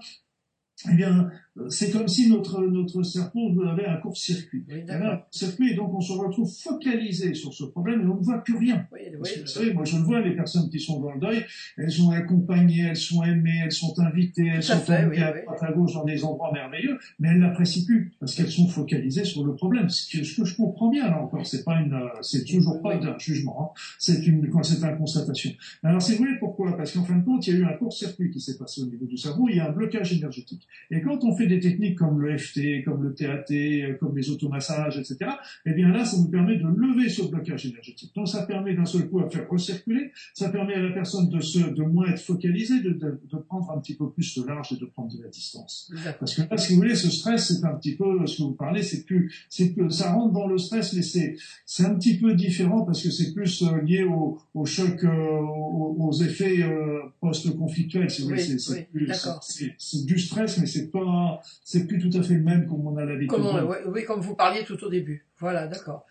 eh 0.90 0.94
bien, 0.94 1.30
c'est 1.68 1.90
comme 1.92 2.08
si 2.08 2.28
notre, 2.28 2.60
notre 2.66 3.02
cerveau 3.02 3.52
avait 3.62 3.86
un 3.86 3.96
court-circuit. 3.98 4.64
Oui, 4.68 4.84
circuit, 5.30 5.72
et 5.72 5.74
donc 5.74 5.94
on 5.94 6.00
se 6.00 6.12
retrouve 6.12 6.50
focalisé 6.52 7.34
sur 7.34 7.54
ce 7.54 7.64
problème 7.64 8.00
et 8.02 8.06
on 8.06 8.16
ne 8.16 8.24
voit 8.24 8.42
plus 8.42 8.56
rien. 8.56 8.86
Oui, 8.92 9.00
oui, 9.20 9.30
vous 9.40 9.46
savez, 9.46 9.72
moi 9.72 9.84
je 9.84 9.96
le 9.96 10.02
vois, 10.02 10.20
les 10.20 10.34
personnes 10.34 10.68
qui 10.68 10.80
sont 10.80 11.00
dans 11.00 11.12
le 11.12 11.20
deuil, 11.20 11.44
elles 11.76 11.92
sont 11.92 12.10
accompagnées, 12.10 12.86
elles 12.88 12.96
sont 12.96 13.22
aimées, 13.22 13.62
elles 13.64 13.72
sont 13.72 13.94
invitées, 14.00 14.50
elles 14.54 14.62
sont 14.62 14.82
emmenées 14.90 15.22
à 15.22 15.32
droite 15.32 15.62
à 15.62 15.72
gauche 15.72 15.94
dans 15.94 16.04
des 16.04 16.24
endroits 16.24 16.52
merveilleux, 16.52 16.98
mais 17.20 17.28
elles 17.28 17.38
n'apprécient 17.38 17.84
plus 17.84 18.12
parce 18.18 18.34
qu'elles 18.34 18.50
sont 18.50 18.66
focalisées 18.66 19.24
sur 19.24 19.44
le 19.44 19.54
problème. 19.54 19.88
Ce 19.88 20.10
que, 20.10 20.24
ce 20.24 20.36
que 20.36 20.44
je 20.44 20.56
comprends 20.56 20.90
bien 20.90 21.08
là 21.08 21.22
encore, 21.22 21.46
c'est 21.46 21.64
pas 21.64 21.80
une, 21.80 21.96
c'est 22.22 22.44
toujours 22.44 22.82
pas 22.82 22.96
un 22.96 23.18
jugement, 23.18 23.74
hein. 23.76 23.80
c'est 23.98 24.26
une, 24.26 24.50
c'est 24.62 24.82
une 24.82 24.96
constatation. 24.96 25.52
Alors 25.84 26.02
c'est 26.02 26.16
vrai 26.16 26.30
pourquoi? 26.40 26.76
Parce 26.76 26.92
qu'en 26.92 27.04
fin 27.04 27.16
de 27.16 27.24
compte, 27.24 27.46
il 27.46 27.54
y 27.54 27.56
a 27.56 27.60
eu 27.60 27.64
un 27.64 27.74
court-circuit 27.74 28.30
qui 28.32 28.40
s'est 28.40 28.58
passé 28.58 28.82
au 28.82 28.86
niveau 28.86 29.06
du 29.06 29.16
cerveau, 29.16 29.48
il 29.48 29.56
y 29.56 29.60
a 29.60 29.68
un 29.68 29.72
blocage 29.72 30.12
énergétique. 30.12 30.66
Et 30.90 31.00
quand 31.00 31.22
on 31.22 31.36
fait 31.36 31.43
des 31.46 31.60
techniques 31.60 31.98
comme 31.98 32.20
le 32.20 32.36
FT, 32.36 32.84
comme 32.84 33.02
le 33.02 33.14
TAT, 33.14 33.96
comme 33.98 34.16
les 34.16 34.30
automassages, 34.30 34.98
etc., 34.98 35.30
eh 35.66 35.72
bien 35.72 35.88
là, 35.88 36.04
ça 36.04 36.16
nous 36.18 36.28
permet 36.28 36.56
de 36.56 36.66
lever 36.66 37.08
ce 37.08 37.22
blocage 37.22 37.66
énergétique. 37.66 38.12
Donc 38.14 38.28
ça 38.28 38.42
permet 38.42 38.74
d'un 38.74 38.84
seul 38.84 39.08
coup 39.08 39.20
à 39.20 39.28
faire 39.28 39.48
recirculer, 39.48 40.10
ça 40.32 40.48
permet 40.48 40.74
à 40.74 40.82
la 40.82 40.90
personne 40.90 41.28
de 41.28 41.40
se, 41.40 41.58
de 41.58 41.82
moins 41.82 42.06
être 42.06 42.20
focalisée, 42.20 42.80
de, 42.80 42.90
de, 42.90 43.20
de 43.30 43.36
prendre 43.38 43.70
un 43.70 43.78
petit 43.80 43.94
peu 43.94 44.10
plus 44.10 44.38
de 44.38 44.46
large 44.46 44.72
et 44.72 44.76
de 44.76 44.84
prendre 44.86 45.14
de 45.16 45.22
la 45.22 45.28
distance. 45.28 45.90
Parce 46.18 46.34
que 46.34 46.42
là, 46.42 46.56
si 46.56 46.72
vous 46.72 46.80
voulez, 46.80 46.94
ce 46.94 47.10
stress, 47.10 47.48
c'est 47.48 47.64
un 47.64 47.74
petit 47.74 47.96
peu 47.96 48.26
ce 48.26 48.38
que 48.38 48.42
vous 48.42 48.52
parlez, 48.52 48.82
c'est 48.82 49.04
plus, 49.04 49.32
c'est 49.48 49.70
plus, 49.70 49.90
ça 49.90 50.12
rentre 50.12 50.32
dans 50.32 50.46
le 50.46 50.58
stress, 50.58 50.92
mais 50.94 51.02
c'est, 51.02 51.36
c'est 51.66 51.84
un 51.84 51.94
petit 51.94 52.18
peu 52.18 52.34
différent 52.34 52.84
parce 52.84 53.02
que 53.02 53.10
c'est 53.10 53.32
plus 53.32 53.62
euh, 53.62 53.80
lié 53.82 54.04
au, 54.04 54.38
au 54.54 54.64
choc, 54.64 55.04
euh, 55.04 55.40
aux, 55.40 56.12
effets 56.22 56.62
euh, 56.62 57.00
post-conflictuels. 57.20 58.10
Si 58.10 58.22
vous 58.22 58.28
voulez, 58.28 58.42
c'est, 58.42 59.74
c'est 59.78 60.06
du 60.06 60.18
stress, 60.18 60.58
mais 60.58 60.66
c'est 60.66 60.90
pas 60.90 61.33
c'est 61.62 61.86
plus 61.86 61.98
tout 61.98 62.16
à 62.18 62.22
fait 62.22 62.34
le 62.34 62.42
même 62.42 62.66
comme 62.66 62.86
on 62.86 62.96
a 62.96 63.04
l'habitude. 63.04 63.38
oui, 63.86 64.04
comme 64.04 64.20
vous 64.20 64.34
parliez 64.34 64.64
tout 64.64 64.82
au 64.82 64.88
début. 64.88 65.24
Voilà, 65.38 65.66
d'accord. 65.66 66.06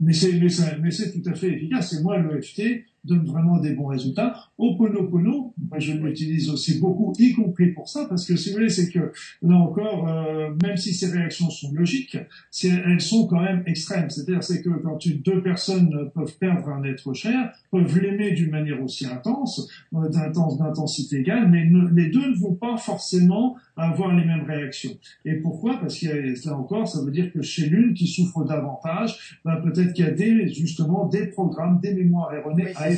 Mais 0.00 0.12
c'est, 0.12 1.12
tout 1.12 1.28
à 1.28 1.34
fait 1.34 1.52
efficace. 1.52 1.92
Et 1.92 2.02
moi, 2.02 2.18
l'EFT 2.18 2.84
donne 3.04 3.24
vraiment 3.24 3.58
des 3.58 3.72
bons 3.72 3.86
résultats. 3.86 4.34
Oponopono, 4.58 5.54
moi 5.68 5.78
je 5.78 5.92
l'utilise 5.92 6.50
aussi 6.50 6.78
beaucoup, 6.78 7.12
y 7.18 7.32
compris 7.32 7.72
pour 7.72 7.88
ça, 7.88 8.06
parce 8.08 8.26
que 8.26 8.36
si 8.36 8.50
vous 8.50 8.56
voulez, 8.56 8.68
c'est 8.68 8.90
que 8.90 9.12
là 9.42 9.56
encore, 9.56 10.08
euh, 10.08 10.50
même 10.62 10.76
si 10.76 10.94
ces 10.94 11.10
réactions 11.10 11.50
sont 11.50 11.72
logiques, 11.72 12.18
elles 12.62 13.00
sont 13.00 13.26
quand 13.26 13.40
même 13.40 13.62
extrêmes. 13.66 14.10
C'est-à-dire, 14.10 14.42
c'est 14.42 14.62
que 14.62 14.70
quand 14.70 14.98
deux 15.24 15.42
personnes 15.42 16.10
peuvent 16.14 16.36
perdre 16.38 16.68
un 16.68 16.84
être 16.84 17.12
cher, 17.14 17.52
peuvent 17.70 17.98
l'aimer 17.98 18.32
d'une 18.32 18.50
manière 18.50 18.82
aussi 18.82 19.06
intense, 19.06 19.68
euh, 19.94 20.08
d'intensité 20.08 21.20
égale, 21.20 21.48
mais 21.48 21.64
les 21.94 22.10
deux 22.10 22.30
ne 22.30 22.36
vont 22.36 22.54
pas 22.54 22.76
forcément 22.76 23.56
avoir 23.76 24.14
les 24.14 24.24
mêmes 24.24 24.44
réactions. 24.44 24.90
Et 25.24 25.34
pourquoi? 25.34 25.78
Parce 25.80 25.96
qu'il 25.96 26.08
y 26.08 26.12
a, 26.12 26.50
là 26.50 26.56
encore, 26.56 26.86
ça 26.86 27.02
veut 27.02 27.10
dire 27.10 27.32
que 27.32 27.42
chez 27.42 27.66
l'une 27.66 27.94
qui 27.94 28.06
souffre 28.06 28.44
davantage, 28.44 29.38
ben 29.44 29.56
peut-être 29.56 29.94
qu'il 29.94 30.04
y 30.04 30.08
a 30.08 30.10
des, 30.10 30.48
justement 30.48 31.06
des 31.06 31.26
programmes, 31.28 31.80
des 31.80 31.94
mémoires 31.94 32.32
erronées 32.34 32.72
à 32.76 32.89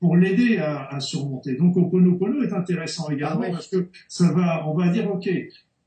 pour, 0.00 0.16
l'aider 0.16 0.58
à, 0.58 0.86
à, 0.88 1.00
surmonter. 1.00 1.56
Donc 1.56 1.76
Oponopono 1.76 2.42
est 2.42 2.52
intéressant 2.52 3.08
également 3.10 3.44
ah 3.46 3.50
parce 3.52 3.68
que 3.68 3.88
ça 4.08 4.30
va, 4.32 4.68
on 4.68 4.74
va 4.74 4.88
dire, 4.88 5.10
ok, 5.10 5.28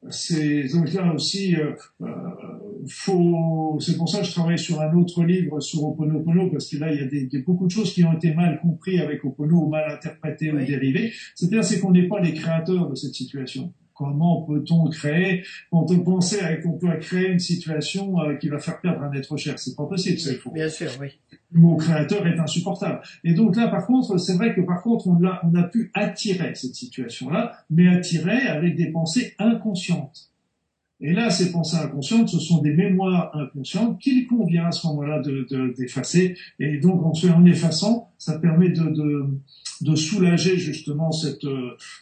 c'est 0.09 0.67
donc 0.69 0.93
là 0.93 1.13
aussi, 1.13 1.55
euh, 1.55 1.71
euh, 2.01 2.07
faut. 2.87 3.77
C'est 3.79 3.97
pour 3.97 4.07
ça 4.07 4.19
que 4.19 4.25
je 4.25 4.31
travaille 4.31 4.59
sur 4.59 4.79
un 4.79 4.93
autre 4.93 5.23
livre 5.23 5.59
sur 5.59 5.83
Oponopono 5.83 6.49
parce 6.49 6.69
que 6.69 6.77
là 6.77 6.93
il 6.93 6.99
y 6.99 7.03
a 7.03 7.07
des, 7.07 7.25
des 7.25 7.39
beaucoup 7.39 7.65
de 7.65 7.71
choses 7.71 7.93
qui 7.93 8.03
ont 8.03 8.13
été 8.13 8.33
mal 8.33 8.59
compris 8.61 8.99
avec 8.99 9.25
Opono 9.25 9.63
ou 9.63 9.69
mal 9.69 9.91
interprétées 9.91 10.51
ou 10.51 10.57
dérivées. 10.57 11.11
C'est-à-dire 11.35 11.63
c'est 11.63 11.79
qu'on 11.79 11.91
n'est 11.91 12.07
pas 12.07 12.19
les 12.19 12.33
créateurs 12.33 12.89
de 12.89 12.95
cette 12.95 13.13
situation. 13.13 13.73
Comment 13.97 14.43
peut-on 14.43 14.89
créer, 14.89 15.43
quand 15.71 15.89
on 15.89 15.99
pensait 16.01 16.61
qu'on 16.61 16.77
peut 16.77 16.95
créer 16.99 17.29
une 17.29 17.39
situation 17.39 18.19
euh, 18.19 18.35
qui 18.35 18.47
va 18.47 18.59
faire 18.59 18.79
perdre 18.79 19.01
un 19.01 19.11
être 19.13 19.35
cher 19.37 19.57
C'est 19.57 19.75
pas 19.75 19.85
possible, 19.85 20.19
c'est 20.19 20.35
faux. 20.35 20.51
Bien 20.51 20.69
sûr, 20.69 20.91
oui. 21.01 21.19
Mot 21.51 21.77
créateur 21.77 22.27
est 22.27 22.39
insupportable. 22.39 23.01
Et 23.23 23.33
donc 23.33 23.55
là, 23.55 23.69
par 23.69 23.87
contre, 23.87 24.17
c'est 24.19 24.35
vrai 24.35 24.53
que 24.53 24.61
par 24.61 24.83
contre, 24.83 25.07
on 25.07 25.23
a, 25.25 25.41
on 25.43 25.55
a 25.55 25.63
pu 25.63 25.89
attirer 25.95 26.53
cette 26.53 26.75
situation-là, 26.75 27.53
mais 27.71 27.87
attirer 27.87 28.41
avec 28.47 28.75
des 28.75 28.91
pensées 28.91 29.33
inconscientes. 29.39 30.29
Et 30.99 31.13
là, 31.13 31.29
ces 31.29 31.51
pensées 31.51 31.77
inconscientes, 31.77 32.29
ce 32.29 32.39
sont 32.39 32.59
des 32.61 32.73
mémoires 32.73 33.35
inconscientes 33.35 33.99
qu'il 33.99 34.25
convient 34.25 34.65
à 34.65 34.71
ce 34.71 34.87
moment-là 34.87 35.21
de, 35.21 35.73
d'effacer. 35.77 36.35
Et 36.59 36.77
donc, 36.77 37.03
en, 37.03 37.13
en 37.29 37.45
effaçant, 37.45 38.11
ça 38.17 38.39
permet 38.39 38.69
de, 38.69 38.83
de, 38.83 39.27
de 39.81 39.95
soulager 39.95 40.57
justement 40.57 41.11
cette, 41.11 41.45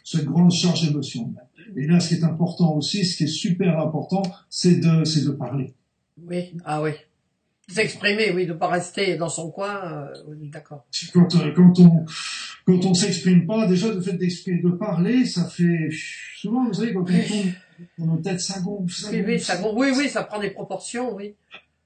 cette 0.03 0.25
grande 0.25 0.51
charge 0.51 0.87
émotionnelle. 0.87 1.43
Et 1.75 1.87
là, 1.87 1.99
ce 1.99 2.09
qui 2.09 2.21
est 2.21 2.23
important 2.23 2.73
aussi, 2.75 3.03
ce 3.03 3.17
qui 3.17 3.23
est 3.25 3.27
super 3.27 3.79
important, 3.79 4.23
c'est 4.49 4.79
de, 4.79 5.03
c'est 5.03 5.25
de 5.25 5.31
parler. 5.31 5.73
Oui, 6.25 6.53
ah 6.63 6.81
oui. 6.81 6.91
S'exprimer, 7.67 8.31
oui, 8.33 8.45
de 8.45 8.53
pas 8.53 8.67
rester 8.67 9.17
dans 9.17 9.27
son 9.27 9.49
coin, 9.49 9.81
euh, 9.91 10.13
d'accord. 10.53 10.85
Quand, 11.11 11.35
euh, 11.35 11.51
quand 11.55 11.79
on 11.79 12.05
quand 12.65 12.85
on 12.85 12.93
s'exprime 12.93 13.45
pas, 13.45 13.67
déjà 13.67 13.91
le 13.91 14.01
fait 14.01 14.13
d'exprimer, 14.13 14.61
de 14.61 14.69
parler, 14.69 15.25
ça 15.25 15.45
fait 15.45 15.89
souvent, 16.37 16.65
vous 16.65 16.73
savez, 16.73 16.93
quand 16.93 17.05
on 17.09 17.43
nos 17.97 18.17
têtes, 18.17 18.41
ça 18.41 18.59
gonfle, 18.61 18.93
ça 18.93 19.09
oui, 19.11 19.23
oui, 19.25 19.39
ça 19.39 19.57
gonfle. 19.57 19.75
oui, 19.77 19.87
oui, 19.97 20.09
ça 20.09 20.23
prend 20.23 20.39
des 20.39 20.51
proportions, 20.51 21.15
oui. 21.15 21.35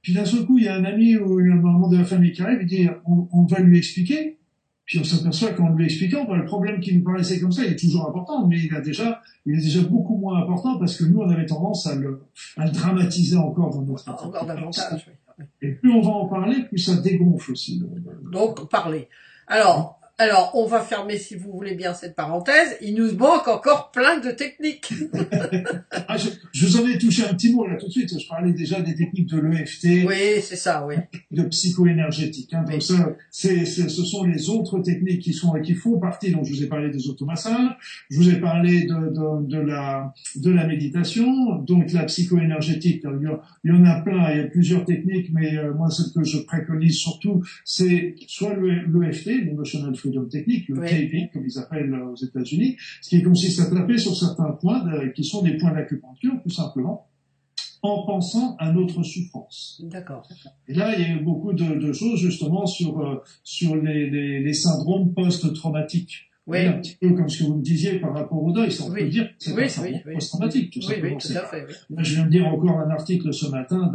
Puis 0.02 0.14
d'un 0.14 0.26
seul 0.26 0.46
coup, 0.46 0.58
il 0.58 0.66
y 0.66 0.68
a 0.68 0.76
un 0.76 0.86
ami 0.86 1.18
ou 1.18 1.40
un 1.40 1.56
membre 1.56 1.90
de 1.90 1.98
la 1.98 2.06
famille 2.06 2.32
qui 2.32 2.42
arrive, 2.42 2.60
il 2.62 2.68
dit, 2.68 2.88
on, 3.06 3.28
on 3.32 3.46
va 3.46 3.60
lui 3.60 3.78
expliquer. 3.78 4.38
Puis 4.86 4.98
on 4.98 5.04
s'aperçoit 5.04 5.52
qu'en 5.54 5.70
lui 5.76 5.86
expliquant, 5.86 6.26
ben, 6.26 6.38
le 6.38 6.46
problème 6.46 6.80
qui 6.80 6.98
nous 6.98 7.04
paraissait 7.04 7.40
comme 7.40 7.52
ça, 7.52 7.64
il 7.64 7.74
est 7.74 7.80
toujours 7.80 8.10
important, 8.10 8.48
mais 8.48 8.60
il 8.60 8.74
a 8.74 8.82
déjà, 8.82 9.22
il 9.46 9.54
est 9.54 9.62
déjà 9.62 9.82
beaucoup 9.82 10.18
moins 10.18 10.42
important 10.42 10.80
parce 10.80 10.98
que 10.98 11.04
nous, 11.04 11.20
on 11.20 11.30
avait 11.30 11.46
tendance 11.46 11.86
à 11.86 11.94
le, 11.94 12.24
à 12.58 12.66
le 12.66 12.72
dramatiser 12.72 13.38
encore 13.38 13.70
dans 13.70 13.84
notre 13.84 14.10
Encore 14.10 14.48
davantage, 14.48 15.06
oui. 15.08 15.46
Et 15.62 15.74
plus 15.74 15.92
on 15.92 16.02
va 16.02 16.10
en 16.10 16.26
parler, 16.28 16.64
plus 16.64 16.80
ça 16.80 16.96
dégonfle 16.98 17.52
aussi. 17.52 17.82
Donc, 18.32 18.68
parler. 18.70 19.08
Alors, 19.48 19.99
alors, 20.20 20.52
on 20.54 20.66
va 20.66 20.82
fermer, 20.82 21.18
si 21.18 21.36
vous 21.36 21.50
voulez 21.50 21.76
bien, 21.76 21.94
cette 21.94 22.14
parenthèse. 22.14 22.76
Il 22.82 22.96
nous 22.96 23.16
manque 23.16 23.48
encore 23.48 23.90
plein 23.92 24.20
de 24.20 24.32
techniques. 24.32 24.94
ah, 26.10 26.18
je, 26.18 26.28
je, 26.52 26.66
vous 26.66 26.82
en 26.82 26.86
ai 26.86 26.98
touché 26.98 27.24
un 27.24 27.34
petit 27.34 27.54
mot 27.54 27.66
là 27.66 27.78
tout 27.78 27.88
de 27.88 27.92
suite. 27.92 28.20
Je 28.20 28.28
parlais 28.28 28.52
déjà 28.52 28.82
des 28.82 28.96
techniques 28.96 29.30
de 29.30 29.40
l'EFT. 29.40 30.06
Oui, 30.06 30.42
c'est 30.42 30.58
ça, 30.58 30.86
oui. 30.86 30.96
De 31.32 31.44
psycho-énergétique. 31.44 32.54
Hein. 32.54 32.66
Donc 32.70 32.82
ça, 32.82 33.16
c'est, 33.32 33.64
ce 33.64 33.88
sont 33.88 34.26
les 34.26 34.50
autres 34.50 34.80
techniques 34.80 35.22
qui 35.22 35.32
sont 35.32 35.54
qui 35.62 35.74
font 35.74 35.98
partie. 36.00 36.32
Donc, 36.32 36.44
je 36.44 36.52
vous 36.54 36.64
ai 36.64 36.68
parlé 36.68 36.90
des 36.90 37.08
automassages. 37.10 37.78
Je 38.10 38.18
vous 38.18 38.30
ai 38.30 38.42
parlé 38.42 38.84
de, 38.84 38.96
de, 38.96 39.48
de 39.48 39.58
la 39.58 40.14
de 40.36 40.52
la 40.52 40.68
méditation. 40.68 41.56
Donc, 41.60 41.94
la 41.94 42.04
psycho-énergétique. 42.04 43.06
Il 43.64 43.72
y 43.72 43.74
en 43.74 43.86
a 43.86 44.02
plein. 44.02 44.32
Il 44.32 44.38
y 44.38 44.42
a 44.42 44.48
plusieurs 44.48 44.84
techniques, 44.84 45.30
mais 45.32 45.58
euh, 45.58 45.74
moi, 45.74 45.90
celle 45.90 46.12
que 46.14 46.26
je 46.26 46.40
préconise 46.40 46.98
surtout, 46.98 47.42
c'est 47.64 48.16
soit 48.28 48.54
l'EFT, 48.54 49.28
l'emotional 49.46 49.96
freedom 50.10 50.28
technique, 50.28 50.70
le 50.70 50.82
taping, 50.82 51.30
comme 51.32 51.46
ils 51.46 51.58
appellent 51.58 51.94
aux 51.94 52.16
États-Unis, 52.16 52.78
ce 53.02 53.10
qui 53.10 53.24
consiste 53.24 53.60
à 53.60 53.66
taper 53.66 53.98
sur 53.98 54.16
certains 54.16 54.52
points 54.52 54.84
qui 55.16 55.24
sont 55.24 55.42
des 55.42 55.58
points 55.58 55.74
d'acupuncture, 55.74 56.34
tout 56.44 56.50
simplement, 56.50 57.08
en 57.82 58.06
pensant 58.06 58.56
à 58.58 58.72
notre 58.72 59.04
souffrance. 59.04 59.82
D'accord. 59.86 60.28
Et 60.68 60.74
là, 60.74 60.96
il 60.98 61.02
y 61.02 61.06
a 61.06 61.16
eu 61.16 61.24
beaucoup 61.24 61.54
de, 61.54 61.76
de 61.76 61.94
choses 61.94 62.20
justement 62.20 62.66
sur 62.66 63.00
euh, 63.00 63.24
sur 63.44 63.76
les, 63.78 64.10
les, 64.10 64.42
les 64.42 64.54
syndromes 64.54 65.14
post-traumatiques. 65.14 66.29
Oui. 66.50 66.66
Un 66.66 66.74
petit 66.74 66.96
peu 67.00 67.14
comme 67.14 67.30
ce 67.30 67.40
que 67.40 67.44
vous 67.48 67.56
me 67.58 67.62
disiez 67.64 68.00
par 68.00 68.14
rapport 68.14 68.42
au 68.44 68.52
deuil, 68.52 68.72
ça 68.72 68.84
on 68.88 68.92
Oui. 68.92 69.02
peut 69.04 69.10
dire 69.10 69.28
que 69.28 69.34
c'est 69.38 69.54
Oui, 69.54 69.64
oui, 70.06 70.14
post-traumatique, 70.16 70.72
tout 70.74 70.80
Oui, 70.80 70.86
simplement. 70.86 71.16
oui, 71.16 71.22
tout 71.34 71.38
à 71.38 71.46
fait. 71.46 71.62
Là, 71.90 72.04
je 72.04 72.16
viens 72.16 72.26
de 72.26 72.30
dire 72.30 72.48
encore 72.48 72.80
un 72.80 72.90
article 72.90 73.34
ce 73.34 73.48
matin 73.48 73.92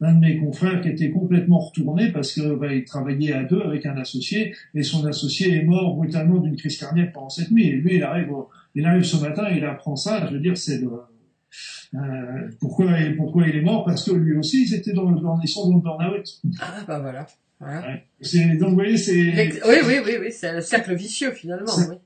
d'un 0.00 0.12
de 0.14 0.18
mes 0.18 0.38
confrères 0.38 0.80
qui 0.80 0.88
était 0.88 1.10
complètement 1.10 1.58
retourné 1.60 2.10
parce 2.12 2.32
que 2.34 2.54
bah, 2.56 2.74
il 2.74 2.84
travaillait 2.84 3.32
à 3.32 3.44
deux 3.44 3.60
avec 3.62 3.86
un 3.86 3.96
associé 3.96 4.54
et 4.74 4.82
son 4.82 5.06
associé 5.06 5.54
est 5.56 5.62
mort 5.64 5.94
brutalement 5.94 6.38
d'une 6.38 6.56
crise 6.56 6.76
cardiaque 6.78 7.12
pendant 7.12 7.28
cette 7.30 7.50
nuit. 7.50 7.68
Et 7.68 7.72
lui, 7.72 7.96
il 7.96 8.02
arrive, 8.02 8.32
au- 8.32 8.48
il 8.74 8.84
arrive 8.84 9.04
ce 9.04 9.16
matin, 9.18 9.48
il 9.54 9.64
apprend 9.64 9.94
ça. 9.96 10.26
Je 10.28 10.34
veux 10.34 10.40
dire, 10.40 10.56
c'est 10.56 10.78
le, 10.78 10.88
euh, 11.94 12.48
pourquoi 12.60 12.86
pourquoi 13.16 13.46
il 13.48 13.56
est 13.56 13.62
mort? 13.62 13.84
Parce 13.84 14.04
que 14.08 14.12
lui 14.14 14.36
aussi, 14.36 14.64
ils 14.66 14.74
étaient 14.74 14.92
dans, 14.92 15.10
dans 15.12 15.38
ils 15.42 15.48
sont 15.48 15.68
dans 15.68 15.76
le 15.76 15.82
burn-out. 15.82 16.40
Ah, 16.60 16.84
bah 16.88 16.98
voilà. 17.00 17.26
voilà. 17.60 17.80
Ouais. 17.86 18.04
Donc 18.60 18.68
vous 18.70 18.74
voyez, 18.76 18.96
c'est 18.96 19.12
Oui, 19.66 19.76
oui, 19.86 19.94
oui, 20.04 20.12
oui, 20.20 20.26
c'est 20.30 20.48
un 20.48 20.60
cercle 20.60 20.94
vicieux 20.94 21.32
finalement. 21.32 21.66
C'est- 21.66 21.88
Oui. 21.88 21.96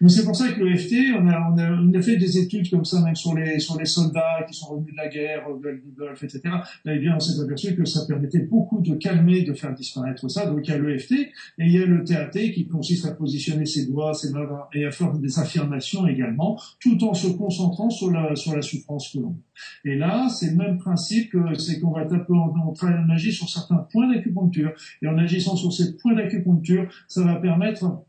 Donc 0.00 0.10
c'est 0.10 0.24
pour 0.24 0.34
ça 0.34 0.48
que 0.48 0.60
le 0.60 0.76
FT, 0.76 0.94
on 1.16 1.28
a, 1.28 1.38
on 1.52 1.58
a, 1.58 1.70
on 1.80 1.92
a 1.94 2.02
fait 2.02 2.16
des 2.16 2.38
études 2.38 2.68
comme 2.70 2.84
ça, 2.84 3.00
même 3.02 3.14
sur 3.14 3.34
les, 3.36 3.58
sur 3.60 3.78
les 3.78 3.84
soldats 3.84 4.44
qui 4.48 4.54
sont 4.54 4.66
revenus 4.66 4.92
de 4.92 4.96
la 4.96 5.08
guerre, 5.08 5.42
du 5.62 5.92
Golfe, 5.96 6.22
etc. 6.24 6.40
Là, 6.44 6.94
eh 6.94 6.98
bien, 6.98 7.14
on 7.16 7.20
s'est 7.20 7.40
aperçu 7.40 7.76
que 7.76 7.84
ça 7.84 8.00
permettait 8.08 8.40
beaucoup 8.40 8.80
de 8.80 8.94
calmer, 8.96 9.42
de 9.42 9.52
faire 9.52 9.72
disparaître 9.74 10.28
ça. 10.28 10.46
Donc 10.46 10.60
il 10.66 10.70
y 10.70 10.74
a 10.74 10.78
le 10.78 10.98
FT 10.98 11.12
et 11.12 11.30
il 11.58 11.70
y 11.72 11.80
a 11.82 11.86
le 11.86 12.02
TAT 12.02 12.30
qui 12.52 12.66
consiste 12.66 13.04
à 13.06 13.12
positionner 13.12 13.66
ses 13.66 13.86
doigts, 13.86 14.14
ses 14.14 14.30
mains 14.32 14.48
et 14.74 14.84
à 14.84 14.90
faire 14.90 15.12
des 15.12 15.38
affirmations 15.38 16.06
également, 16.08 16.58
tout 16.80 17.02
en 17.04 17.14
se 17.14 17.28
concentrant 17.28 17.90
sur 17.90 18.10
la, 18.10 18.34
sur 18.34 18.56
la 18.56 18.62
souffrance 18.62 19.10
que 19.12 19.18
l'on. 19.18 19.36
Et 19.84 19.94
là, 19.96 20.28
c'est 20.28 20.50
le 20.50 20.56
même 20.56 20.78
principe, 20.78 21.30
que 21.30 21.54
c'est 21.58 21.78
qu'on 21.78 21.92
va 21.92 22.04
taper, 22.04 22.32
on, 22.32 22.52
on, 22.56 22.72
on 22.82 23.10
agit 23.10 23.32
sur 23.32 23.48
certains 23.48 23.86
points 23.92 24.12
d'acupuncture. 24.12 24.72
Et 25.02 25.06
en 25.06 25.16
agissant 25.18 25.51
sur 25.56 25.72
ces 25.72 25.96
points 25.96 26.14
d'acupuncture, 26.14 26.88
ça 27.08 27.24
va 27.24 27.36
permettre 27.36 28.04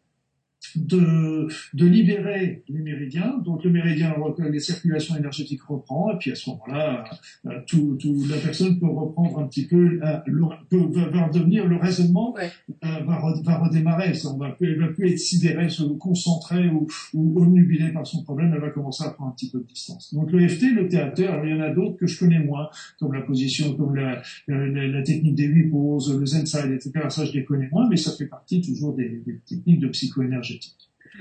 de, 0.76 1.48
de 1.74 1.86
libérer 1.86 2.64
les 2.70 2.80
méridiens. 2.80 3.38
Donc 3.46 3.64
le 3.64 3.70
méridien, 3.72 4.16
les 4.52 4.60
circulations 4.60 5.16
énergétiques 5.16 5.64
reprend, 5.64 6.12
et 6.14 6.18
puis 6.20 6.32
à 6.32 6.36
ce 6.36 6.50
moment-là, 6.52 7.04
euh, 7.46 7.60
tout, 7.68 7.96
tout, 8.00 8.24
la 8.30 8.38
personne 8.38 8.80
peut 8.80 8.88
reprendre 8.88 9.40
un 9.40 9.48
petit 9.48 9.68
peu, 9.68 10.00
euh, 10.04 10.18
le, 10.26 10.44
peut, 10.70 10.86
va, 11.12 11.28
redevenir 11.28 11.68
le 11.68 11.76
raisonnement, 11.78 12.34
Ouais. 12.34 12.50
euh, 12.86 13.04
va, 13.06 13.20
re- 13.20 13.44
va 13.44 13.58
redémarrer. 13.60 14.14
Ça, 14.14 14.30
on 14.30 14.38
va 14.38 14.50
plus, 14.52 14.72
elle 14.74 14.80
va 14.80 14.88
plus 14.88 15.12
être 15.12 15.20
sidérée, 15.20 15.70
se 15.70 15.84
concentrer 15.84 16.68
ou, 16.70 16.88
ou 17.14 17.42
obnubilée 17.42 17.92
par 17.92 18.06
son 18.08 18.24
problème, 18.24 18.52
elle 18.54 18.62
va 18.62 18.70
commencer 18.70 19.04
à 19.04 19.10
prendre 19.12 19.32
un 19.32 19.34
petit 19.34 19.50
peu 19.52 19.60
de 19.60 19.66
distance. 19.66 20.14
Donc 20.14 20.32
le 20.32 20.48
FT, 20.48 20.74
le 20.74 20.88
théâtre, 20.88 21.22
il 21.44 21.50
y 21.50 21.54
en 21.54 21.60
a 21.62 21.70
d'autres 21.70 21.98
que 21.98 22.08
je 22.08 22.18
connais 22.20 22.40
moins, 22.40 22.70
comme 23.00 23.14
la 23.14 23.22
position, 23.22 23.74
comme 23.76 23.96
la, 23.96 24.22
la, 24.48 25.02
technique 25.04 25.36
des 25.36 25.46
huit 25.46 25.70
poses, 25.70 26.18
le 26.18 26.26
zen 26.26 26.46
side, 26.46 26.72
etc. 26.72 26.92
Ça, 27.10 27.26
je 27.26 27.34
les 27.34 27.44
connais 27.44 27.68
moins, 27.72 27.88
mais 27.90 27.98
ça 27.98 28.12
fait 28.12 28.26
partie 28.28 28.62
toujours 28.62 28.96
des, 28.96 29.22
des 29.26 29.40
techniques 29.48 29.80
de 29.80 29.88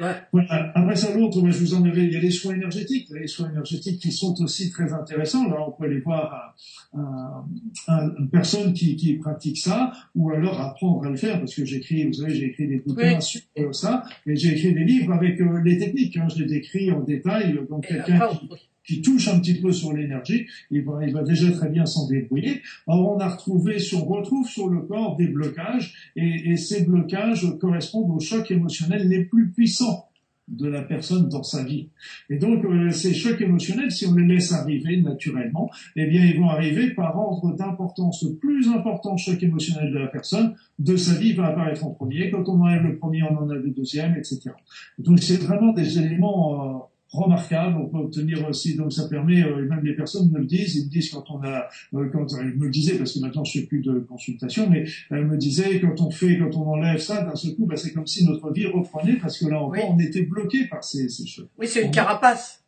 Ouais. 0.01 0.15
Voilà. 0.33 0.73
Après 0.75 0.97
ça, 0.97 1.15
l'autre, 1.15 1.39
je 1.51 1.59
vous 1.59 1.75
en 1.75 1.85
avais, 1.85 2.05
il 2.05 2.13
y 2.15 2.17
a 2.17 2.21
les 2.21 2.31
soins 2.31 2.55
énergétiques, 2.55 3.09
les 3.11 3.27
soins 3.27 3.51
énergétiques 3.51 4.01
qui 4.01 4.11
sont 4.11 4.35
aussi 4.43 4.71
très 4.71 4.91
intéressants. 4.95 5.47
Là, 5.51 5.57
on 5.69 5.73
peut 5.73 5.85
aller 5.85 6.01
voir 6.01 6.55
un- 6.95 6.99
un- 6.99 7.45
un- 7.89 8.15
une 8.19 8.31
personne 8.31 8.73
qui, 8.73 8.97
qui 8.97 9.13
pratique 9.19 9.59
ça, 9.59 9.93
ou 10.15 10.31
alors 10.31 10.59
apprendre 10.63 11.05
à 11.05 11.11
le 11.11 11.17
faire, 11.17 11.39
parce 11.39 11.55
que 11.55 11.67
j'écris, 11.67 12.07
vous 12.07 12.15
savez, 12.15 12.35
j'ai 12.35 12.47
écrit 12.47 12.69
des 12.69 12.79
bouquins 12.79 13.19
Oui. 13.19 13.41
sur 13.55 13.75
ça, 13.75 14.03
et 14.27 14.35
j'ai 14.35 14.53
écrit 14.57 14.73
des 14.73 14.85
livres 14.85 15.13
avec 15.13 15.39
euh, 15.43 15.61
les 15.63 15.77
techniques. 15.79 16.17
Hein, 16.17 16.27
je 16.35 16.43
les 16.43 16.49
décris 16.49 16.91
en 16.91 17.01
détail, 17.01 17.59
donc 17.69 17.87
quelqu'un 17.87 18.29
qui, 18.31 18.49
qui 18.87 19.03
touche 19.03 19.29
un 19.29 19.39
petit 19.41 19.61
peu 19.61 19.73
sur 19.73 19.93
l'énergie, 19.93 20.47
il 20.71 20.83
va, 20.83 21.01
il 21.07 21.13
va 21.13 21.23
déjà 21.23 21.51
très 21.53 21.69
bien 21.69 21.87
s'en 21.87 22.09
débrouiller. 22.09 22.63
Alors 22.87 23.15
on 23.15 23.19
a 23.19 23.29
retrouvé, 23.29 23.77
on 23.95 24.05
retrouve 24.05 24.49
sur 24.49 24.69
le 24.69 24.81
corps 24.81 25.17
des 25.17 25.29
blocages, 25.29 26.13
et, 26.17 26.51
et 26.51 26.57
ces 26.57 26.85
blocages 26.85 27.47
correspondent 27.61 28.11
aux 28.11 28.21
chocs 28.21 28.51
émotionnels 28.51 29.09
les 29.09 29.25
plus 29.25 29.51
puissants 29.51 30.09
de 30.49 30.69
la 30.69 30.83
personne 30.83 31.29
dans 31.29 31.43
sa 31.43 31.63
vie. 31.65 31.89
Et 32.29 32.37
donc 32.37 32.65
euh, 32.65 32.91
ces 32.91 33.15
chocs 33.15 33.41
émotionnels, 33.41 33.91
si 33.91 34.07
on 34.07 34.15
les 34.15 34.27
laisse 34.27 34.53
arriver 34.53 35.01
naturellement, 35.01 35.71
eh 35.97 36.07
bien 36.07 36.25
ils 36.25 36.39
vont 36.39 36.49
arriver 36.49 36.91
par 36.91 37.17
ordre 37.19 37.55
d'importance. 37.57 38.23
Le 38.23 38.35
plus 38.35 38.69
important 38.69 39.17
choc 39.17 39.43
émotionnel 39.43 39.93
de 39.93 39.99
la 39.99 40.09
personne, 40.09 40.55
de 40.79 40.97
sa 40.97 41.15
vie, 41.15 41.33
va 41.33 41.47
apparaître 41.47 41.85
en 41.87 41.91
premier. 41.91 42.31
Quand 42.31 42.49
on 42.49 42.61
enlève 42.61 42.83
le 42.83 42.99
premier, 42.99 43.23
on 43.23 43.37
enlève 43.37 43.63
le 43.63 43.71
deuxième, 43.71 44.15
etc. 44.17 44.51
Donc 44.99 45.21
c'est 45.21 45.41
vraiment 45.41 45.73
des 45.73 45.99
éléments 45.99 46.77
euh, 46.77 46.79
remarquables. 47.13 47.77
On 47.77 47.89
peut 47.89 47.99
obtenir 47.99 48.47
aussi, 48.49 48.75
donc 48.77 48.93
ça 48.93 49.09
permet, 49.09 49.43
euh, 49.43 49.65
et 49.65 49.69
même 49.69 49.85
les 49.85 49.95
personnes 49.95 50.31
me 50.31 50.39
le 50.39 50.47
disent, 50.47 50.75
ils 50.77 50.87
me 50.87 50.91
disent 50.91 51.11
quand 51.11 51.25
on 51.31 51.43
a, 51.45 51.69
euh, 51.95 52.09
quand 52.13 52.27
ils 52.41 52.59
me 52.59 52.65
le 52.65 52.71
disaient 52.71 52.97
parce 52.99 53.13
que 53.13 53.21
maintenant 53.21 53.45
je 53.45 53.61
fais 53.61 53.67
plus 53.67 53.81
de 53.81 54.01
consultation, 54.01 54.69
mais 54.69 54.85
elle 55.11 55.27
me 55.27 55.37
disait 55.37 55.81
quand 55.81 56.01
on 56.01 56.11
fait, 56.11 56.39
quand 56.39 56.57
on 56.57 56.67
enlève 56.73 56.99
ça, 56.99 57.23
d'un 57.23 57.37
seul 57.37 57.55
coup, 57.55 57.67
bah, 57.67 57.77
c'est 57.77 57.93
comme 57.93 58.07
si 58.07 58.25
notre 58.25 58.53
vie 58.53 58.67
reprenait 58.67 59.17
parce 59.17 59.39
que 59.39 59.47
là 59.47 59.59
encore, 59.61 59.73
Oui. 59.73 59.81
on 59.89 59.99
était 59.99 60.23
bloqué 60.23 60.67
par 60.67 60.83
ces, 60.83 61.09
ces 61.09 61.27
choses. 61.27 61.49
Oui, 61.59 61.67
c'est 61.69 61.85
une 61.85 61.91
carapace. 61.91 62.59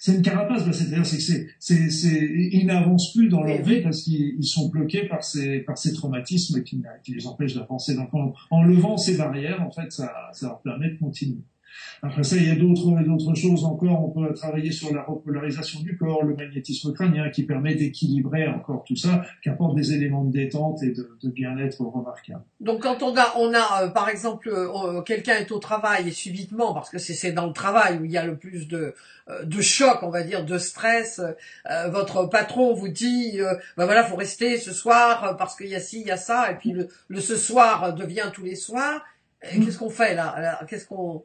C'est 0.00 0.14
une 0.14 0.22
carapace, 0.22 0.64
bah, 0.64 0.72
c'est-à-dire 0.72 1.04
c'est 1.06 1.16
que 1.16 1.22
c'est, 1.22 1.46
c'est, 1.58 1.90
c'est, 1.90 2.28
ils 2.52 2.66
n'avancent 2.66 3.12
plus 3.12 3.28
dans 3.28 3.42
leur 3.42 3.62
vie 3.62 3.80
parce 3.82 4.02
qu'ils 4.02 4.36
ils 4.38 4.44
sont 4.46 4.68
bloqués 4.68 5.06
par 5.08 5.24
ces, 5.24 5.58
par 5.60 5.76
ces 5.76 5.92
traumatismes 5.92 6.62
qui, 6.62 6.80
qui 7.02 7.14
les 7.14 7.26
empêchent 7.26 7.54
d'avancer. 7.54 7.94
Donc 7.96 8.12
en, 8.14 8.32
en 8.50 8.62
levant 8.62 8.96
ces 8.96 9.16
barrières, 9.16 9.60
en 9.62 9.70
fait, 9.72 9.90
ça, 9.90 10.12
ça 10.32 10.46
leur 10.48 10.60
permet 10.60 10.90
de 10.90 10.98
continuer. 10.98 11.38
Après 12.02 12.22
ça, 12.22 12.36
il 12.36 12.46
y 12.46 12.50
a 12.50 12.54
d'autres 12.54 13.02
d'autres 13.02 13.34
choses 13.34 13.64
encore. 13.64 14.04
On 14.04 14.10
peut 14.10 14.32
travailler 14.34 14.72
sur 14.72 14.94
la 14.94 15.02
repolarisation 15.02 15.80
du 15.80 15.96
corps, 15.96 16.24
le 16.24 16.34
magnétisme 16.34 16.92
crânien, 16.92 17.30
qui 17.30 17.44
permet 17.44 17.74
d'équilibrer 17.74 18.46
encore 18.48 18.84
tout 18.86 18.96
ça, 18.96 19.22
qui 19.42 19.48
apporte 19.48 19.74
des 19.74 19.92
éléments 19.92 20.24
de 20.24 20.32
détente 20.32 20.82
et 20.82 20.92
de, 20.92 21.16
de 21.22 21.28
bien-être 21.30 21.80
remarquables. 21.80 22.44
Donc 22.60 22.82
quand 22.82 23.02
on 23.02 23.16
a 23.16 23.34
on 23.36 23.52
a 23.52 23.84
euh, 23.84 23.88
par 23.88 24.08
exemple 24.08 24.48
euh, 24.48 25.02
quelqu'un 25.02 25.36
est 25.36 25.50
au 25.50 25.58
travail 25.58 26.08
et 26.08 26.12
subitement 26.12 26.72
parce 26.72 26.90
que 26.90 26.98
c'est 26.98 27.32
dans 27.32 27.46
le 27.46 27.52
travail 27.52 27.98
où 27.98 28.04
il 28.04 28.10
y 28.10 28.18
a 28.18 28.24
le 28.24 28.36
plus 28.36 28.68
de 28.68 28.94
euh, 29.28 29.44
de 29.44 29.60
choc, 29.60 29.98
on 30.02 30.10
va 30.10 30.22
dire, 30.22 30.44
de 30.44 30.56
stress. 30.56 31.20
votre 31.90 32.24
patron 32.26 32.74
vous 32.74 32.88
dit, 32.88 33.38
ben 33.76 33.84
voilà, 33.84 34.02
faut 34.04 34.16
rester 34.16 34.56
ce 34.58 34.72
soir 34.72 35.36
parce 35.36 35.54
qu'il 35.56 35.68
y 35.68 35.74
a 35.74 35.80
ci, 35.80 36.00
il 36.00 36.06
y 36.06 36.10
a 36.10 36.16
ça, 36.16 36.50
et 36.50 36.54
puis 36.54 36.72
le, 36.72 36.88
le 37.08 37.20
ce 37.20 37.36
soir 37.36 37.94
devient 37.94 38.30
tous 38.32 38.44
les 38.44 38.54
soirs. 38.54 39.02
Qu'est-ce 39.42 39.78
qu'on 39.78 39.90
fait 39.90 40.14
là? 40.14 40.58
Qu'est-ce 40.68 40.86
qu'on 40.86 41.24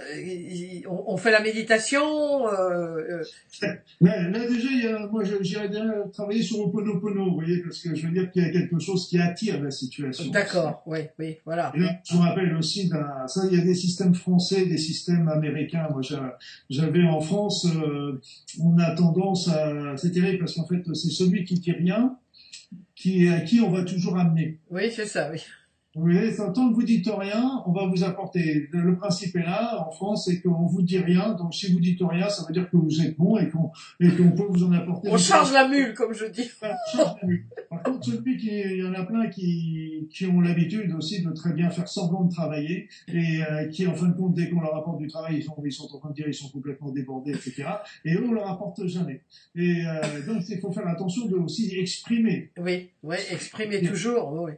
euh, 0.00 0.80
on, 0.88 1.16
fait 1.16 1.30
la 1.30 1.40
méditation. 1.40 2.48
Euh, 2.48 3.22
euh. 3.62 3.74
Là, 4.00 4.48
déjà, 4.48 4.68
il 4.68 4.82
y 4.82 4.88
a, 4.88 5.06
moi, 5.06 5.22
j'irais 5.40 5.68
bien 5.68 5.88
travailler 6.12 6.42
sur 6.42 6.58
Oponopono, 6.60 7.26
vous 7.26 7.34
voyez, 7.34 7.62
parce 7.62 7.78
que 7.80 7.94
je 7.94 8.06
veux 8.06 8.12
dire 8.12 8.30
qu'il 8.32 8.42
y 8.42 8.46
a 8.46 8.50
quelque 8.50 8.78
chose 8.80 9.08
qui 9.08 9.18
attire 9.18 9.62
la 9.62 9.70
situation. 9.70 10.30
D'accord, 10.32 10.82
oui, 10.86 11.00
oui, 11.20 11.36
voilà. 11.44 11.72
Et 11.76 11.80
là, 11.80 12.00
je 12.10 12.16
me 12.16 12.22
rappelle 12.22 12.56
aussi, 12.56 12.88
ça, 12.88 13.42
il 13.50 13.56
y 13.56 13.60
a 13.60 13.64
des 13.64 13.74
systèmes 13.76 14.14
français, 14.14 14.66
des 14.66 14.78
systèmes 14.78 15.28
américains. 15.28 15.88
Moi, 15.92 16.02
j'avais 16.68 17.04
en 17.04 17.20
France, 17.20 17.68
on 18.60 18.78
a 18.78 18.96
tendance 18.96 19.48
à, 19.48 19.96
c'est 19.96 20.10
terrible 20.10 20.38
parce 20.40 20.54
qu'en 20.54 20.66
fait, 20.66 20.82
c'est 20.94 21.10
celui 21.10 21.44
qui 21.44 21.54
dit 21.54 21.72
rien, 21.72 22.18
qui 22.96 23.28
à 23.28 23.40
qui 23.40 23.60
on 23.60 23.70
va 23.70 23.84
toujours 23.84 24.18
amener. 24.18 24.58
Oui, 24.70 24.90
c'est 24.90 25.06
ça, 25.06 25.30
oui. 25.30 25.40
Oui, 25.96 26.16
tant 26.36 26.70
que 26.70 26.74
vous 26.74 26.82
dites 26.82 27.08
rien, 27.08 27.62
on 27.66 27.72
va 27.72 27.86
vous 27.86 28.02
apporter. 28.02 28.68
Le 28.72 28.96
principe 28.96 29.36
est 29.36 29.44
là, 29.44 29.86
en 29.86 29.92
France, 29.92 30.24
c'est 30.26 30.40
qu'on 30.40 30.66
vous 30.66 30.82
dit 30.82 30.98
rien. 30.98 31.34
Donc, 31.34 31.54
si 31.54 31.72
vous 31.72 31.78
dites 31.78 32.00
rien, 32.02 32.28
ça 32.28 32.44
veut 32.46 32.52
dire 32.52 32.68
que 32.68 32.76
vous 32.76 33.00
êtes 33.00 33.16
bon 33.16 33.38
et 33.38 33.48
qu'on 33.48 33.70
et 34.00 34.08
qu'on 34.08 34.32
peut 34.32 34.46
vous 34.48 34.64
en 34.64 34.72
apporter. 34.72 35.08
On 35.10 35.16
charge 35.16 35.52
la 35.52 35.68
mule, 35.68 35.94
comme 35.94 36.12
je 36.12 36.26
dis. 36.26 36.50
Par 37.70 37.82
contre, 37.84 38.04
celui 38.04 38.36
qui, 38.38 38.48
il 38.48 38.78
y 38.78 38.84
en 38.84 38.94
a 38.94 39.04
plein 39.04 39.28
qui 39.28 40.08
qui 40.10 40.26
ont 40.26 40.40
l'habitude 40.40 40.92
aussi 40.92 41.22
de 41.22 41.30
très 41.30 41.52
bien 41.52 41.70
faire 41.70 41.88
semblant 41.88 42.24
de 42.24 42.32
travailler 42.32 42.88
et 43.08 43.42
euh, 43.42 43.68
qui, 43.68 43.86
en 43.86 43.94
fin 43.94 44.08
de 44.08 44.16
compte, 44.16 44.34
dès 44.34 44.50
qu'on 44.50 44.60
leur 44.60 44.74
apporte 44.74 44.98
du 44.98 45.06
travail, 45.06 45.36
ils 45.36 45.44
sont 45.44 45.54
ils 45.64 45.72
sont 45.72 45.88
en 45.94 45.98
train 45.98 46.10
de 46.10 46.14
dire 46.14 46.26
ils 46.26 46.34
sont 46.34 46.48
complètement 46.48 46.90
débordés, 46.90 47.32
etc. 47.32 47.66
Et 48.04 48.14
eux, 48.14 48.24
on 48.28 48.32
leur 48.32 48.50
apporte 48.50 48.84
jamais. 48.86 49.20
Et 49.54 49.86
euh, 49.86 50.26
donc, 50.26 50.42
il 50.48 50.58
faut 50.58 50.72
faire 50.72 50.88
attention 50.88 51.26
de 51.26 51.36
aussi 51.36 51.72
exprimer. 51.78 52.50
Oui, 52.58 52.90
oui, 53.04 53.16
exprimer 53.30 53.80
toujours. 53.80 54.32
Oui. 54.32 54.52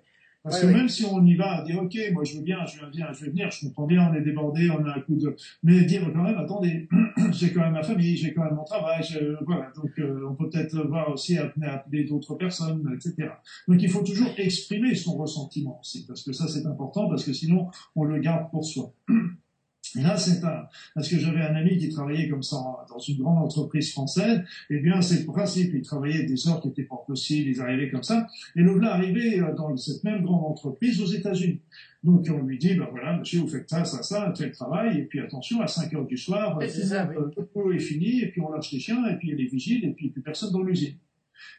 Parce 0.46 0.60
que 0.60 0.66
même 0.66 0.88
si 0.88 1.04
on 1.04 1.24
y 1.24 1.34
va, 1.34 1.62
dire 1.62 1.82
ok, 1.82 1.98
moi 2.12 2.22
je 2.22 2.36
veux 2.36 2.42
bien, 2.42 2.64
je 2.66 2.80
veux 2.80 2.88
bien, 2.88 3.12
je 3.12 3.24
vais 3.24 3.30
venir, 3.30 3.50
je 3.50 3.66
comprends 3.66 3.86
bien, 3.86 4.08
on 4.08 4.14
est 4.14 4.20
débordé, 4.20 4.70
on 4.70 4.84
a 4.84 4.96
un 4.96 5.00
coup 5.00 5.16
de, 5.16 5.34
mais 5.64 5.80
dire 5.82 6.08
quand 6.14 6.22
même, 6.22 6.38
attendez, 6.38 6.88
j'ai 7.32 7.52
quand 7.52 7.62
même 7.62 7.72
ma 7.72 7.82
famille, 7.82 8.16
j'ai 8.16 8.32
quand 8.32 8.44
même 8.44 8.54
mon 8.54 8.62
travail, 8.62 9.02
voilà, 9.44 9.72
donc 9.74 9.90
euh, 9.98 10.28
on 10.30 10.36
peut 10.36 10.48
peut-être 10.48 10.86
voir 10.86 11.10
aussi 11.10 11.36
appeler, 11.36 11.66
appeler 11.66 12.04
d'autres 12.04 12.36
personnes, 12.36 12.88
etc. 12.94 13.30
Donc 13.66 13.82
il 13.82 13.90
faut 13.90 14.04
toujours 14.04 14.30
exprimer 14.36 14.94
son 14.94 15.16
ressentiment 15.16 15.80
aussi, 15.80 16.06
parce 16.06 16.22
que 16.22 16.32
ça 16.32 16.46
c'est 16.46 16.64
important, 16.64 17.08
parce 17.08 17.24
que 17.24 17.32
sinon 17.32 17.68
on 17.96 18.04
le 18.04 18.20
garde 18.20 18.48
pour 18.50 18.64
soi. 18.64 18.92
Là, 19.94 20.16
c'est 20.16 20.42
un, 20.44 20.66
parce 20.94 21.08
que 21.08 21.18
j'avais 21.18 21.40
un 21.40 21.54
ami 21.54 21.78
qui 21.78 21.88
travaillait 21.88 22.28
comme 22.28 22.42
ça 22.42 22.56
dans 22.88 22.98
une 22.98 23.18
grande 23.18 23.38
entreprise 23.38 23.92
française, 23.92 24.40
et 24.70 24.76
eh 24.76 24.80
bien, 24.80 25.00
c'est 25.00 25.20
le 25.20 25.26
principe. 25.26 25.72
Il 25.74 25.82
travaillait 25.82 26.24
des 26.24 26.48
heures 26.48 26.60
qui 26.60 26.68
étaient 26.68 26.82
pas 26.82 27.02
possibles, 27.06 27.50
ils 27.50 27.60
arrivaient 27.60 27.90
comme 27.90 28.02
ça. 28.02 28.26
Et 28.56 28.60
le 28.60 28.72
voilà 28.72 28.94
arrivé 28.94 29.40
euh, 29.40 29.54
dans 29.54 29.76
cette 29.76 30.04
même 30.04 30.22
grande 30.22 30.44
entreprise 30.44 31.00
aux 31.00 31.06
États-Unis. 31.06 31.60
Donc, 32.02 32.26
on 32.30 32.42
lui 32.44 32.58
dit, 32.58 32.74
ben 32.74 32.88
voilà, 32.90 33.18
monsieur, 33.18 33.40
vous 33.40 33.48
faites 33.48 33.68
ça, 33.68 33.84
ça, 33.84 34.02
ça, 34.02 34.32
tel 34.36 34.52
travail, 34.52 34.98
et 34.98 35.02
puis 35.04 35.20
attention, 35.20 35.60
à 35.60 35.66
5 35.66 35.92
heures 35.94 36.06
du 36.06 36.16
soir, 36.16 36.58
euh, 36.60 36.66
le 36.66 37.48
boulot 37.54 37.72
est 37.72 37.78
fini, 37.78 38.20
et 38.20 38.28
puis 38.28 38.40
on 38.40 38.50
lâche 38.50 38.72
les 38.72 38.80
chiens, 38.80 39.06
et 39.06 39.16
puis 39.16 39.28
il 39.28 39.30
y 39.32 39.34
a 39.34 39.36
les 39.36 39.48
vigiles, 39.48 39.84
et 39.84 39.90
puis 39.90 40.04
il 40.04 40.08
n'y 40.08 40.10
a 40.10 40.12
plus 40.12 40.22
personne 40.22 40.52
dans 40.52 40.62
l'usine. 40.62 40.94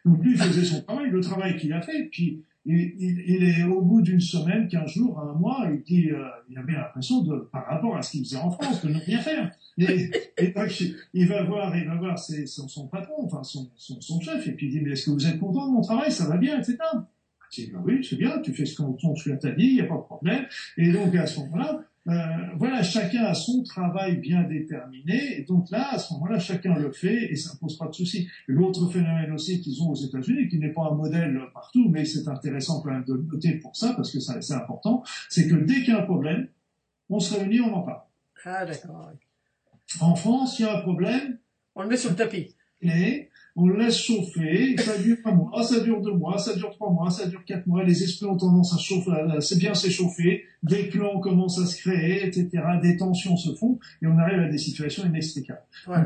Donc 0.05 0.23
lui, 0.23 0.31
il 0.31 0.37
faisait 0.37 0.63
son 0.63 0.81
travail, 0.81 1.09
le 1.09 1.21
travail 1.21 1.57
qu'il 1.57 1.73
a 1.73 1.81
fait, 1.81 2.05
puis 2.11 2.43
il, 2.67 3.43
est 3.43 3.63
au 3.63 3.81
bout 3.81 4.01
d'une 4.01 4.19
semaine, 4.19 4.67
quinze 4.67 4.91
jours, 4.91 5.19
un 5.19 5.33
mois, 5.33 5.67
il 5.71 5.81
dit, 5.83 6.11
euh, 6.11 6.25
il 6.49 6.57
avait 6.57 6.73
l'impression 6.73 7.21
de, 7.21 7.47
par 7.51 7.65
rapport 7.65 7.95
à 7.95 8.01
ce 8.01 8.11
qu'il 8.11 8.25
faisait 8.25 8.37
en 8.37 8.51
France, 8.51 8.83
de 8.83 8.89
ne 8.89 8.99
rien 8.99 9.19
faire. 9.19 9.51
Et, 9.77 10.09
il 11.13 11.27
va 11.27 11.43
voir, 11.43 11.75
il 11.77 11.87
va 11.87 11.95
voir 11.95 12.19
son, 12.19 12.87
patron, 12.87 13.25
enfin 13.25 13.41
son, 13.43 14.19
chef, 14.19 14.47
et 14.47 14.51
puis 14.51 14.67
il 14.67 14.71
dit, 14.71 14.81
mais 14.81 14.91
est-ce 14.91 15.05
que 15.05 15.11
vous 15.11 15.27
êtes 15.27 15.39
content 15.39 15.67
de 15.67 15.73
mon 15.73 15.81
travail, 15.81 16.11
ça 16.11 16.27
va 16.27 16.37
bien, 16.37 16.59
etc. 16.59 16.77
Il 17.57 17.65
dit, 17.65 17.71
ben 17.71 17.81
oui, 17.85 18.05
c'est 18.07 18.17
bien, 18.17 18.39
tu 18.39 18.53
fais 18.53 18.65
ce 18.65 18.75
qu'on 18.75 18.93
t'a 18.93 19.51
dit, 19.51 19.67
il 19.67 19.73
n'y 19.75 19.81
a 19.81 19.85
pas 19.85 19.95
de 19.95 20.01
problème. 20.01 20.45
Et 20.75 20.91
donc, 20.91 21.15
à 21.15 21.25
ce 21.25 21.39
moment-là, 21.39 21.81
euh, 22.07 22.13
voilà, 22.57 22.83
chacun 22.83 23.25
a 23.25 23.33
son 23.33 23.63
travail 23.63 24.17
bien 24.17 24.43
déterminé, 24.43 25.39
et 25.39 25.43
donc 25.43 25.69
là, 25.71 25.89
à 25.91 25.99
ce 25.99 26.13
moment-là, 26.13 26.39
chacun 26.39 26.75
le 26.75 26.91
fait 26.91 27.31
et 27.31 27.35
ça 27.35 27.53
ne 27.53 27.59
pose 27.59 27.77
pas 27.77 27.87
de 27.87 27.93
souci. 27.93 28.27
L'autre 28.47 28.89
phénomène 28.89 29.31
aussi 29.31 29.61
qu'ils 29.61 29.81
ont 29.83 29.89
aux 29.89 29.95
États-Unis, 29.95 30.47
qui 30.47 30.57
n'est 30.57 30.73
pas 30.73 30.89
un 30.91 30.95
modèle 30.95 31.39
partout, 31.53 31.89
mais 31.89 32.05
c'est 32.05 32.27
intéressant 32.27 32.81
quand 32.81 32.91
même 32.91 33.03
de 33.03 33.17
noter 33.17 33.53
pour 33.53 33.75
ça 33.75 33.93
parce 33.93 34.11
que 34.11 34.19
c'est 34.19 34.53
important, 34.53 35.03
c'est 35.29 35.47
que 35.47 35.55
dès 35.55 35.81
qu'il 35.83 35.89
y 35.89 35.91
a 35.91 36.01
un 36.01 36.05
problème, 36.05 36.47
on 37.09 37.19
se 37.19 37.37
réunit, 37.37 37.61
on 37.61 37.73
en 37.73 37.81
parle. 37.81 38.01
Ah 38.45 38.65
d'accord. 38.65 39.11
En 40.01 40.15
France, 40.15 40.59
il 40.59 40.63
y 40.63 40.65
a 40.65 40.77
un 40.77 40.81
problème. 40.81 41.39
On 41.75 41.83
le 41.83 41.89
met 41.89 41.97
sur 41.97 42.09
le 42.09 42.15
tapis. 42.15 42.55
Et 42.81 43.29
on 43.55 43.69
laisse 43.69 43.97
chauffer, 43.97 44.77
ça 44.77 44.97
dure 44.99 45.17
un 45.25 45.31
mois, 45.31 45.63
ça 45.63 45.79
dure 45.79 45.99
deux 45.99 46.13
mois, 46.13 46.37
ça 46.37 46.55
dure 46.55 46.69
trois 46.69 46.91
mois, 46.91 47.09
ça 47.09 47.27
dure 47.27 47.43
quatre 47.43 47.65
mois, 47.65 47.83
les 47.83 48.03
esprits 48.03 48.27
ont 48.27 48.37
tendance 48.37 48.73
à 48.75 48.77
chauffer, 48.77 49.11
c'est 49.39 49.57
bien 49.57 49.73
s'échauffer, 49.73 50.43
des 50.61 50.89
clans 50.89 51.19
commencent 51.19 51.59
à 51.59 51.65
se 51.65 51.75
créer, 51.81 52.27
etc., 52.27 52.49
des 52.83 52.97
tensions 52.97 53.35
se 53.35 53.55
font, 53.55 53.79
et 54.03 54.07
on 54.07 54.17
arrive 54.19 54.39
à 54.41 54.47
des 54.47 54.59
situations 54.59 55.05
inextricables. 55.07 55.63
Ouais. 55.87 55.97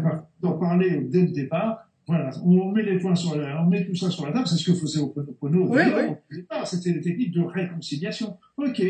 Donc, 0.41 0.62
parler 0.62 1.01
dès 1.01 1.23
le 1.23 1.31
départ, 1.31 1.86
voilà, 2.07 2.29
on 2.43 2.71
met 2.71 2.84
les 2.84 2.99
points 2.99 3.15
sur 3.15 3.36
la, 3.36 3.62
on 3.62 3.67
met 3.67 3.86
tout 3.86 3.95
ça 3.95 4.10
sur 4.10 4.25
la 4.25 4.31
table, 4.31 4.47
c'est 4.47 4.55
ce 4.55 4.71
que 4.71 4.77
faisait 4.77 4.99
Oponopono 4.99 5.65
au 5.65 5.75
oui, 5.75 5.84
départ, 6.31 6.65
c'était 6.65 6.93
des 6.93 7.01
techniques 7.01 7.31
de 7.31 7.41
réconciliation. 7.41 8.38
Ok, 8.57 8.81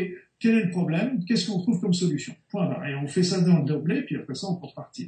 quel 0.42 0.56
est 0.56 0.64
le 0.64 0.70
problème? 0.70 1.24
Qu'est-ce 1.24 1.46
qu'on 1.46 1.60
trouve 1.60 1.80
comme 1.80 1.94
solution? 1.94 2.34
Point 2.50 2.66
barre. 2.66 2.84
Et 2.88 2.96
on 2.96 3.06
fait 3.06 3.22
ça 3.22 3.40
dans 3.40 3.58
le 3.58 3.64
doublé, 3.64 4.02
puis 4.02 4.16
après 4.16 4.34
ça, 4.34 4.48
on 4.48 4.56
peut 4.56 4.66
repartir. 4.66 5.06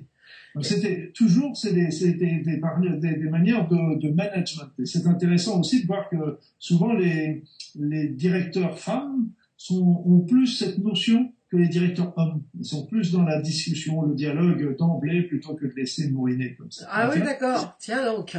C'était 0.63 1.11
toujours 1.13 1.57
c'est 1.57 1.73
des, 1.73 1.89
des, 1.89 2.15
des, 2.15 2.43
des, 2.45 3.29
manières 3.29 3.69
de, 3.69 4.01
de 4.01 4.11
management. 4.15 4.71
Et 4.79 4.87
c'est 4.87 5.05
intéressant 5.09 5.59
aussi 5.59 5.83
de 5.83 5.87
voir 5.89 6.09
que 6.09 6.39
souvent 6.61 6.93
les, 6.93 7.43
les 7.75 8.09
directeurs 8.11 8.79
femmes 8.79 9.31
sont, 9.57 10.05
ont 10.07 10.21
plus 10.21 10.47
cette 10.47 10.79
notion 10.79 11.33
que 11.51 11.57
les 11.57 11.67
directeurs 11.67 12.17
hommes. 12.17 12.45
Ils 12.57 12.65
sont 12.65 12.87
plus 12.87 13.11
dans 13.11 13.25
la 13.25 13.41
discussion, 13.41 14.03
le 14.03 14.15
dialogue 14.15 14.77
d'emblée 14.77 15.23
plutôt 15.23 15.55
que 15.55 15.67
de 15.67 15.75
laisser 15.75 16.09
mouriner 16.11 16.55
comme 16.55 16.71
ça. 16.71 16.87
Ah 16.89 17.11
oui, 17.13 17.21
d'accord. 17.21 17.77
Tiens 17.81 18.05
donc. 18.05 18.37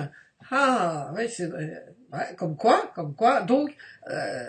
Ah 0.49 1.13
oui, 1.17 1.23
c'est 1.27 1.51
ouais, 1.51 2.35
comme 2.37 2.55
quoi, 2.55 2.93
comme 2.95 3.13
quoi. 3.13 3.41
Donc. 3.41 3.75
Euh, 4.09 4.45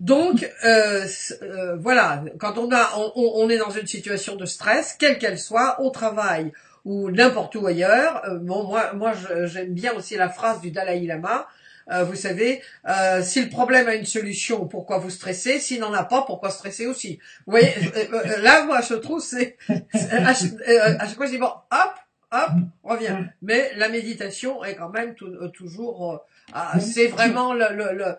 donc 0.00 0.48
euh, 0.64 1.06
euh, 1.42 1.76
voilà, 1.76 2.22
quand 2.38 2.58
on 2.58 2.70
a, 2.72 2.90
on, 2.96 3.12
on, 3.16 3.48
est 3.48 3.58
dans 3.58 3.70
une 3.70 3.86
situation 3.86 4.36
de 4.36 4.44
stress, 4.44 4.94
quelle 4.98 5.18
qu'elle 5.18 5.38
soit, 5.38 5.80
au 5.80 5.90
travail 5.90 6.52
ou 6.84 7.10
n'importe 7.10 7.54
où 7.56 7.66
ailleurs. 7.66 8.22
Euh, 8.24 8.38
bon, 8.38 8.64
moi, 8.64 8.92
moi, 8.94 9.12
j'aime 9.44 9.74
bien 9.74 9.92
aussi 9.94 10.16
la 10.16 10.28
phrase 10.28 10.60
du 10.60 10.70
Dalai 10.70 11.00
Lama. 11.00 11.46
Euh, 11.90 12.04
vous 12.04 12.16
savez, 12.16 12.62
euh, 12.88 13.22
si 13.22 13.42
le 13.42 13.48
problème 13.48 13.86
a 13.88 13.94
une 13.94 14.06
solution, 14.06 14.66
pourquoi 14.66 14.98
vous 14.98 15.10
stressez? 15.10 15.60
S'il 15.60 15.80
n'en 15.80 15.92
a 15.92 16.04
pas, 16.04 16.22
pourquoi 16.22 16.50
stresser 16.50 16.86
aussi? 16.86 17.18
Vous 17.46 17.52
voyez, 17.52 17.72
là, 18.40 18.64
moi, 18.64 18.80
je 18.80 18.94
trouve, 18.94 19.22
c'est 19.22 19.56
à, 19.68 20.34
chaque 20.34 21.14
fois, 21.14 21.26
je 21.26 21.32
dis 21.32 21.38
bon, 21.38 21.46
hop, 21.46 21.94
hop, 22.32 22.50
on 22.82 22.88
revient. 22.88 23.16
Mais 23.42 23.72
la 23.76 23.88
méditation 23.88 24.64
est 24.64 24.74
quand 24.74 24.90
même 24.90 25.14
toujours, 25.52 26.24
ah, 26.52 26.78
c'est 26.80 27.06
vraiment 27.06 27.54
le, 27.54 27.66
le, 27.72 27.92
le, 27.92 28.16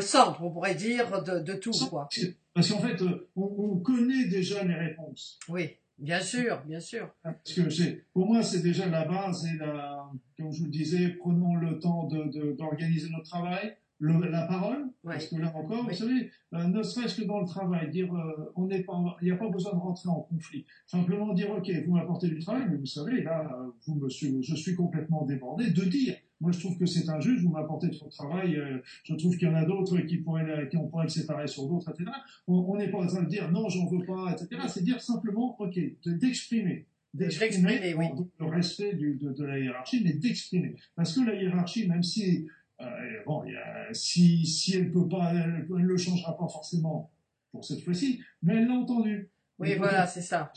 centre, 0.00 0.42
on 0.42 0.50
pourrait 0.50 0.74
dire, 0.74 1.22
de, 1.22 1.40
de 1.40 1.54
tout, 1.54 1.72
quoi. 1.90 2.08
Parce 2.54 2.70
qu'en 2.70 2.78
fait, 2.78 3.02
on, 3.36 3.42
on 3.42 3.78
connaît 3.78 4.26
déjà 4.26 4.64
les 4.64 4.74
réponses. 4.74 5.38
Oui. 5.48 5.70
Bien 5.96 6.20
sûr, 6.20 6.60
bien 6.66 6.80
sûr. 6.80 7.08
Parce 7.22 7.54
que 7.54 8.02
pour 8.12 8.26
moi, 8.26 8.42
c'est 8.42 8.62
déjà 8.62 8.88
la 8.88 9.04
base 9.04 9.46
et 9.46 9.56
la, 9.58 10.10
comme 10.36 10.50
je 10.50 10.58
vous 10.58 10.64
le 10.64 10.70
disais, 10.72 11.10
prenons 11.10 11.54
le 11.54 11.78
temps 11.78 12.08
de, 12.08 12.52
d'organiser 12.52 13.10
notre 13.10 13.30
travail, 13.30 13.76
le, 14.00 14.28
la 14.28 14.42
parole, 14.48 14.88
parce 15.04 15.28
que 15.28 15.36
là 15.36 15.52
encore, 15.54 15.84
vous 15.88 15.94
savez, 15.94 16.32
euh, 16.52 16.64
ne 16.64 16.82
serait-ce 16.82 17.20
que 17.20 17.24
dans 17.24 17.38
le 17.40 17.46
travail, 17.46 17.90
dire, 17.90 18.12
euh, 18.12 18.52
on 18.56 18.66
n'est 18.66 18.82
pas, 18.82 19.00
il 19.22 19.26
n'y 19.26 19.30
a 19.30 19.36
pas 19.36 19.48
besoin 19.48 19.72
de 19.72 19.78
rentrer 19.78 20.08
en 20.08 20.20
conflit. 20.22 20.66
Simplement 20.84 21.32
dire, 21.32 21.50
ok, 21.52 21.70
vous 21.86 21.94
m'apportez 21.94 22.26
du 22.26 22.40
travail, 22.40 22.64
mais 22.68 22.76
vous 22.76 22.86
savez, 22.86 23.22
là, 23.22 23.48
vous 23.86 23.94
me, 23.94 24.08
je 24.08 24.56
suis 24.56 24.74
complètement 24.74 25.24
débordé, 25.24 25.70
de 25.70 25.84
dire, 25.84 26.16
moi, 26.44 26.52
je 26.52 26.60
trouve 26.60 26.76
que 26.76 26.84
c'est 26.84 27.08
injuste. 27.08 27.42
Vous 27.42 27.50
m'apportez 27.50 27.90
trop 27.90 28.04
de 28.04 28.10
travail. 28.10 28.56
Euh, 28.56 28.78
je 29.02 29.14
trouve 29.14 29.34
qu'il 29.38 29.48
y 29.48 29.50
en 29.50 29.54
a 29.54 29.64
d'autres 29.64 29.98
qui 30.00 30.18
pourraient, 30.18 30.68
qui 30.68 30.76
on 30.76 30.88
pourrait 30.88 31.04
le 31.04 31.10
séparer 31.10 31.46
sur 31.46 31.66
d'autres, 31.66 31.90
etc. 31.90 32.10
On 32.46 32.76
n'est 32.76 32.90
pas 32.90 32.98
en 32.98 33.06
train 33.06 33.22
de 33.22 33.28
dire 33.28 33.50
non, 33.50 33.70
j'en 33.70 33.86
veux 33.86 34.04
pas, 34.04 34.30
etc. 34.32 34.60
C'est 34.68 34.84
dire 34.84 35.00
simplement, 35.00 35.56
ok, 35.58 35.80
d'exprimer. 36.04 36.86
D'exprimer, 37.14 37.94
oui. 37.94 38.06
Le 38.40 38.46
respect 38.46 38.92
du, 38.92 39.14
de, 39.14 39.32
de, 39.32 39.44
la 39.44 39.58
hiérarchie, 39.58 40.02
mais 40.04 40.12
d'exprimer. 40.12 40.76
Parce 40.96 41.14
que 41.14 41.24
la 41.24 41.34
hiérarchie, 41.34 41.88
même 41.88 42.02
si, 42.02 42.46
euh, 42.82 42.84
bon, 43.24 43.44
y 43.44 43.56
a, 43.56 43.94
si, 43.94 44.44
si 44.44 44.76
elle 44.76 44.90
peut 44.90 45.08
pas, 45.08 45.32
elle, 45.32 45.66
ne 45.66 45.78
le 45.78 45.96
changera 45.96 46.36
pas 46.36 46.48
forcément 46.48 47.10
pour 47.52 47.64
cette 47.64 47.80
fois-ci, 47.80 48.20
mais 48.42 48.56
elle 48.56 48.66
l'a 48.66 48.74
entendu. 48.74 49.30
Oui, 49.58 49.76
voilà, 49.76 50.06
c'est 50.06 50.20
ça. 50.20 50.52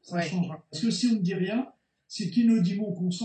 Ça 0.00 0.20
changera. 0.22 0.64
Parce 0.70 0.82
que 0.82 0.90
si 0.90 1.06
on 1.08 1.12
ne 1.12 1.20
dit 1.20 1.34
rien, 1.34 1.70
c'est 2.08 2.30
qu'inaudiment 2.30 2.92
qu'on 2.92 3.10
sent. 3.10 3.24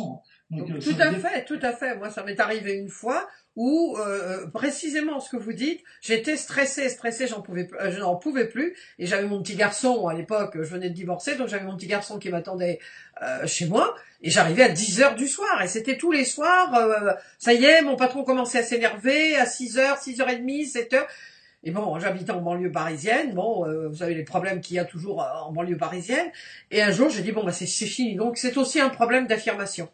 Donc, 0.50 0.70
euh, 0.70 0.80
tout 0.80 0.96
à 1.00 1.14
fait, 1.14 1.46
tout 1.46 1.60
à 1.62 1.72
fait. 1.72 1.96
Moi, 1.96 2.10
ça 2.10 2.24
m'est 2.24 2.40
arrivé 2.40 2.74
une 2.74 2.90
fois 2.90 3.28
où 3.56 3.98
euh, 3.98 4.48
précisément 4.48 5.20
ce 5.20 5.30
que 5.30 5.38
vous 5.38 5.54
dites, 5.54 5.82
j'étais 6.02 6.38
stressée, 6.38 6.90
stressée, 6.90 7.28
j'en 7.28 7.42
pouvais, 7.42 7.70
je 7.90 8.00
n'en 8.00 8.16
pouvais 8.16 8.48
plus, 8.48 8.76
et 8.98 9.06
j'avais 9.06 9.28
mon 9.28 9.42
petit 9.42 9.56
garçon 9.56 10.08
à 10.08 10.14
l'époque, 10.14 10.54
je 10.56 10.74
venais 10.74 10.90
de 10.90 10.94
divorcer, 10.94 11.36
donc 11.36 11.50
j'avais 11.50 11.66
mon 11.66 11.76
petit 11.76 11.88
garçon 11.88 12.18
qui 12.18 12.30
m'attendait 12.30 12.80
chez 13.46 13.66
moi, 13.66 13.94
et 14.22 14.30
j'arrivais 14.30 14.64
à 14.64 14.70
10 14.70 15.02
heures 15.02 15.16
du 15.16 15.28
soir, 15.28 15.62
et 15.62 15.68
c'était 15.68 15.98
tous 15.98 16.14
les 16.14 16.24
soirs. 16.24 17.18
ça 17.40 17.54
y 17.54 17.66
est, 17.66 17.82
mon 17.82 17.98
patron 17.98 18.24
commençait 18.24 18.60
à 18.60 18.64
s'énerver 18.64 19.36
à 19.36 19.46
6 19.46 19.78
heures, 19.78 19.98
6 19.98 20.22
heures 20.22 20.30
et 20.30 20.38
demie, 20.38 20.66
7 20.66 20.94
heures. 20.94 21.08
Et 21.64 21.72
bon, 21.72 22.00
j'habitais 22.00 22.32
en 22.32 22.42
banlieue 22.42 22.72
parisienne. 22.72 23.34
Bon, 23.34 23.66
euh, 23.68 23.88
vous 23.90 23.98
savez 23.98 24.16
les 24.16 24.24
problèmes 24.24 24.62
qu'il 24.62 24.78
y 24.78 24.80
a 24.80 24.86
toujours 24.86 25.22
euh, 25.22 25.28
en 25.46 25.52
banlieue 25.52 25.78
parisienne. 25.78 26.32
Et 26.72 26.82
un 26.82 26.92
jour, 26.92 27.10
j'ai 27.10 27.22
dit 27.22 27.32
bon, 27.32 27.44
bah 27.44 27.52
c'est 27.52 27.68
fini. 27.68 28.16
Donc 28.16 28.38
c'est 28.38 28.58
aussi 28.58 28.80
un 28.80 28.90
problème 28.90 29.28
d'affirmation. 29.28 29.90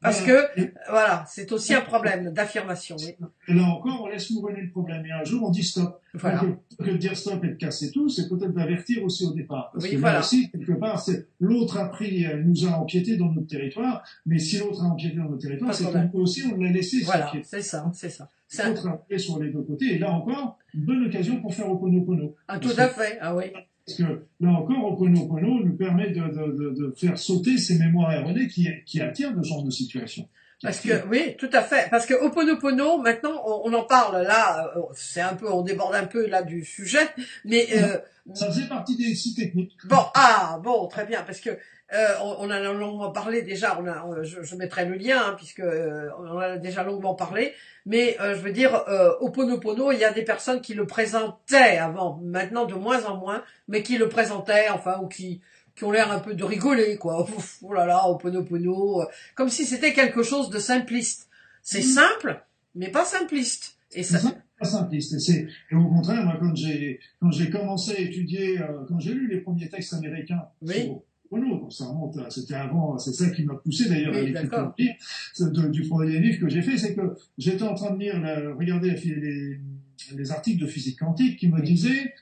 Parce 0.00 0.22
que, 0.22 0.48
voilà, 0.88 1.24
c'est 1.26 1.50
aussi 1.50 1.74
un 1.74 1.80
problème 1.80 2.32
d'affirmation. 2.32 2.94
Oui. 3.00 3.16
Et 3.48 3.54
là 3.54 3.64
encore, 3.64 4.02
on 4.04 4.06
laisse 4.06 4.30
mourir 4.30 4.56
le 4.60 4.70
problème. 4.70 5.04
Et 5.04 5.10
un 5.10 5.24
jour, 5.24 5.42
on 5.44 5.50
dit 5.50 5.64
stop. 5.64 6.00
Voilà. 6.14 6.40
Que, 6.78 6.84
que 6.84 6.90
dire 6.90 7.16
stop 7.16 7.42
et 7.44 7.48
de 7.48 7.54
casser 7.54 7.90
tout, 7.90 8.08
c'est 8.08 8.28
peut-être 8.28 8.52
d'avertir 8.52 9.02
aussi 9.02 9.24
au 9.26 9.32
départ. 9.32 9.70
Parce 9.72 9.88
que 9.88 9.96
là 9.96 10.20
aussi, 10.20 10.50
quelque 10.50 10.72
part, 10.72 11.00
c'est 11.00 11.26
l'autre 11.40 11.78
a 11.78 11.88
pris, 11.88 12.24
euh, 12.26 12.42
nous 12.44 12.66
a 12.66 12.70
empiété 12.70 13.16
dans 13.16 13.32
notre 13.32 13.48
territoire. 13.48 14.04
Mais 14.24 14.38
si 14.38 14.58
l'autre 14.58 14.84
a 14.84 14.86
empiété 14.86 15.16
dans 15.16 15.24
notre 15.24 15.42
territoire, 15.42 15.74
c'est 15.74 15.84
que 15.84 15.98
nous 15.98 16.22
aussi, 16.22 16.44
on 16.52 16.60
l'a 16.60 16.70
laissé. 16.70 17.00
Voilà, 17.04 17.32
c'est 17.42 17.62
ça, 17.62 17.90
c'est 17.92 18.10
ça. 18.10 18.28
L'autre 18.66 18.88
a 18.88 18.96
pris 18.98 19.18
sur 19.18 19.42
les 19.42 19.50
deux 19.50 19.62
côtés. 19.62 19.94
Et 19.94 19.98
là 19.98 20.12
encore, 20.12 20.58
une 20.74 20.84
bonne 20.84 21.06
occasion 21.06 21.40
pour 21.40 21.52
faire 21.52 21.68
Oponopono. 21.70 22.36
Ah, 22.46 22.58
tout 22.58 22.70
à 22.76 22.88
fait. 22.88 23.18
Ah 23.20 23.34
oui. 23.34 23.46
Parce 23.88 23.96
que 23.96 24.26
là 24.40 24.50
encore, 24.50 24.92
Oponopono 24.92 25.64
nous 25.64 25.74
permet 25.74 26.10
de, 26.10 26.92
faire 26.94 27.16
sauter 27.16 27.56
ces 27.56 27.78
mémoires 27.78 28.12
erronées 28.12 28.46
qui, 28.46 28.68
qui 28.84 29.00
attirent 29.00 29.32
ce 29.34 29.48
genre 29.48 29.64
de 29.64 29.70
situation. 29.70 30.28
Parce 30.62 30.80
que 30.80 31.06
oui, 31.06 31.36
tout 31.38 31.50
à 31.52 31.62
fait. 31.62 31.88
Parce 31.90 32.04
que 32.04 32.14
Oponopono, 32.14 32.98
maintenant, 32.98 33.42
on, 33.46 33.72
en 33.72 33.84
parle 33.84 34.22
là. 34.22 34.72
Euh, 34.76 34.80
c'est 34.94 35.20
un 35.20 35.34
peu, 35.34 35.50
on 35.50 35.62
déborde 35.62 35.94
un 35.94 36.06
peu 36.06 36.26
là 36.26 36.42
du 36.42 36.64
sujet, 36.64 37.08
mais 37.44 37.68
euh, 37.74 37.98
ça 38.34 38.46
faisait 38.46 38.66
partie 38.66 38.96
des 38.96 39.14
sites 39.14 39.36
techniques. 39.36 39.76
Bon, 39.84 40.04
ah 40.14 40.58
bon, 40.62 40.88
très 40.88 41.06
bien, 41.06 41.22
parce 41.22 41.40
que 41.40 41.50
euh, 41.50 42.14
on, 42.20 42.44
en 42.44 42.50
a 42.50 42.60
longuement 42.60 43.12
parlé 43.12 43.42
déjà. 43.42 43.78
On 43.80 43.86
a, 43.86 44.22
je, 44.22 44.42
je 44.42 44.56
mettrai 44.56 44.84
le 44.84 44.96
lien 44.96 45.22
hein, 45.28 45.34
puisque 45.36 45.60
euh, 45.60 46.10
on 46.18 46.28
en 46.28 46.38
a 46.38 46.56
déjà 46.58 46.82
longuement 46.82 47.14
parlé. 47.14 47.54
Mais 47.86 48.16
euh, 48.20 48.34
je 48.34 48.40
veux 48.40 48.52
dire, 48.52 48.84
euh, 48.88 49.14
au 49.20 49.30
Ponopono, 49.30 49.92
il 49.92 49.98
y 49.98 50.04
a 50.04 50.12
des 50.12 50.24
personnes 50.24 50.60
qui 50.60 50.74
le 50.74 50.86
présentaient 50.86 51.78
avant, 51.78 52.20
maintenant 52.22 52.66
de 52.66 52.74
moins 52.74 53.06
en 53.06 53.16
moins, 53.16 53.42
mais 53.68 53.82
qui 53.82 53.96
le 53.96 54.10
présentaient, 54.10 54.68
enfin, 54.68 54.98
ou 55.02 55.08
qui 55.08 55.40
qui 55.78 55.84
ont 55.84 55.92
l'air 55.92 56.10
un 56.10 56.18
peu 56.18 56.34
de 56.34 56.42
rigoler, 56.42 56.96
quoi. 56.96 57.24
oh 57.62 57.72
là 57.72 57.86
là, 57.86 58.08
au 58.08 58.16
Ponopono, 58.16 59.04
comme 59.36 59.48
si 59.48 59.64
c'était 59.64 59.92
quelque 59.92 60.24
chose 60.24 60.50
de 60.50 60.58
simpliste. 60.58 61.28
C'est 61.62 61.80
mm. 61.80 61.82
simple, 61.82 62.44
mais 62.74 62.90
pas 62.90 63.04
simpliste. 63.04 63.76
Et 63.92 64.02
ça, 64.02 64.18
pas 64.58 64.66
simpliste. 64.66 65.14
Et, 65.14 65.18
c'est, 65.20 65.46
au 65.72 65.86
contraire, 65.86 66.24
moi, 66.24 66.36
quand 66.40 66.54
j'ai, 66.54 66.98
quand 67.20 67.30
j'ai 67.30 67.48
commencé 67.48 67.92
à 67.92 68.00
étudier, 68.00 68.60
quand 68.88 68.98
j'ai 68.98 69.14
lu 69.14 69.28
les 69.28 69.40
premiers 69.40 69.68
textes 69.68 69.94
américains 69.94 70.42
oui. 70.62 70.90
Renault. 71.30 71.68
ça 71.70 71.84
remonte, 71.84 72.18
c'était 72.30 72.54
avant, 72.54 72.98
c'est 72.98 73.12
ça 73.12 73.28
qui 73.28 73.44
m'a 73.44 73.54
poussé 73.54 73.86
d'ailleurs 73.88 74.14
à 74.14 74.22
l'écriture 74.22 74.72
du 75.70 75.82
premier 75.86 76.18
livre 76.20 76.40
que 76.40 76.48
j'ai 76.48 76.62
fait, 76.62 76.78
c'est 76.78 76.94
que 76.94 77.16
j'étais 77.36 77.64
en 77.64 77.74
train 77.74 77.94
de 77.94 78.00
lire, 78.00 78.14
regarder 78.56 78.92
les, 78.92 79.60
les, 80.16 80.30
articles 80.30 80.58
de 80.62 80.66
physique 80.66 80.98
quantique 80.98 81.38
qui 81.38 81.48
me 81.48 81.60
disaient, 81.60 82.14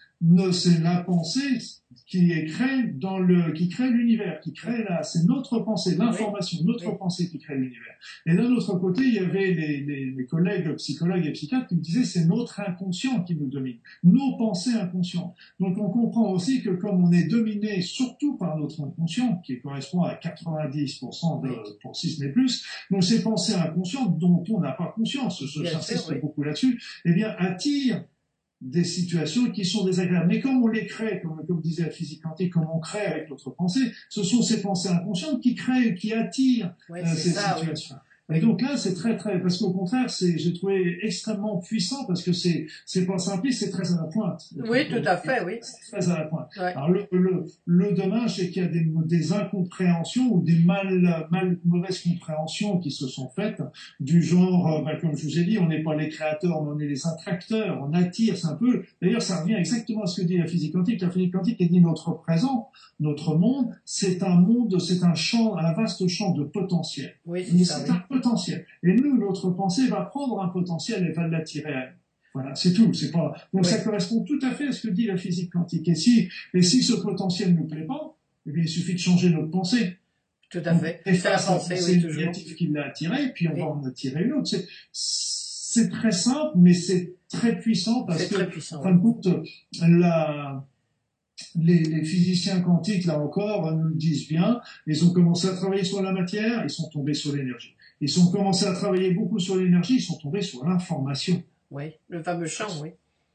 c'est 0.53 0.81
la 0.81 1.03
pensée 1.03 1.59
qui 2.07 2.31
est 2.31 2.47
créée 2.47 2.85
dans 2.95 3.19
le, 3.19 3.53
qui 3.53 3.69
crée 3.69 3.91
l'univers, 3.91 4.41
qui 4.41 4.53
crée 4.53 4.85
la, 4.85 5.03
c'est 5.03 5.25
notre 5.25 5.59
pensée, 5.61 5.97
l'information, 5.97 6.59
notre 6.65 6.97
pensée 6.97 7.29
qui 7.29 7.39
crée 7.39 7.57
l'univers. 7.57 7.95
Et 8.27 8.35
d'un 8.35 8.51
autre 8.53 8.79
côté, 8.79 9.03
il 9.03 9.15
y 9.15 9.19
avait 9.19 9.53
les, 9.53 9.81
les, 9.81 10.11
les, 10.11 10.27
collègues 10.27 10.75
psychologues 10.77 11.27
et 11.27 11.33
psychiatres 11.33 11.67
qui 11.69 11.77
me 11.77 11.81
disaient 11.81 12.05
c'est 12.05 12.27
notre 12.27 12.61
inconscient 12.61 13.23
qui 13.25 13.35
nous 13.35 13.49
domine, 13.49 13.79
nos 14.05 14.37
pensées 14.37 14.75
inconscientes. 14.75 15.35
Donc 15.59 15.79
on 15.79 15.91
comprend 15.91 16.31
aussi 16.31 16.63
que 16.63 16.71
comme 16.71 17.05
on 17.05 17.13
est 17.13 17.25
dominé 17.25 17.81
surtout 17.83 18.37
par 18.37 18.57
notre 18.59 18.83
inconscient, 18.83 19.41
qui 19.45 19.61
correspond 19.61 20.03
à 20.03 20.15
90% 20.15 21.43
de, 21.43 21.79
pour 21.81 21.97
6 21.97 22.21
mais 22.21 22.29
plus, 22.29 22.65
donc 22.91 23.03
ces 23.05 23.23
pensées 23.23 23.55
inconscientes 23.55 24.19
dont 24.19 24.45
on 24.51 24.61
n'a 24.61 24.73
pas 24.73 24.93
conscience, 24.95 25.43
j'insiste 25.45 26.21
beaucoup 26.21 26.43
là-dessus, 26.43 26.81
eh 27.05 27.13
bien 27.13 27.35
attirent 27.39 28.05
des 28.61 28.85
situations 28.85 29.51
qui 29.51 29.65
sont 29.65 29.85
désagréables. 29.85 30.29
Mais 30.29 30.41
comme 30.41 30.63
on 30.63 30.69
les 30.69 30.87
crée, 30.87 31.21
comme, 31.21 31.45
comme 31.47 31.61
disait 31.61 31.85
la 31.85 31.91
physique 31.91 32.23
quantique, 32.23 32.53
comme 32.53 32.67
on 32.73 32.81
crée 32.81 33.07
avec 33.07 33.31
notre 33.31 33.51
pensée, 33.51 33.93
ce 34.09 34.23
sont 34.23 34.43
ces 34.43 34.63
pensées 34.63 34.89
inconscientes 34.89 35.43
qui 35.43 35.55
créent, 35.55 35.95
qui 35.95 36.13
attirent 36.13 36.75
euh, 36.91 37.05
ces 37.15 37.31
situations. 37.31 37.97
Et 38.33 38.41
donc 38.41 38.61
là, 38.61 38.77
c'est 38.77 38.95
très 38.95 39.17
très 39.17 39.41
parce 39.41 39.59
qu'au 39.59 39.73
contraire, 39.73 40.11
c'est 40.11 40.37
j'ai 40.37 40.53
trouvé 40.53 40.99
extrêmement 41.03 41.59
puissant 41.59 42.05
parce 42.07 42.23
que 42.23 42.33
c'est 42.33 42.67
c'est 42.85 43.07
pas 43.07 43.19
simpliste, 43.19 43.61
c'est 43.61 43.71
très 43.71 43.93
à 43.93 43.97
la 43.97 44.05
pointe. 44.05 44.43
Oui, 44.69 44.89
tout 44.89 45.03
à 45.07 45.17
fait, 45.17 45.45
oui. 45.45 45.61
Très 45.93 46.11
à 46.11 46.19
la 46.19 46.25
pointe. 46.25 46.49
Alors 46.59 46.91
le 46.91 47.07
le, 47.13 47.45
le 47.67 47.93
dommage, 47.93 48.37
c'est 48.37 48.51
qu'il 48.51 48.63
y 48.63 48.67
a 48.67 48.69
des, 48.69 48.85
des 49.05 49.33
incompréhensions 49.33 50.33
ou 50.33 50.43
des 50.43 50.59
mal 50.59 51.29
mal 51.31 51.59
mauvaises 51.65 52.01
compréhensions 52.01 52.79
qui 52.79 52.91
se 52.91 53.07
sont 53.07 53.29
faites 53.29 53.63
du 54.01 54.23
genre, 54.23 54.83
bah, 54.85 54.97
comme 55.01 55.17
je 55.17 55.25
vous 55.25 55.39
ai 55.39 55.45
dit, 55.45 55.59
on 55.59 55.69
n'est 55.69 55.83
pas 55.83 55.95
les 55.95 56.09
créateurs, 56.09 56.61
on 56.61 56.79
est 56.81 56.87
les 56.87 57.07
attracteurs, 57.07 57.81
on 57.83 57.93
attire, 57.95 58.37
c'est 58.37 58.49
un 58.49 58.57
peu. 58.57 58.83
D'ailleurs, 59.01 59.23
ça 59.23 59.43
revient 59.43 59.55
exactement 59.55 60.03
à 60.03 60.07
ce 60.07 60.21
que 60.21 60.27
dit 60.27 60.39
la 60.39 60.47
physique 60.47 60.73
quantique. 60.73 61.01
La 61.01 61.11
physique 61.11 61.33
quantique 61.33 61.63
dit 61.63 61.81
notre 61.81 62.13
présent, 62.23 62.71
notre 62.99 63.37
monde, 63.37 63.71
c'est 63.85 64.23
un 64.23 64.41
monde, 64.41 64.81
c'est 64.81 65.03
un 65.05 65.15
champ, 65.15 65.57
un 65.57 65.73
vaste 65.75 66.07
champ 66.09 66.33
de 66.33 66.45
potentiel. 66.45 67.15
Oui, 67.25 67.45
c'est 67.45 67.65
ça 67.65 67.85
potentiel. 68.17 68.67
Et 68.83 68.95
nous, 68.95 69.17
notre 69.19 69.51
pensée 69.51 69.89
va 69.89 70.03
prendre 70.03 70.41
un 70.41 70.49
potentiel 70.49 71.07
et 71.07 71.13
va 71.13 71.27
l'attirer 71.29 71.73
à 71.73 71.81
elle. 71.85 71.97
Voilà, 72.35 72.55
c'est 72.55 72.75
tout. 72.75 72.93
C'est 72.93 73.11
pas. 73.11 73.35
Donc 73.55 73.65
ça 73.65 73.79
correspond 73.79 74.23
tout 74.23 74.39
à 74.43 74.51
fait 74.51 74.69
à 74.69 74.73
ce 74.73 74.87
que 74.87 74.93
dit 74.93 75.07
la 75.07 75.17
physique 75.17 75.53
quantique. 75.53 75.89
Et 75.89 75.95
si, 75.95 76.29
et 76.53 76.63
si 76.63 76.83
ce 76.83 76.93
potentiel 76.95 77.55
ne 77.55 77.61
nous 77.61 77.67
plaît 77.67 77.87
pas, 77.87 78.15
eh 78.47 78.53
bien, 78.53 78.63
il 78.63 78.69
suffit 78.69 78.93
de 78.93 78.99
changer 78.99 79.31
notre 79.31 79.51
pensée. 79.51 79.97
Tout 80.51 80.61
à 80.65 80.75
fait. 80.75 81.01
C'est 81.05 81.25
la 81.25 81.39
pensée, 81.39 81.79
oui, 81.87 82.01
toujours. 82.01 82.31
qui 82.31 82.69
l'a 82.69 82.87
attiré, 82.87 83.33
puis 83.33 83.49
on 83.49 83.55
va 83.55 83.67
en 83.67 83.85
attirer 83.85 84.25
une 84.25 84.35
autre. 84.35 84.51
C'est 84.93 85.89
très 85.89 86.13
simple, 86.13 86.53
mais 86.57 86.73
c'est 86.73 87.15
très 87.29 87.59
puissant 87.59 88.05
parce 88.05 88.27
que, 88.27 88.45
puissant, 88.45 88.81
en 88.81 88.83
fin 88.83 88.93
de 88.93 89.01
compte, 89.01 89.29
la, 89.81 90.65
les, 91.57 91.81
les, 91.81 92.05
physiciens 92.05 92.61
quantiques, 92.61 93.07
là 93.07 93.19
encore, 93.19 93.75
nous 93.75 93.89
le 93.89 93.95
disent 93.95 94.29
bien, 94.29 94.61
ils 94.87 95.05
ont 95.05 95.13
commencé 95.13 95.49
à 95.49 95.55
travailler 95.55 95.85
sur 95.85 96.03
la 96.03 96.13
matière, 96.13 96.63
ils 96.65 96.71
sont 96.71 96.89
tombés 96.91 97.15
sur 97.15 97.35
l'énergie. 97.35 97.76
Ils 98.01 98.21
ont 98.21 98.31
commencé 98.31 98.67
à 98.67 98.73
travailler 98.73 99.13
beaucoup 99.13 99.39
sur 99.39 99.57
l'énergie, 99.57 99.97
ils 99.97 100.03
sont 100.03 100.19
tombés 100.19 100.43
sur 100.43 100.65
l'information. 100.65 101.43
Oui, 101.71 101.95
le 102.09 102.23
fameux 102.23 102.47
champ, 102.47 102.69
oui. 102.83 102.91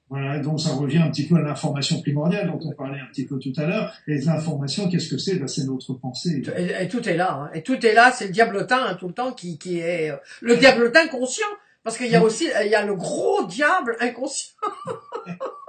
Voilà, 0.09 0.39
donc 0.39 0.59
ça 0.59 0.71
revient 0.71 0.97
un 0.97 1.09
petit 1.09 1.25
peu 1.25 1.37
à 1.37 1.41
l'information 1.41 2.01
primordiale 2.01 2.47
dont 2.47 2.59
on 2.61 2.71
parlait 2.73 2.99
un 2.99 3.05
petit 3.05 3.25
peu 3.25 3.39
tout 3.39 3.53
à 3.55 3.65
l'heure. 3.65 3.93
Et 4.07 4.19
l'information, 4.19 4.89
qu'est-ce 4.89 5.09
que 5.09 5.17
c'est? 5.17 5.35
Ben, 5.37 5.47
C'est 5.47 5.63
notre 5.63 5.93
pensée. 5.93 6.43
Et, 6.57 6.87
tout 6.89 7.07
est 7.07 7.15
là. 7.15 7.33
Hein. 7.33 7.49
Et 7.53 7.63
tout 7.63 7.85
est 7.85 7.93
là, 7.93 8.11
c'est 8.11 8.25
le 8.25 8.33
diablotin 8.33 8.85
hein, 8.85 8.97
tout 8.99 9.07
le 9.07 9.13
temps 9.13 9.31
qui, 9.31 9.57
qui 9.57 9.79
est... 9.79 10.11
Euh, 10.11 10.17
le 10.41 10.57
diablotin 10.57 11.07
conscient 11.07 11.47
parce 11.83 11.97
qu'il 11.97 12.11
y 12.11 12.15
a 12.15 12.21
aussi, 12.21 12.47
il 12.63 12.69
y 12.69 12.75
a 12.75 12.85
le 12.85 12.95
gros 12.95 13.45
diable 13.45 13.95
inconscient. 14.01 14.53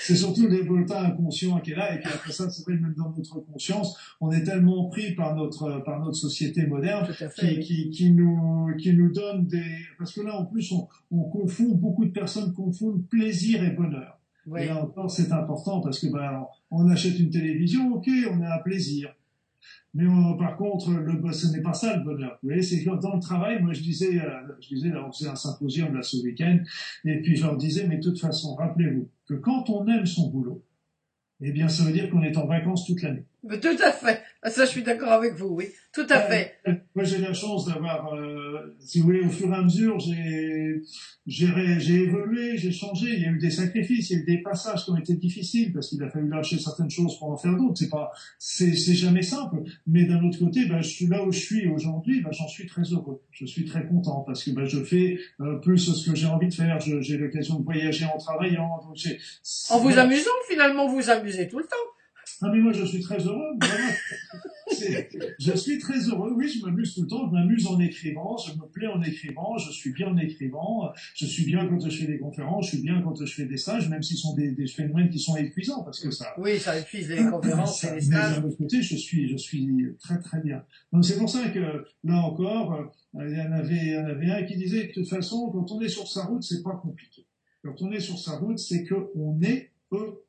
c'est 0.00 0.16
surtout 0.16 0.46
le 0.46 0.50
diablotin 0.50 1.04
inconscient 1.04 1.58
qui 1.60 1.72
est 1.72 1.76
là, 1.76 1.94
et 1.94 2.00
puis 2.00 2.10
après 2.12 2.32
ça, 2.32 2.48
c'est 2.50 2.62
vrai, 2.64 2.74
même 2.74 2.94
dans 2.96 3.10
notre 3.16 3.40
conscience, 3.40 3.96
on 4.20 4.30
est 4.30 4.42
tellement 4.42 4.88
pris 4.88 5.14
par 5.14 5.34
notre, 5.34 5.82
par 5.84 6.00
notre 6.00 6.16
société 6.16 6.66
moderne, 6.66 7.08
qui, 7.38 7.60
qui, 7.60 7.90
qui, 7.90 8.10
nous, 8.10 8.74
qui 8.78 8.92
nous 8.94 9.12
donne 9.12 9.46
des, 9.46 9.64
parce 9.98 10.12
que 10.12 10.20
là, 10.20 10.36
en 10.36 10.44
plus, 10.44 10.72
on, 10.72 10.88
on 11.10 11.24
confond, 11.24 11.74
beaucoup 11.74 12.04
de 12.04 12.12
personnes 12.12 12.52
confondent 12.52 13.06
plaisir 13.08 13.64
et 13.64 13.70
bonheur. 13.70 14.18
Et 14.56 14.66
là 14.66 14.82
encore, 14.82 15.10
c'est 15.10 15.30
important 15.32 15.80
parce 15.80 15.98
que, 15.98 16.06
ben, 16.06 16.46
on 16.70 16.88
achète 16.88 17.18
une 17.18 17.30
télévision, 17.30 17.92
ok, 17.94 18.08
on 18.32 18.40
a 18.42 18.54
un 18.54 18.58
plaisir. 18.58 19.14
Mais 19.94 20.04
euh, 20.04 20.36
par 20.38 20.56
contre, 20.56 20.90
le, 20.90 21.32
ce 21.32 21.46
n'est 21.48 21.62
pas 21.62 21.72
ça 21.72 21.96
le 21.96 22.04
bonheur. 22.04 22.38
Vous 22.42 22.48
voyez, 22.48 22.62
c'est 22.62 22.84
dans 22.84 23.14
le 23.14 23.20
travail, 23.20 23.62
moi 23.62 23.72
je 23.72 23.80
disais, 23.80 24.20
euh, 24.20 24.30
je 24.60 24.68
disais, 24.68 24.90
là, 24.90 25.04
on 25.06 25.12
faisait 25.12 25.28
un 25.28 25.36
symposium 25.36 25.94
là 25.94 26.02
ce 26.02 26.18
week-end, 26.18 26.58
et 27.04 27.20
puis 27.22 27.36
je 27.36 27.44
leur 27.44 27.56
disais, 27.56 27.86
mais 27.86 27.96
de 27.96 28.02
toute 28.02 28.20
façon, 28.20 28.54
rappelez-vous 28.54 29.08
que 29.26 29.34
quand 29.34 29.70
on 29.70 29.86
aime 29.88 30.06
son 30.06 30.28
boulot, 30.30 30.62
eh 31.40 31.52
bien, 31.52 31.68
ça 31.68 31.84
veut 31.84 31.92
dire 31.92 32.10
qu'on 32.10 32.22
est 32.22 32.36
en 32.36 32.46
vacances 32.46 32.84
toute 32.86 33.00
l'année. 33.02 33.24
Tout 33.48 33.76
à 33.84 33.92
fait. 33.92 34.22
Ça, 34.44 34.64
je 34.64 34.70
suis 34.70 34.82
d'accord 34.82 35.12
avec 35.12 35.34
vous, 35.34 35.54
oui. 35.54 35.66
Tout 35.92 36.06
à 36.10 36.20
fait. 36.20 36.58
Moi, 36.94 37.04
j'ai 37.04 37.18
la 37.18 37.32
chance 37.32 37.66
d'avoir, 37.66 38.12
euh, 38.12 38.47
si 38.80 39.00
vous 39.00 39.06
voulez, 39.06 39.20
au 39.20 39.30
fur 39.30 39.50
et 39.52 39.56
à 39.56 39.62
mesure, 39.62 39.98
j'ai, 39.98 40.82
j'ai, 41.26 41.48
j'ai 41.78 41.94
évolué, 41.94 42.56
j'ai 42.56 42.72
changé. 42.72 43.14
Il 43.14 43.22
y 43.22 43.26
a 43.26 43.30
eu 43.30 43.38
des 43.38 43.50
sacrifices, 43.50 44.10
il 44.10 44.16
y 44.16 44.16
a 44.16 44.22
eu 44.22 44.24
des 44.24 44.42
passages 44.42 44.84
qui 44.84 44.90
ont 44.90 44.96
été 44.96 45.14
difficiles 45.14 45.72
parce 45.72 45.88
qu'il 45.90 46.02
a 46.02 46.10
fallu 46.10 46.28
lâcher 46.28 46.58
certaines 46.58 46.90
choses 46.90 47.18
pour 47.18 47.30
en 47.30 47.36
faire 47.36 47.56
d'autres. 47.56 47.78
C'est 47.78 47.88
pas, 47.88 48.10
c'est, 48.38 48.74
c'est 48.74 48.94
jamais 48.94 49.22
simple. 49.22 49.62
Mais 49.86 50.04
d'un 50.04 50.22
autre 50.24 50.38
côté, 50.38 50.66
ben, 50.66 50.80
je 50.80 50.88
suis 50.88 51.06
là 51.06 51.24
où 51.24 51.32
je 51.32 51.38
suis 51.38 51.68
aujourd'hui, 51.68 52.20
ben, 52.20 52.32
j'en 52.32 52.48
suis 52.48 52.66
très 52.66 52.82
heureux. 52.82 53.22
Je 53.30 53.46
suis 53.46 53.64
très 53.64 53.86
content 53.86 54.24
parce 54.26 54.42
que 54.44 54.50
ben, 54.50 54.64
je 54.64 54.82
fais 54.82 55.18
euh, 55.40 55.56
plus 55.56 55.78
ce 55.78 56.08
que 56.08 56.16
j'ai 56.16 56.26
envie 56.26 56.48
de 56.48 56.54
faire. 56.54 56.80
j'ai 56.80 57.16
l'occasion 57.16 57.58
de 57.58 57.64
voyager 57.64 58.04
en 58.06 58.18
travaillant. 58.18 58.80
Donc 58.82 58.96
en 59.70 59.78
vous 59.80 59.98
amusant, 59.98 60.30
finalement, 60.48 60.88
vous 60.88 61.00
vous 61.00 61.10
amusez 61.10 61.48
tout 61.48 61.58
le 61.58 61.64
temps. 61.64 61.76
Ah 62.40 62.50
mais 62.52 62.60
moi 62.60 62.72
je 62.72 62.84
suis 62.84 63.00
très 63.00 63.18
heureux. 63.18 63.56
Vraiment. 63.60 63.92
je 65.40 65.56
suis 65.56 65.78
très 65.78 65.98
heureux. 66.08 66.32
Oui, 66.36 66.48
je 66.48 66.64
m'amuse 66.64 66.94
tout 66.94 67.02
le 67.02 67.08
temps. 67.08 67.28
Je 67.28 67.32
m'amuse 67.32 67.66
en 67.66 67.80
écrivant. 67.80 68.36
Je 68.36 68.52
me 68.52 68.66
plais 68.66 68.86
en 68.86 69.02
écrivant. 69.02 69.58
Je 69.58 69.72
suis 69.72 69.92
bien 69.92 70.08
en 70.08 70.16
écrivant. 70.16 70.92
Je 71.14 71.26
suis 71.26 71.44
bien 71.44 71.66
quand 71.66 71.80
je 71.80 71.90
fais 71.90 72.06
des 72.06 72.18
conférences. 72.18 72.66
Je 72.66 72.76
suis 72.76 72.82
bien 72.82 73.02
quand 73.02 73.24
je 73.24 73.32
fais 73.32 73.46
des 73.46 73.56
stages, 73.56 73.88
même 73.88 74.02
s'ils 74.02 74.18
sont 74.18 74.34
des, 74.34 74.52
des, 74.52 74.68
phénomènes 74.68 75.10
qui 75.10 75.18
sont 75.18 75.36
épuisants 75.36 75.82
parce 75.82 75.98
que 76.00 76.12
ça. 76.12 76.32
Oui, 76.38 76.58
ça 76.60 76.78
épuise 76.78 77.08
les 77.08 77.24
conférences 77.28 77.82
et 77.84 77.94
les 77.94 78.00
stages. 78.02 78.36
Mais 78.36 78.40
d'un 78.40 78.48
autre 78.48 78.58
côté, 78.58 78.82
je 78.82 78.94
suis, 78.94 79.28
je 79.28 79.36
suis 79.36 79.96
très 79.98 80.20
très 80.20 80.40
bien. 80.40 80.64
Donc 80.92 81.04
c'est 81.04 81.18
pour 81.18 81.28
ça 81.28 81.48
que 81.48 81.84
là 82.04 82.22
encore, 82.22 82.72
euh, 82.72 83.28
il 83.28 83.36
y 83.36 83.40
en 83.40 83.52
avait, 83.52 83.74
il 83.74 83.92
y 83.94 83.98
en 83.98 84.06
avait 84.06 84.30
un 84.30 84.44
qui 84.44 84.56
disait 84.56 84.88
que 84.88 85.00
de 85.00 85.04
toute 85.04 85.08
façon, 85.08 85.50
quand 85.50 85.72
on 85.72 85.80
est 85.80 85.88
sur 85.88 86.06
sa 86.06 86.24
route, 86.26 86.42
c'est 86.44 86.62
pas 86.62 86.76
compliqué. 86.76 87.26
Quand 87.64 87.82
on 87.82 87.90
est 87.90 88.00
sur 88.00 88.18
sa 88.18 88.36
route, 88.36 88.58
c'est 88.58 88.86
qu'on 88.86 89.40
est 89.42 89.72
heureux. 89.90 90.22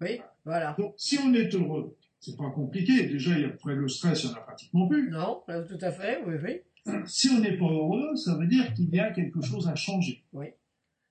Oui, 0.00 0.20
voilà. 0.48 0.74
Donc, 0.78 0.94
si 0.96 1.18
on 1.18 1.34
est 1.34 1.54
heureux, 1.54 1.94
c'est 2.20 2.36
pas 2.36 2.48
compliqué. 2.50 3.06
Déjà, 3.06 3.32
après 3.46 3.74
le 3.74 3.86
stress, 3.86 4.24
il 4.24 4.28
n'y 4.28 4.32
en 4.32 4.38
a 4.38 4.40
pratiquement 4.40 4.88
plus. 4.88 5.10
Non, 5.10 5.42
tout 5.46 5.78
à 5.82 5.92
fait, 5.92 6.20
oui, 6.26 6.36
oui. 6.42 6.94
Si 7.04 7.28
on 7.28 7.40
n'est 7.40 7.58
pas 7.58 7.66
heureux, 7.66 8.16
ça 8.16 8.34
veut 8.38 8.46
dire 8.46 8.72
qu'il 8.72 8.88
y 8.88 8.98
a 8.98 9.10
quelque 9.10 9.42
chose 9.42 9.68
à 9.68 9.74
changer. 9.74 10.24
Oui. 10.32 10.46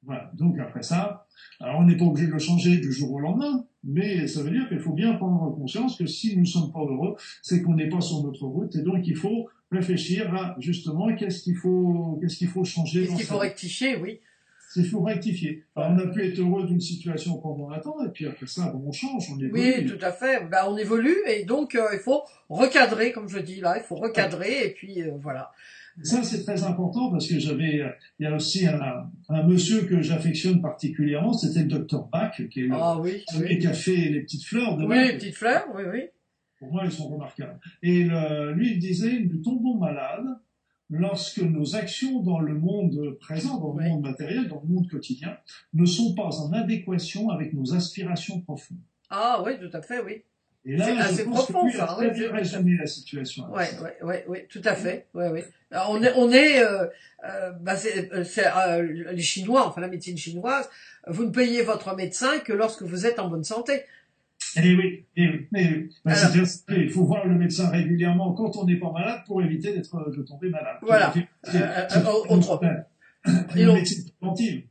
Voilà. 0.02 0.32
Donc 0.34 0.58
après 0.58 0.82
ça, 0.82 1.28
alors 1.60 1.82
on 1.82 1.84
n'est 1.84 1.98
pas 1.98 2.06
obligé 2.06 2.26
de 2.28 2.32
le 2.32 2.40
changer 2.40 2.78
du 2.78 2.92
jour 2.92 3.12
au 3.12 3.20
lendemain, 3.20 3.68
mais 3.84 4.26
ça 4.26 4.42
veut 4.42 4.50
dire 4.50 4.68
qu'il 4.70 4.80
faut 4.80 4.94
bien 4.94 5.14
prendre 5.14 5.56
conscience 5.56 5.98
que 5.98 6.08
si 6.08 6.36
nous 6.36 6.42
ne 6.42 6.48
sommes 6.48 6.72
pas 6.72 6.80
heureux, 6.80 7.16
c'est 7.44 7.62
qu'on 7.62 7.76
n'est 7.76 7.90
pas 7.90 8.02
sur 8.02 8.24
notre 8.24 8.46
route, 8.46 8.76
et 8.76 8.82
donc 8.82 9.06
il 9.06 9.16
faut 9.16 9.50
réfléchir 9.72 10.34
à 10.34 10.56
justement 10.60 11.14
qu'est-ce 11.16 11.44
qu'il 11.44 11.56
faut, 11.56 12.18
qu'est-ce 12.22 12.38
qu'il 12.38 12.48
faut 12.48 12.64
changer. 12.64 13.06
Qu'est-ce 13.06 13.18
qu'il 13.18 13.26
faut 13.26 13.38
rectifier, 13.38 13.98
oui. 13.98 14.20
Il 14.76 14.86
faut 14.86 15.02
rectifier. 15.02 15.64
on 15.76 15.98
a 15.98 16.08
pu 16.08 16.26
être 16.26 16.40
heureux 16.40 16.66
d'une 16.66 16.82
situation 16.82 17.38
pendant 17.38 17.72
un 17.72 17.80
temps, 17.80 18.04
et 18.06 18.10
puis 18.10 18.28
après 18.28 18.48
ça, 18.48 18.76
on 18.76 18.92
change, 18.92 19.32
on 19.32 19.40
évolue. 19.40 19.54
Oui, 19.54 19.86
tout 19.86 20.04
à 20.04 20.12
fait. 20.12 20.46
Ben, 20.50 20.66
on 20.68 20.78
évolue, 20.78 21.16
et 21.28 21.46
donc 21.46 21.76
euh, 21.76 21.88
il 21.94 22.00
faut 22.00 22.24
recadrer, 22.50 23.12
comme 23.12 23.30
je 23.30 23.40
dis 23.40 23.62
là, 23.62 23.78
il 23.78 23.84
faut 23.84 23.96
recadrer, 23.96 24.66
et 24.66 24.70
puis 24.72 25.02
euh, 25.02 25.12
voilà. 25.20 25.52
Ça, 26.04 26.22
c'est 26.22 26.44
très 26.44 26.64
important 26.64 27.10
parce 27.10 27.28
que 27.28 27.40
j'avais, 27.40 27.82
il 28.20 28.24
y 28.24 28.28
a 28.28 28.36
aussi 28.36 28.68
un, 28.68 29.10
un 29.30 29.44
monsieur 29.44 29.82
que 29.82 30.02
j'affectionne 30.02 30.62
particulièrement, 30.62 31.34
c'était 31.34 31.62
le 31.62 31.70
docteur 31.70 32.08
Bach, 32.08 32.40
qui 32.52 32.60
est 32.60 32.64
le, 32.64 32.76
ah, 32.76 33.00
oui, 33.00 33.24
qui 33.26 33.66
a 33.66 33.74
fait 33.74 33.96
les 33.96 34.22
petites 34.22 34.44
fleurs 34.44 34.78
de 34.78 34.86
Oui, 34.86 35.08
les 35.08 35.14
petites 35.14 35.36
fleurs, 35.36 35.66
oui, 35.76 35.84
oui. 35.92 36.02
Pour 36.60 36.72
moi, 36.72 36.84
elles 36.86 36.92
sont 36.92 37.08
remarquables. 37.08 37.60
Et 37.82 38.04
lui, 38.54 38.74
il 38.74 38.80
disait, 38.80 39.20
nous 39.20 39.42
tombons 39.42 39.78
malades 39.78 40.38
lorsque 40.90 41.40
nos 41.40 41.76
actions 41.76 42.22
dans 42.22 42.40
le 42.40 42.54
monde 42.54 43.18
présent, 43.20 43.60
dans 43.60 43.74
le 43.74 43.84
monde 43.84 44.02
matériel, 44.02 44.48
dans 44.48 44.62
le 44.62 44.74
monde 44.74 44.90
quotidien, 44.90 45.38
ne 45.74 45.86
sont 45.86 46.16
pas 46.16 46.36
en 46.42 46.54
adéquation 46.54 47.30
avec 47.30 47.54
nos 47.54 47.74
aspirations 47.74 48.42
profondes. 48.42 48.78
Ah 49.10 49.42
oui, 49.46 49.54
tout 49.60 49.76
à 49.76 49.82
fait, 49.82 50.02
oui. 50.02 50.24
Et 50.66 50.76
là, 50.76 51.06
assez 51.06 51.24
profond, 51.24 51.70
ça. 51.70 51.98
Oui, 51.98 52.08
résumer 52.28 52.76
la 52.78 52.88
situation. 52.88 53.46
Oui, 53.54 53.64
oui, 53.82 53.90
oui, 54.04 54.16
oui, 54.28 54.40
tout 54.50 54.62
à 54.66 54.76
fait. 54.76 55.08
Ouais, 55.14 55.30
ouais. 55.30 55.46
on 55.72 56.04
est, 56.04 56.12
on 56.18 56.30
est, 56.30 56.62
euh, 56.62 56.88
euh, 57.24 57.52
bah 57.52 57.78
c'est, 57.78 58.12
euh, 58.12 58.26
euh, 58.38 59.12
les 59.14 59.22
Chinois, 59.22 59.66
enfin 59.66 59.80
la 59.80 59.88
médecine 59.88 60.18
chinoise, 60.18 60.70
vous 61.08 61.24
ne 61.24 61.32
payez 61.32 61.62
votre 61.62 61.96
médecin 61.96 62.40
que 62.40 62.52
lorsque 62.52 62.82
vous 62.82 63.06
êtes 63.06 63.20
en 63.20 63.30
bonne 63.30 63.46
santé. 63.46 63.84
Eh 64.58 64.76
oui, 64.76 65.06
eh 65.16 65.28
oui, 65.28 65.48
eh 65.56 65.68
oui. 65.68 65.90
Bah, 66.04 66.14
il 66.70 66.90
faut 66.90 67.04
voir 67.04 67.28
le 67.28 67.36
médecin 67.36 67.70
régulièrement 67.70 68.34
quand 68.34 68.58
on 68.58 68.66
n'est 68.66 68.78
pas 68.78 68.92
malade 68.92 69.22
pour 69.26 69.42
éviter 69.42 69.74
d'être 69.74 70.12
de 70.12 70.24
tomber 70.24 70.50
malade. 70.50 70.78
Voilà. 70.82 71.14
C'est, 71.44 71.62
autre 72.30 72.60
une 73.56 73.74
médecine 73.74 74.10
préventive. 74.20 74.64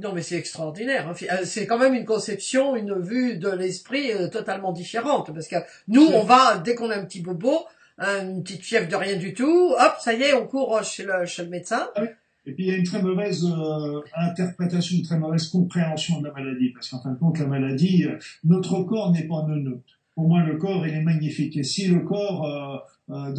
Non, 0.00 0.12
mais 0.12 0.22
c'est 0.22 0.36
extraordinaire. 0.36 1.08
Hein. 1.08 1.14
Euh, 1.30 1.44
c'est 1.44 1.66
quand 1.66 1.78
même 1.78 1.94
une 1.94 2.04
conception, 2.04 2.74
une 2.76 3.00
vue 3.00 3.36
de 3.36 3.48
l'esprit 3.48 4.12
euh, 4.12 4.28
totalement 4.28 4.72
différente. 4.72 5.32
Parce 5.32 5.48
que 5.48 5.56
nous, 5.88 6.06
on 6.06 6.24
va, 6.24 6.58
dès 6.58 6.74
qu'on 6.74 6.90
a 6.90 6.96
un 6.96 7.04
petit 7.04 7.22
bobo, 7.22 7.66
une 7.98 8.42
petite 8.42 8.62
fièvre 8.62 8.88
de 8.88 8.96
rien 8.96 9.16
du 9.16 9.34
tout, 9.34 9.74
hop, 9.78 9.94
ça 10.00 10.14
y 10.14 10.22
est, 10.22 10.32
on 10.32 10.46
court 10.46 10.82
chez 10.82 11.04
le, 11.04 11.26
chez 11.26 11.44
le 11.44 11.50
médecin. 11.50 11.88
Ah 11.94 12.02
et 12.46 12.52
puis 12.52 12.64
il 12.64 12.68
y 12.68 12.72
a 12.72 12.76
une 12.76 12.84
très 12.84 13.02
mauvaise 13.02 13.44
euh, 13.44 14.00
interprétation, 14.16 14.96
une 14.96 15.02
très 15.02 15.18
mauvaise 15.18 15.48
compréhension 15.48 16.20
de 16.20 16.26
la 16.26 16.32
maladie, 16.32 16.70
parce 16.70 16.88
qu'en 16.88 17.00
fin 17.00 17.10
de 17.10 17.18
compte, 17.18 17.38
la 17.38 17.46
maladie, 17.46 18.04
euh, 18.04 18.18
notre 18.44 18.82
corps 18.82 19.12
n'est 19.12 19.26
pas 19.26 19.46
neuneux. 19.46 19.82
Pour 20.14 20.28
moi, 20.28 20.42
le 20.42 20.56
corps, 20.56 20.86
il 20.86 20.94
est 20.94 21.02
magnifique. 21.02 21.56
Et 21.56 21.62
si 21.62 21.88
le 21.88 22.00
corps 22.00 22.44
euh, 22.44 22.76
euh, 23.14 23.32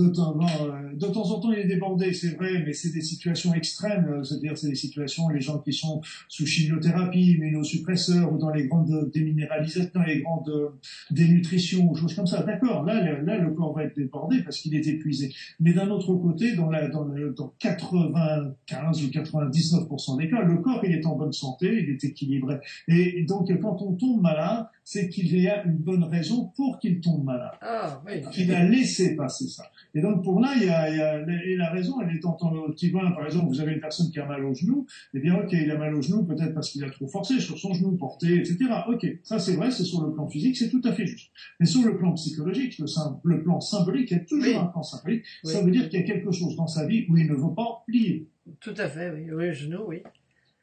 de, 0.93 1.07
temps, 1.07 1.21
euh, 1.21 1.35
en 1.35 1.39
temps, 1.39 1.51
il 1.51 1.59
est 1.59 1.67
débordé, 1.67 2.13
c'est 2.13 2.35
vrai, 2.35 2.63
mais 2.65 2.73
c'est 2.73 2.91
des 2.91 3.01
situations 3.01 3.53
extrêmes. 3.53 4.07
Euh, 4.09 4.23
c'est-à-dire, 4.23 4.57
c'est 4.57 4.69
des 4.69 4.75
situations, 4.75 5.29
les 5.29 5.41
gens 5.41 5.59
qui 5.59 5.73
sont 5.73 6.01
sous 6.27 6.45
chimiothérapie, 6.45 7.33
immunosuppresseurs, 7.33 8.31
ou 8.31 8.37
dans 8.37 8.51
les 8.51 8.67
grandes 8.67 9.09
déminéralisations, 9.13 9.91
dans 9.93 10.03
les 10.03 10.21
grandes 10.21 10.73
dénutritions, 11.11 11.89
ou 11.89 11.95
choses 11.95 12.15
comme 12.15 12.27
ça. 12.27 12.43
D'accord, 12.43 12.83
là, 12.83 13.21
là, 13.21 13.37
le 13.37 13.51
corps 13.51 13.73
va 13.73 13.83
être 13.83 13.95
débordé 13.95 14.41
parce 14.43 14.59
qu'il 14.59 14.75
est 14.75 14.87
épuisé. 14.87 15.33
Mais 15.59 15.73
d'un 15.73 15.89
autre 15.89 16.13
côté, 16.15 16.55
dans, 16.55 16.69
la, 16.69 16.87
dans, 16.87 17.05
dans 17.05 17.53
95 17.59 19.03
ou 19.03 19.07
99% 19.07 20.17
des 20.17 20.29
cas, 20.29 20.41
le 20.41 20.57
corps, 20.57 20.81
il 20.83 20.93
est 20.93 21.05
en 21.05 21.15
bonne 21.15 21.33
santé, 21.33 21.83
il 21.83 21.89
est 21.89 22.03
équilibré. 22.03 22.59
Et 22.87 23.23
donc, 23.23 23.49
quand 23.61 23.81
on 23.81 23.93
tombe 23.93 24.21
malade, 24.21 24.67
c'est 24.83 25.09
qu'il 25.09 25.39
y 25.39 25.47
a 25.47 25.63
une 25.63 25.77
bonne 25.77 26.03
raison 26.03 26.51
pour 26.55 26.79
qu'il 26.79 26.99
tombe 26.99 27.23
malade. 27.23 27.53
Ah, 27.61 28.01
oui. 28.05 28.21
Qu'il 28.31 28.53
a 28.53 28.63
laissé 28.63 29.15
passer 29.15 29.47
ça. 29.47 29.63
Et 29.93 30.01
donc 30.01 30.23
pour 30.23 30.39
là, 30.39 30.53
il 30.55 30.63
y 30.63 30.69
a, 30.69 30.80
il 30.89 30.97
y 30.97 31.01
a 31.01 31.19
et 31.19 31.55
la 31.55 31.69
raison, 31.69 32.01
elle 32.01 32.15
est 32.15 32.25
en 32.25 32.33
tant 32.33 32.51
que 32.51 33.13
par 33.15 33.25
exemple, 33.25 33.47
vous 33.47 33.61
avez 33.61 33.73
une 33.73 33.79
personne 33.79 34.09
qui 34.11 34.19
a 34.19 34.25
mal 34.25 34.43
au 34.45 34.53
genou, 34.53 34.85
eh 35.13 35.19
bien 35.19 35.35
ok, 35.35 35.51
il 35.53 35.69
a 35.71 35.77
mal 35.77 35.93
au 35.95 36.01
genou 36.01 36.23
peut-être 36.23 36.53
parce 36.53 36.69
qu'il 36.71 36.83
a 36.83 36.89
trop 36.89 37.07
forcé 37.07 37.39
sur 37.39 37.57
son 37.57 37.73
genou, 37.73 37.95
porté, 37.97 38.39
etc. 38.39 38.57
Ok, 38.87 39.05
ça 39.23 39.39
c'est 39.39 39.55
vrai, 39.55 39.71
c'est 39.71 39.83
sur 39.83 40.05
le 40.05 40.13
plan 40.13 40.27
physique, 40.27 40.57
c'est 40.57 40.69
tout 40.69 40.81
à 40.83 40.93
fait 40.93 41.05
juste. 41.05 41.31
Mais 41.59 41.65
sur 41.65 41.83
le 41.83 41.97
plan 41.97 42.13
psychologique, 42.13 42.77
le, 42.79 42.85
le 43.23 43.43
plan 43.43 43.59
symbolique, 43.61 44.11
il 44.11 44.17
y 44.17 44.19
a 44.19 44.23
toujours 44.23 44.61
un 44.61 44.67
plan 44.67 44.83
symbolique. 44.83 45.25
Ça 45.43 45.61
veut 45.61 45.71
dire 45.71 45.89
qu'il 45.89 45.99
y 45.99 46.03
a 46.03 46.05
quelque 46.05 46.31
chose 46.31 46.55
dans 46.55 46.67
sa 46.67 46.85
vie 46.85 47.05
où 47.09 47.17
il 47.17 47.27
ne 47.27 47.35
veut 47.35 47.53
pas 47.55 47.83
plier. 47.87 48.27
Tout 48.59 48.73
à 48.77 48.87
fait, 48.87 49.11
oui, 49.11 49.31
oui, 49.31 49.53
genou, 49.53 49.83
oui. 49.87 50.01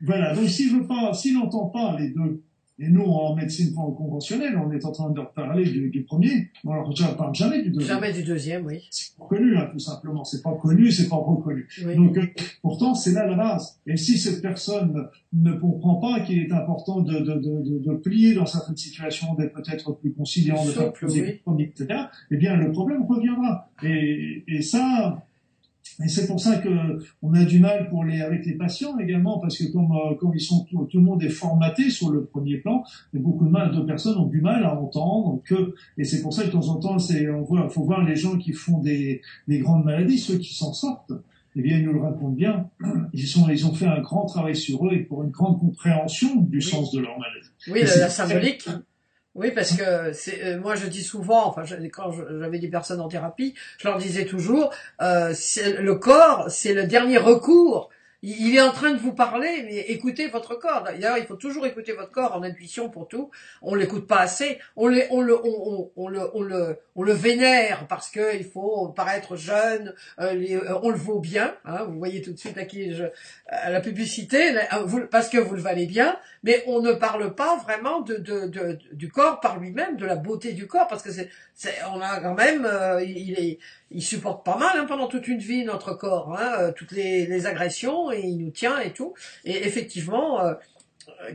Voilà, 0.01 0.35
donc 0.35 0.49
s'il 0.49 0.73
veut 0.73 0.87
pas, 0.87 1.12
s'il 1.12 1.35
n'entend 1.35 1.66
pas 1.66 1.97
les 1.99 2.11
deux 2.11 2.43
et 2.81 2.89
nous, 2.89 3.03
en 3.03 3.35
médecine 3.35 3.74
conventionnelle, 3.74 4.57
on 4.57 4.70
est 4.70 4.85
en 4.85 4.93
train 4.93 5.11
de 5.11 5.18
reparler 5.18 5.64
du, 5.64 5.91
du 5.91 6.05
premier. 6.05 6.51
On 6.64 6.89
ne 6.89 7.16
parle 7.16 7.35
jamais 7.35 7.62
du 7.62 7.70
deuxième. 7.70 8.01
Jamais 8.01 8.12
du 8.12 8.22
deuxième, 8.22 8.66
oui. 8.66 8.87
C'est 8.91 9.16
pas 9.16 9.24
connu, 9.24 9.57
hein, 9.57 9.68
tout 9.72 9.81
simplement. 9.81 10.22
C'est 10.22 10.43
pas 10.43 10.55
connu, 10.55 10.93
c'est 10.93 11.09
pas 11.09 11.16
reconnu. 11.16 11.66
Donc, 11.97 12.16
euh, 12.16 12.26
pourtant, 12.62 12.95
c'est 12.95 13.12
là 13.12 13.26
la 13.26 13.35
base. 13.35 13.81
Et 13.87 13.97
si 13.97 14.16
cette 14.16 14.41
personne 14.41 15.09
ne 15.33 15.53
comprend 15.55 15.97
pas 15.97 16.20
qu'il 16.20 16.39
est 16.39 16.53
important 16.53 17.01
de, 17.01 17.18
de, 17.18 17.35
de, 17.35 17.79
de, 17.85 17.95
plier 17.97 18.35
dans 18.35 18.47
certaines 18.47 18.76
situations, 18.76 19.35
d'être 19.35 19.55
peut-être 19.55 19.93
plus 19.93 20.12
conciliant, 20.12 20.64
de 20.64 20.70
faire 20.70 20.93
plus 20.93 21.09
oui. 21.47 21.64
etc., 21.64 21.87
eh 22.31 22.37
bien, 22.37 22.57
le 22.57 22.70
problème 22.70 23.05
reviendra. 23.05 23.70
Et, 23.83 24.45
et 24.47 24.62
ça, 24.62 25.26
et 26.05 26.09
c'est 26.09 26.26
pour 26.26 26.41
ça 26.41 26.59
que 26.59 26.68
on 27.22 27.34
a 27.34 27.45
du 27.45 27.61
mal 27.61 27.89
pour 27.89 28.05
les 28.05 28.20
avec 28.20 28.47
les 28.47 28.55
patients 28.55 28.99
également 28.99 29.39
parce 29.39 29.59
que 29.59 29.64
comme 29.72 29.93
euh, 29.93 30.14
comme 30.14 30.32
ils 30.34 30.41
sont 30.41 30.64
tout, 30.64 30.89
le 30.93 31.01
monde 31.01 31.22
est 31.22 31.28
formaté 31.28 31.91
sur 31.91 32.11
le 32.11 32.24
premier 32.24 32.59
plan, 32.59 32.84
et 33.14 33.18
beaucoup 33.18 33.45
de 33.45 33.51
mal 33.51 33.74
de 33.74 33.80
personnes 33.80 34.18
ont 34.18 34.26
du 34.26 34.41
mal 34.41 34.64
à 34.64 34.78
entendre 34.78 35.43
que 35.45 35.74
et 35.97 36.05
c'est 36.05 36.22
pour 36.22 36.32
ça 36.32 36.43
que 36.43 36.49
de 36.49 36.53
temps 36.53 36.68
en 36.68 36.76
temps 36.76 36.99
c'est 36.99 37.28
on 37.30 37.43
voit 37.43 37.68
faut 37.68 37.84
voir 37.84 38.05
les 38.05 38.16
gens 38.16 38.39
qui 38.39 38.53
font 38.53 38.78
des 38.78 39.20
des 39.47 39.59
grandes 39.59 39.84
maladies 39.84 40.18
ceux 40.18 40.39
qui 40.39 40.55
s'en 40.55 40.72
sortent. 40.72 41.12
Eh 41.57 41.62
bien, 41.62 41.78
ils 41.78 41.84
nous 41.84 41.95
le 41.95 42.01
racontent 42.01 42.28
bien. 42.28 42.70
Ils 43.12 43.26
sont, 43.26 43.49
ils 43.49 43.66
ont 43.66 43.74
fait 43.74 43.86
un 43.86 44.01
grand 44.01 44.26
travail 44.26 44.55
sur 44.55 44.86
eux 44.86 44.93
et 44.93 45.01
pour 45.01 45.24
une 45.24 45.30
grande 45.30 45.59
compréhension 45.59 46.36
du 46.36 46.61
sens 46.61 46.93
de 46.93 47.01
leur 47.01 47.18
maladie. 47.18 47.49
Oui, 47.68 47.80
la, 47.80 48.09
symbolique. 48.09 48.68
Oui, 49.35 49.53
parce 49.53 49.76
que 49.76 50.12
c'est 50.12 50.45
euh, 50.45 50.59
moi 50.59 50.74
je 50.74 50.87
dis 50.87 51.03
souvent, 51.05 51.47
enfin 51.47 51.62
quand 51.93 52.11
j'avais 52.12 52.59
des 52.59 52.68
personnes 52.68 53.01
en 53.01 53.09
thérapie, 53.09 53.55
je 53.79 53.87
leur 53.87 53.99
disais 53.99 54.24
toujours, 54.24 54.72
euh, 55.01 55.33
le 55.79 55.95
corps 55.95 56.51
c'est 56.51 56.74
le 56.74 56.87
dernier 56.87 57.18
recours 57.18 57.91
il 58.23 58.57
est 58.57 58.61
en 58.61 58.73
train 58.73 58.93
de 58.93 58.99
vous 58.99 59.12
parler, 59.12 59.62
mais 59.64 59.79
écoutez 59.89 60.27
votre 60.27 60.57
corps. 60.57 60.83
D'ailleurs, 60.83 61.19
il 61.19 61.25
faut 61.25 61.37
toujours 61.37 61.66
écouter 61.66 61.93
votre 61.93 62.11
corps 62.11 62.35
en 62.35 62.43
intuition 62.43 62.89
pour 62.91 63.07
tout. 63.07 63.31
On 63.62 63.77
l'écoute 63.77 64.09
pas 64.09 64.19
assez. 64.19 64.59
On, 64.75 64.89
le, 64.89 65.05
on, 65.11 65.21
le, 65.21 65.39
on, 65.97 66.09
le, 66.09 66.21
on, 66.35 66.43
le, 66.43 66.79
on 66.97 67.03
le 67.05 67.12
vénère 67.12 67.87
parce 67.87 68.11
que 68.11 68.37
il 68.37 68.45
faut 68.45 68.89
paraître 68.89 69.37
jeune. 69.37 69.95
Euh, 70.19 70.35
euh, 70.35 70.79
on 70.83 70.91
le 70.91 70.97
vaut 70.97 71.21
bien. 71.21 71.55
Hein, 71.64 71.85
vous 71.85 71.99
voyez 71.99 72.21
tout 72.21 72.33
de 72.33 72.39
suite 72.39 72.59
à 72.59 72.64
qui 72.64 72.93
je, 72.93 73.05
à 73.47 73.71
la 73.71 73.81
publicité, 73.81 74.57
euh, 74.57 75.07
parce 75.11 75.29
que 75.29 75.39
vous 75.39 75.55
le 75.55 75.62
valez 75.62 75.87
bien. 75.87 76.19
Mais 76.43 76.64
on 76.66 76.81
ne 76.81 76.93
parle 76.93 77.35
pas 77.37 77.57
vraiment 77.59 78.01
de, 78.01 78.16
de, 78.16 78.47
de 78.49 78.79
du 78.93 79.11
corps 79.11 79.39
par 79.39 79.61
lui-même, 79.61 79.97
de 79.97 80.07
la 80.07 80.16
beauté 80.16 80.55
du 80.55 80.66
corps, 80.66 80.89
parce 80.89 81.03
que 81.03 81.11
c'est, 81.12 81.31
on 81.95 82.01
a 82.01 82.21
quand 82.21 82.35
même, 82.35 82.69
il 83.05 83.35
est 83.39 83.59
il 83.91 84.03
supporte 84.03 84.45
pas 84.45 84.57
mal 84.57 84.77
hein, 84.77 84.85
pendant 84.87 85.07
toute 85.07 85.29
une 85.29 85.39
vie 85.39 85.64
notre 85.64 85.95
corps, 85.95 86.37
hein, 86.39 86.73
toutes 86.77 86.93
les, 86.93 87.47
agressions 87.47 88.08
et 88.13 88.21
il 88.21 88.39
nous 88.39 88.51
tient 88.51 88.79
et 88.81 88.93
tout. 88.93 89.15
Et 89.45 89.67
effectivement, 89.67 90.41
euh, 90.41 90.55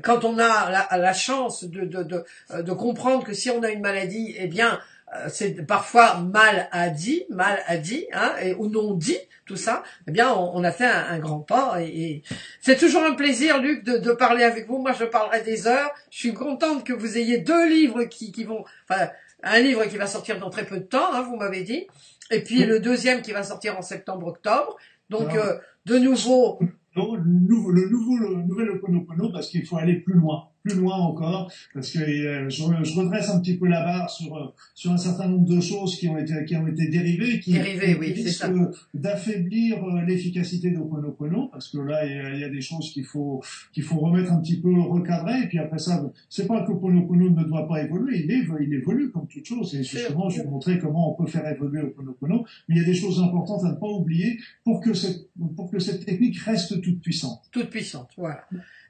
quand 0.02 0.24
on 0.24 0.38
a 0.38 0.70
la, 0.70 0.98
la 0.98 1.14
chance 1.14 1.64
de, 1.64 1.82
de, 1.82 2.04
de, 2.04 2.24
de, 2.62 2.72
comprendre 2.72 3.24
que 3.24 3.34
si 3.34 3.50
on 3.50 3.64
a 3.64 3.70
une 3.70 3.82
maladie, 3.82 4.36
eh 4.38 4.48
bien 4.48 4.80
euh, 5.16 5.28
c'est 5.30 5.66
parfois 5.66 6.20
mal 6.20 6.68
à 6.72 6.90
dit, 6.90 7.26
mal 7.30 7.62
à 7.68 7.78
dit, 7.78 8.08
hein, 8.14 8.34
et, 8.42 8.54
ou 8.54 8.68
non 8.68 8.94
dit, 8.94 9.18
tout 9.46 9.58
ça, 9.58 9.84
eh 10.08 10.12
bien, 10.12 10.34
on, 10.34 10.64
a 10.64 10.72
fait 10.72 10.86
un, 10.86 11.20
grand 11.20 11.40
pas. 11.40 11.82
Et, 11.82 12.24
c'est 12.62 12.78
toujours 12.78 13.04
un 13.04 13.14
plaisir, 13.14 13.62
Luc, 13.62 13.84
de, 13.84 14.12
parler 14.14 14.44
avec 14.44 14.68
vous. 14.68 14.80
Moi, 14.80 14.94
je 14.94 15.04
parlerai 15.04 15.42
des 15.42 15.68
heures. 15.68 15.92
Je 16.10 16.20
suis 16.20 16.34
contente 16.34 16.86
que 16.86 16.94
vous 16.94 17.18
ayez 17.18 17.40
deux 17.40 17.68
livres 17.68 18.06
qui, 18.06 18.32
qui 18.32 18.46
vont, 18.46 18.64
enfin, 18.90 19.10
un 19.44 19.60
livre 19.60 19.84
qui 19.86 19.98
va 19.98 20.08
sortir 20.08 20.40
dans 20.40 20.50
très 20.50 20.66
peu 20.66 20.78
de 20.78 20.86
temps, 20.86 21.14
hein, 21.14 21.22
vous 21.24 21.36
m'avez 21.36 21.64
dit, 21.64 21.88
et 22.32 22.42
puis 22.42 22.64
le 22.64 22.80
deuxième 22.80 23.22
qui 23.22 23.34
va 23.34 23.44
sortir 23.44 23.78
en 23.78 23.82
septembre-octobre. 23.82 24.78
Donc, 25.10 25.36
euh, 25.36 25.60
de 25.86 25.98
nouveau, 25.98 26.60
le 26.96 27.24
nouveau, 27.24 27.72
le 27.72 27.90
nouveau, 27.90 28.18
le 28.18 28.44
nouvel 28.44 28.70
Oponopono 28.72 29.32
parce 29.32 29.50
qu'il 29.50 29.66
faut 29.66 29.78
aller 29.78 29.96
plus 29.96 30.14
loin 30.14 30.50
plus 30.64 30.76
loin 30.76 30.96
encore, 30.96 31.52
parce 31.74 31.92
que 31.92 32.00
euh, 32.00 32.50
je, 32.50 32.64
je, 32.84 32.98
redresse 32.98 33.30
un 33.30 33.42
petit 33.42 33.58
peu 33.58 33.68
la 33.68 33.84
barre 33.84 34.10
sur 34.10 34.36
euh, 34.36 34.48
sur 34.74 34.92
un 34.92 34.98
certain 34.98 35.28
nombre 35.28 35.46
de 35.46 35.60
choses 35.60 35.98
qui 35.98 36.08
ont 36.08 36.18
été 36.18 36.34
qui 36.46 36.56
ont 36.56 36.66
été 36.68 36.88
dérivées, 36.88 37.40
qui, 37.42 37.52
dérivées, 37.52 37.98
oui, 38.00 38.14
risquent 38.14 38.46
d'affaiblir 38.94 39.84
euh, 39.84 40.02
l'efficacité 40.08 40.72
d'Oponopono, 40.72 41.50
parce 41.50 41.68
que 41.68 41.80
là 41.80 42.06
il 42.06 42.40
y, 42.40 42.44
a, 42.44 42.50
des 42.50 42.62
choses 42.62 42.92
qu'il 42.94 43.04
faut 43.04 43.44
qu'il 43.74 43.84
faut 43.84 44.00
remettre 44.00 44.32
un 44.32 44.40
petit 44.40 44.62
peu 44.62 44.74
recadrer, 44.80 45.42
et 45.44 45.48
puis 45.48 45.60
après 45.60 45.80
ça, 45.80 46.02
c'est 46.30 46.48
pas 46.48 46.66
que 46.66 46.72
Oponopono 46.72 47.30
ne 47.30 47.44
doit 47.44 47.68
pas 47.68 47.84
évoluer, 47.84 48.24
il, 48.24 48.32
évolue, 48.32 48.66
il 48.66 48.74
évolue 48.74 49.12
comme 49.12 49.28
toute 49.28 49.46
chose, 49.46 49.76
et 49.76 49.84
justement 49.84 50.30
je 50.30 50.42
vais 50.42 50.48
montrer 50.48 50.80
comment 50.80 51.14
on 51.14 51.22
peut 51.22 51.30
faire 51.30 51.46
évoluer 51.46 51.82
Oponopono, 51.82 52.46
mais 52.70 52.76
il 52.76 52.82
y 52.82 52.82
a 52.82 52.86
des 52.86 52.96
choses 52.96 53.22
importantes 53.22 53.66
à 53.66 53.72
ne 53.72 53.76
pas 53.76 53.88
oublier 53.88 54.40
pour 54.64 54.80
que 54.80 54.94
cette 54.94 55.30
pour 55.58 55.70
que 55.70 55.80
cette 55.80 56.06
technique 56.06 56.38
reste 56.40 56.82
toute 56.82 57.02
puissante. 57.02 57.42
Toute 57.52 57.70
puissante, 57.70 58.12
voilà. 58.18 58.46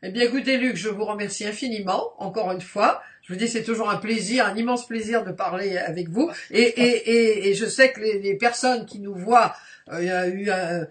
Eh 0.06 0.10
bien, 0.10 0.26
écoutez, 0.26 0.58
Luc, 0.58 0.76
je 0.76 0.89
vous 0.89 1.06
remercie 1.06 1.45
infiniment, 1.45 2.12
encore 2.18 2.51
une 2.51 2.60
fois. 2.60 3.01
Je 3.22 3.32
vous 3.32 3.39
dis, 3.39 3.47
c'est 3.47 3.64
toujours 3.64 3.89
un 3.89 3.95
plaisir, 3.95 4.45
un 4.45 4.54
immense 4.54 4.86
plaisir 4.86 5.24
de 5.24 5.32
parler 5.32 5.78
avec 5.78 6.10
vous. 6.10 6.30
Et, 6.51 6.62
et, 6.62 7.10
et, 7.10 7.47
et 7.47 7.54
je 7.54 7.66
sais 7.66 7.93
que 7.93 8.01
les, 8.01 8.20
les, 8.20 8.36
personnes 8.36 8.86
qui 8.86 8.99
nous 8.99 9.16
voient, 9.16 9.56
euh, 9.93 10.01
il 10.01 10.08
y 10.08 10.12
a 10.12 10.28
eu, 10.28 10.49
euh, 10.49 10.84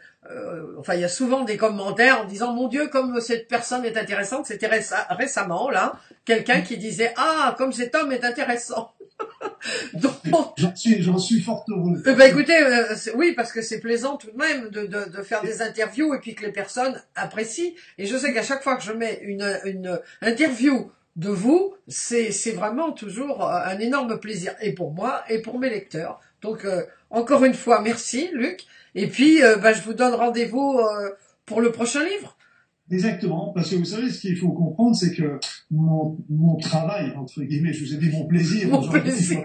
enfin, 0.79 0.95
il 0.95 1.03
y 1.03 1.05
a 1.05 1.11
souvent 1.11 1.45
des 1.45 1.59
commentaires 1.59 2.23
en 2.23 2.25
disant, 2.25 2.55
mon 2.55 2.69
Dieu, 2.69 2.89
comme 2.89 3.21
cette 3.21 3.49
personne 3.49 3.85
est 3.85 3.99
intéressante. 3.99 4.47
C'était 4.47 4.71
récemment, 5.11 5.69
là, 5.69 6.01
quelqu'un 6.25 6.63
qui 6.63 6.79
disait, 6.79 7.13
ah, 7.19 7.55
comme 7.59 7.75
cet 7.75 7.95
homme 7.95 8.13
est 8.13 8.25
intéressant. 8.25 8.95
Donc, 9.95 10.13
j'en 10.57 10.75
suis, 10.75 11.03
j'en 11.03 11.19
suis 11.19 11.41
fort 11.41 11.65
heureux. 11.69 12.03
Eh 12.07 12.13
ben, 12.13 12.31
écoutez, 12.31 12.57
euh, 12.57 12.95
oui, 13.15 13.33
parce 13.35 13.53
que 13.53 13.63
c'est 13.63 13.81
plaisant 13.81 14.17
tout 14.17 14.31
de 14.31 14.37
même 14.37 14.71
de, 14.71 14.87
de, 14.87 15.09
de, 15.11 15.23
faire 15.23 15.43
des 15.43 15.63
interviews 15.63 16.15
et 16.15 16.19
puis 16.19 16.35
que 16.35 16.45
les 16.45 16.53
personnes 16.53 17.01
apprécient. 17.15 17.73
Et 17.99 18.07
je 18.07 18.17
sais 18.17 18.33
qu'à 18.33 18.43
chaque 18.43 18.63
fois 18.63 18.77
que 18.77 18.83
je 18.83 18.93
mets 18.93 19.21
une, 19.23 19.59
une 19.65 20.01
interview 20.21 20.91
de 21.17 21.29
vous, 21.29 21.75
c'est, 21.89 22.33
c'est 22.33 22.53
vraiment 22.53 22.93
toujours 22.93 23.49
un 23.49 23.79
énorme 23.79 24.19
plaisir, 24.19 24.55
et 24.61 24.73
pour 24.73 24.93
moi, 24.93 25.23
et 25.29 25.41
pour 25.41 25.59
mes 25.59 25.71
lecteurs. 25.71 26.21
Donc, 26.41 26.65
euh, 26.65 26.83
encore 27.11 27.45
une 27.45 27.55
fois, 27.55 27.81
merci, 27.81 28.31
Luc. 28.33 28.65
Et 28.95 29.07
puis, 29.07 29.43
euh, 29.43 29.57
ben, 29.57 29.75
je 29.75 29.83
vous 29.83 29.95
donne 29.95 30.15
rendez-vous 30.15 30.81
pour 31.47 31.61
le 31.61 31.71
prochain 31.71 32.05
livre. 32.05 32.37
Exactement, 32.91 33.53
parce 33.55 33.71
que 33.71 33.77
vous 33.77 33.85
savez, 33.85 34.11
ce 34.11 34.21
qu'il 34.21 34.37
faut 34.37 34.51
comprendre, 34.51 34.95
c'est 34.95 35.15
que 35.15 35.39
mon, 35.71 36.19
mon 36.29 36.57
travail, 36.57 37.13
entre 37.17 37.43
guillemets, 37.43 37.73
je 37.73 37.85
vous 37.85 37.95
ai 37.95 37.97
dit 37.97 38.11
mon 38.11 38.27
plaisir, 38.27 38.69
mon, 38.69 38.87
plaisir. 38.87 39.43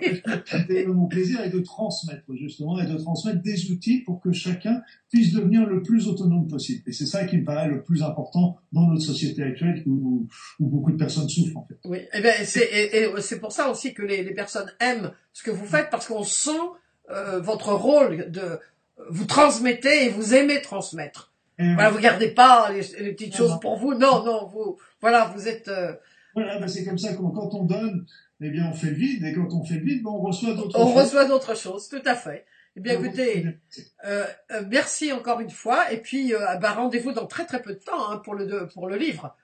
mon 0.88 1.08
plaisir 1.08 1.42
est 1.42 1.50
de 1.50 1.60
transmettre, 1.60 2.26
justement, 2.36 2.80
et 2.80 2.88
de 2.88 2.98
transmettre 2.98 3.42
des 3.42 3.72
outils 3.72 4.00
pour 4.00 4.20
que 4.22 4.32
chacun 4.32 4.82
puisse 5.10 5.34
devenir 5.34 5.66
le 5.66 5.82
plus 5.82 6.08
autonome 6.08 6.48
possible. 6.48 6.82
Et 6.88 6.92
c'est 6.92 7.06
ça 7.06 7.26
qui 7.26 7.38
me 7.38 7.46
paraît 7.46 7.70
le 7.70 7.84
plus 7.84 8.02
important 8.04 8.58
dans 8.74 8.88
notre 8.88 9.04
société 9.04 9.44
actuelle 9.44 9.84
où, 9.86 10.28
où 10.60 10.68
beaucoup 10.68 10.92
de 10.92 10.98
personnes 10.98 11.30
souffrent, 11.30 11.58
en 11.58 11.66
fait. 11.66 11.78
Oui, 11.86 12.00
et, 12.14 12.22
ben, 12.22 12.34
c'est, 12.44 12.68
et, 12.70 13.10
c'est 13.22 13.40
pour 13.40 13.52
ça 13.52 13.70
aussi 13.70 13.94
que 13.94 14.02
les, 14.02 14.24
les, 14.24 14.34
personnes 14.34 14.72
aiment 14.80 15.12
ce 15.32 15.44
que 15.44 15.52
vous 15.52 15.66
faites, 15.66 15.90
parce 15.90 16.08
qu'on 16.08 16.24
sent 16.24 16.52
euh, 17.12 17.40
votre 17.40 17.72
rôle 17.72 18.32
de... 18.32 18.60
Vous 19.10 19.26
transmettez 19.26 20.06
et 20.06 20.10
vous 20.10 20.34
aimez 20.34 20.60
transmettre. 20.62 21.32
Voilà, 21.60 21.90
vous 21.90 22.00
gardez 22.00 22.30
pas 22.30 22.72
les, 22.72 23.14
petites 23.14 23.36
choses 23.36 23.60
pour 23.60 23.78
vous. 23.78 23.94
Non, 23.94 24.24
non, 24.24 24.48
vous, 24.48 24.78
voilà, 25.02 25.32
vous 25.36 25.48
êtes. 25.48 25.68
Euh, 25.68 25.94
voilà, 26.36 26.60
ben 26.60 26.68
c'est 26.68 26.86
comme 26.86 27.00
ça 27.00 27.14
que 27.14 27.18
quand 27.18 27.54
on 27.54 27.64
donne, 27.64 28.06
eh 28.42 28.50
bien, 28.52 28.70
on 28.70 28.74
fait 28.74 28.92
le 28.92 28.96
vide, 28.96 29.24
et 29.26 29.34
quand 29.34 29.52
on 29.52 29.64
fait 29.64 29.76
le 29.76 29.86
vide, 29.86 30.04
ben, 30.04 30.12
on 30.12 30.22
reçoit 30.22 30.54
d'autres 30.54 30.78
choses. 30.78 30.88
On 30.88 30.94
reçoit 30.94 31.26
d'autres 31.26 31.58
choses, 31.58 31.90
tout 31.90 32.02
à 32.06 32.16
fait. 32.16 32.46
Eh 32.76 32.80
bien, 32.80 32.94
écoutez, 32.94 33.44
euh, 34.06 34.24
euh, 34.52 34.62
merci 34.70 35.12
encore 35.12 35.40
une 35.40 35.50
fois, 35.50 35.92
et 35.92 36.00
puis 36.00 36.36
euh, 36.36 36.58
bah, 36.58 36.74
rendez-vous 36.74 37.12
dans 37.12 37.26
très 37.26 37.48
très 37.48 37.60
peu 37.60 37.74
de 37.74 37.80
temps 37.80 38.12
hein, 38.12 38.22
pour 38.24 38.36
le 38.36 38.68
pour 38.68 38.88
le 38.88 38.98
livre. 38.98 39.36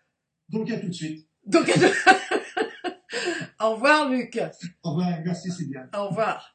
Donc 0.49 0.69
à 0.69 0.77
tout 0.77 0.87
de 0.87 0.93
suite. 0.93 1.27
Donc 1.47 1.67
à 1.67 1.73
tout... 1.73 1.85
Au 3.59 3.71
revoir, 3.71 4.09
Luc. 4.09 4.39
Au 4.83 4.91
revoir, 4.91 5.17
merci, 5.25 5.51
c'est 5.51 5.65
bien. 5.65 5.89
Au 5.97 6.09
revoir. 6.09 6.51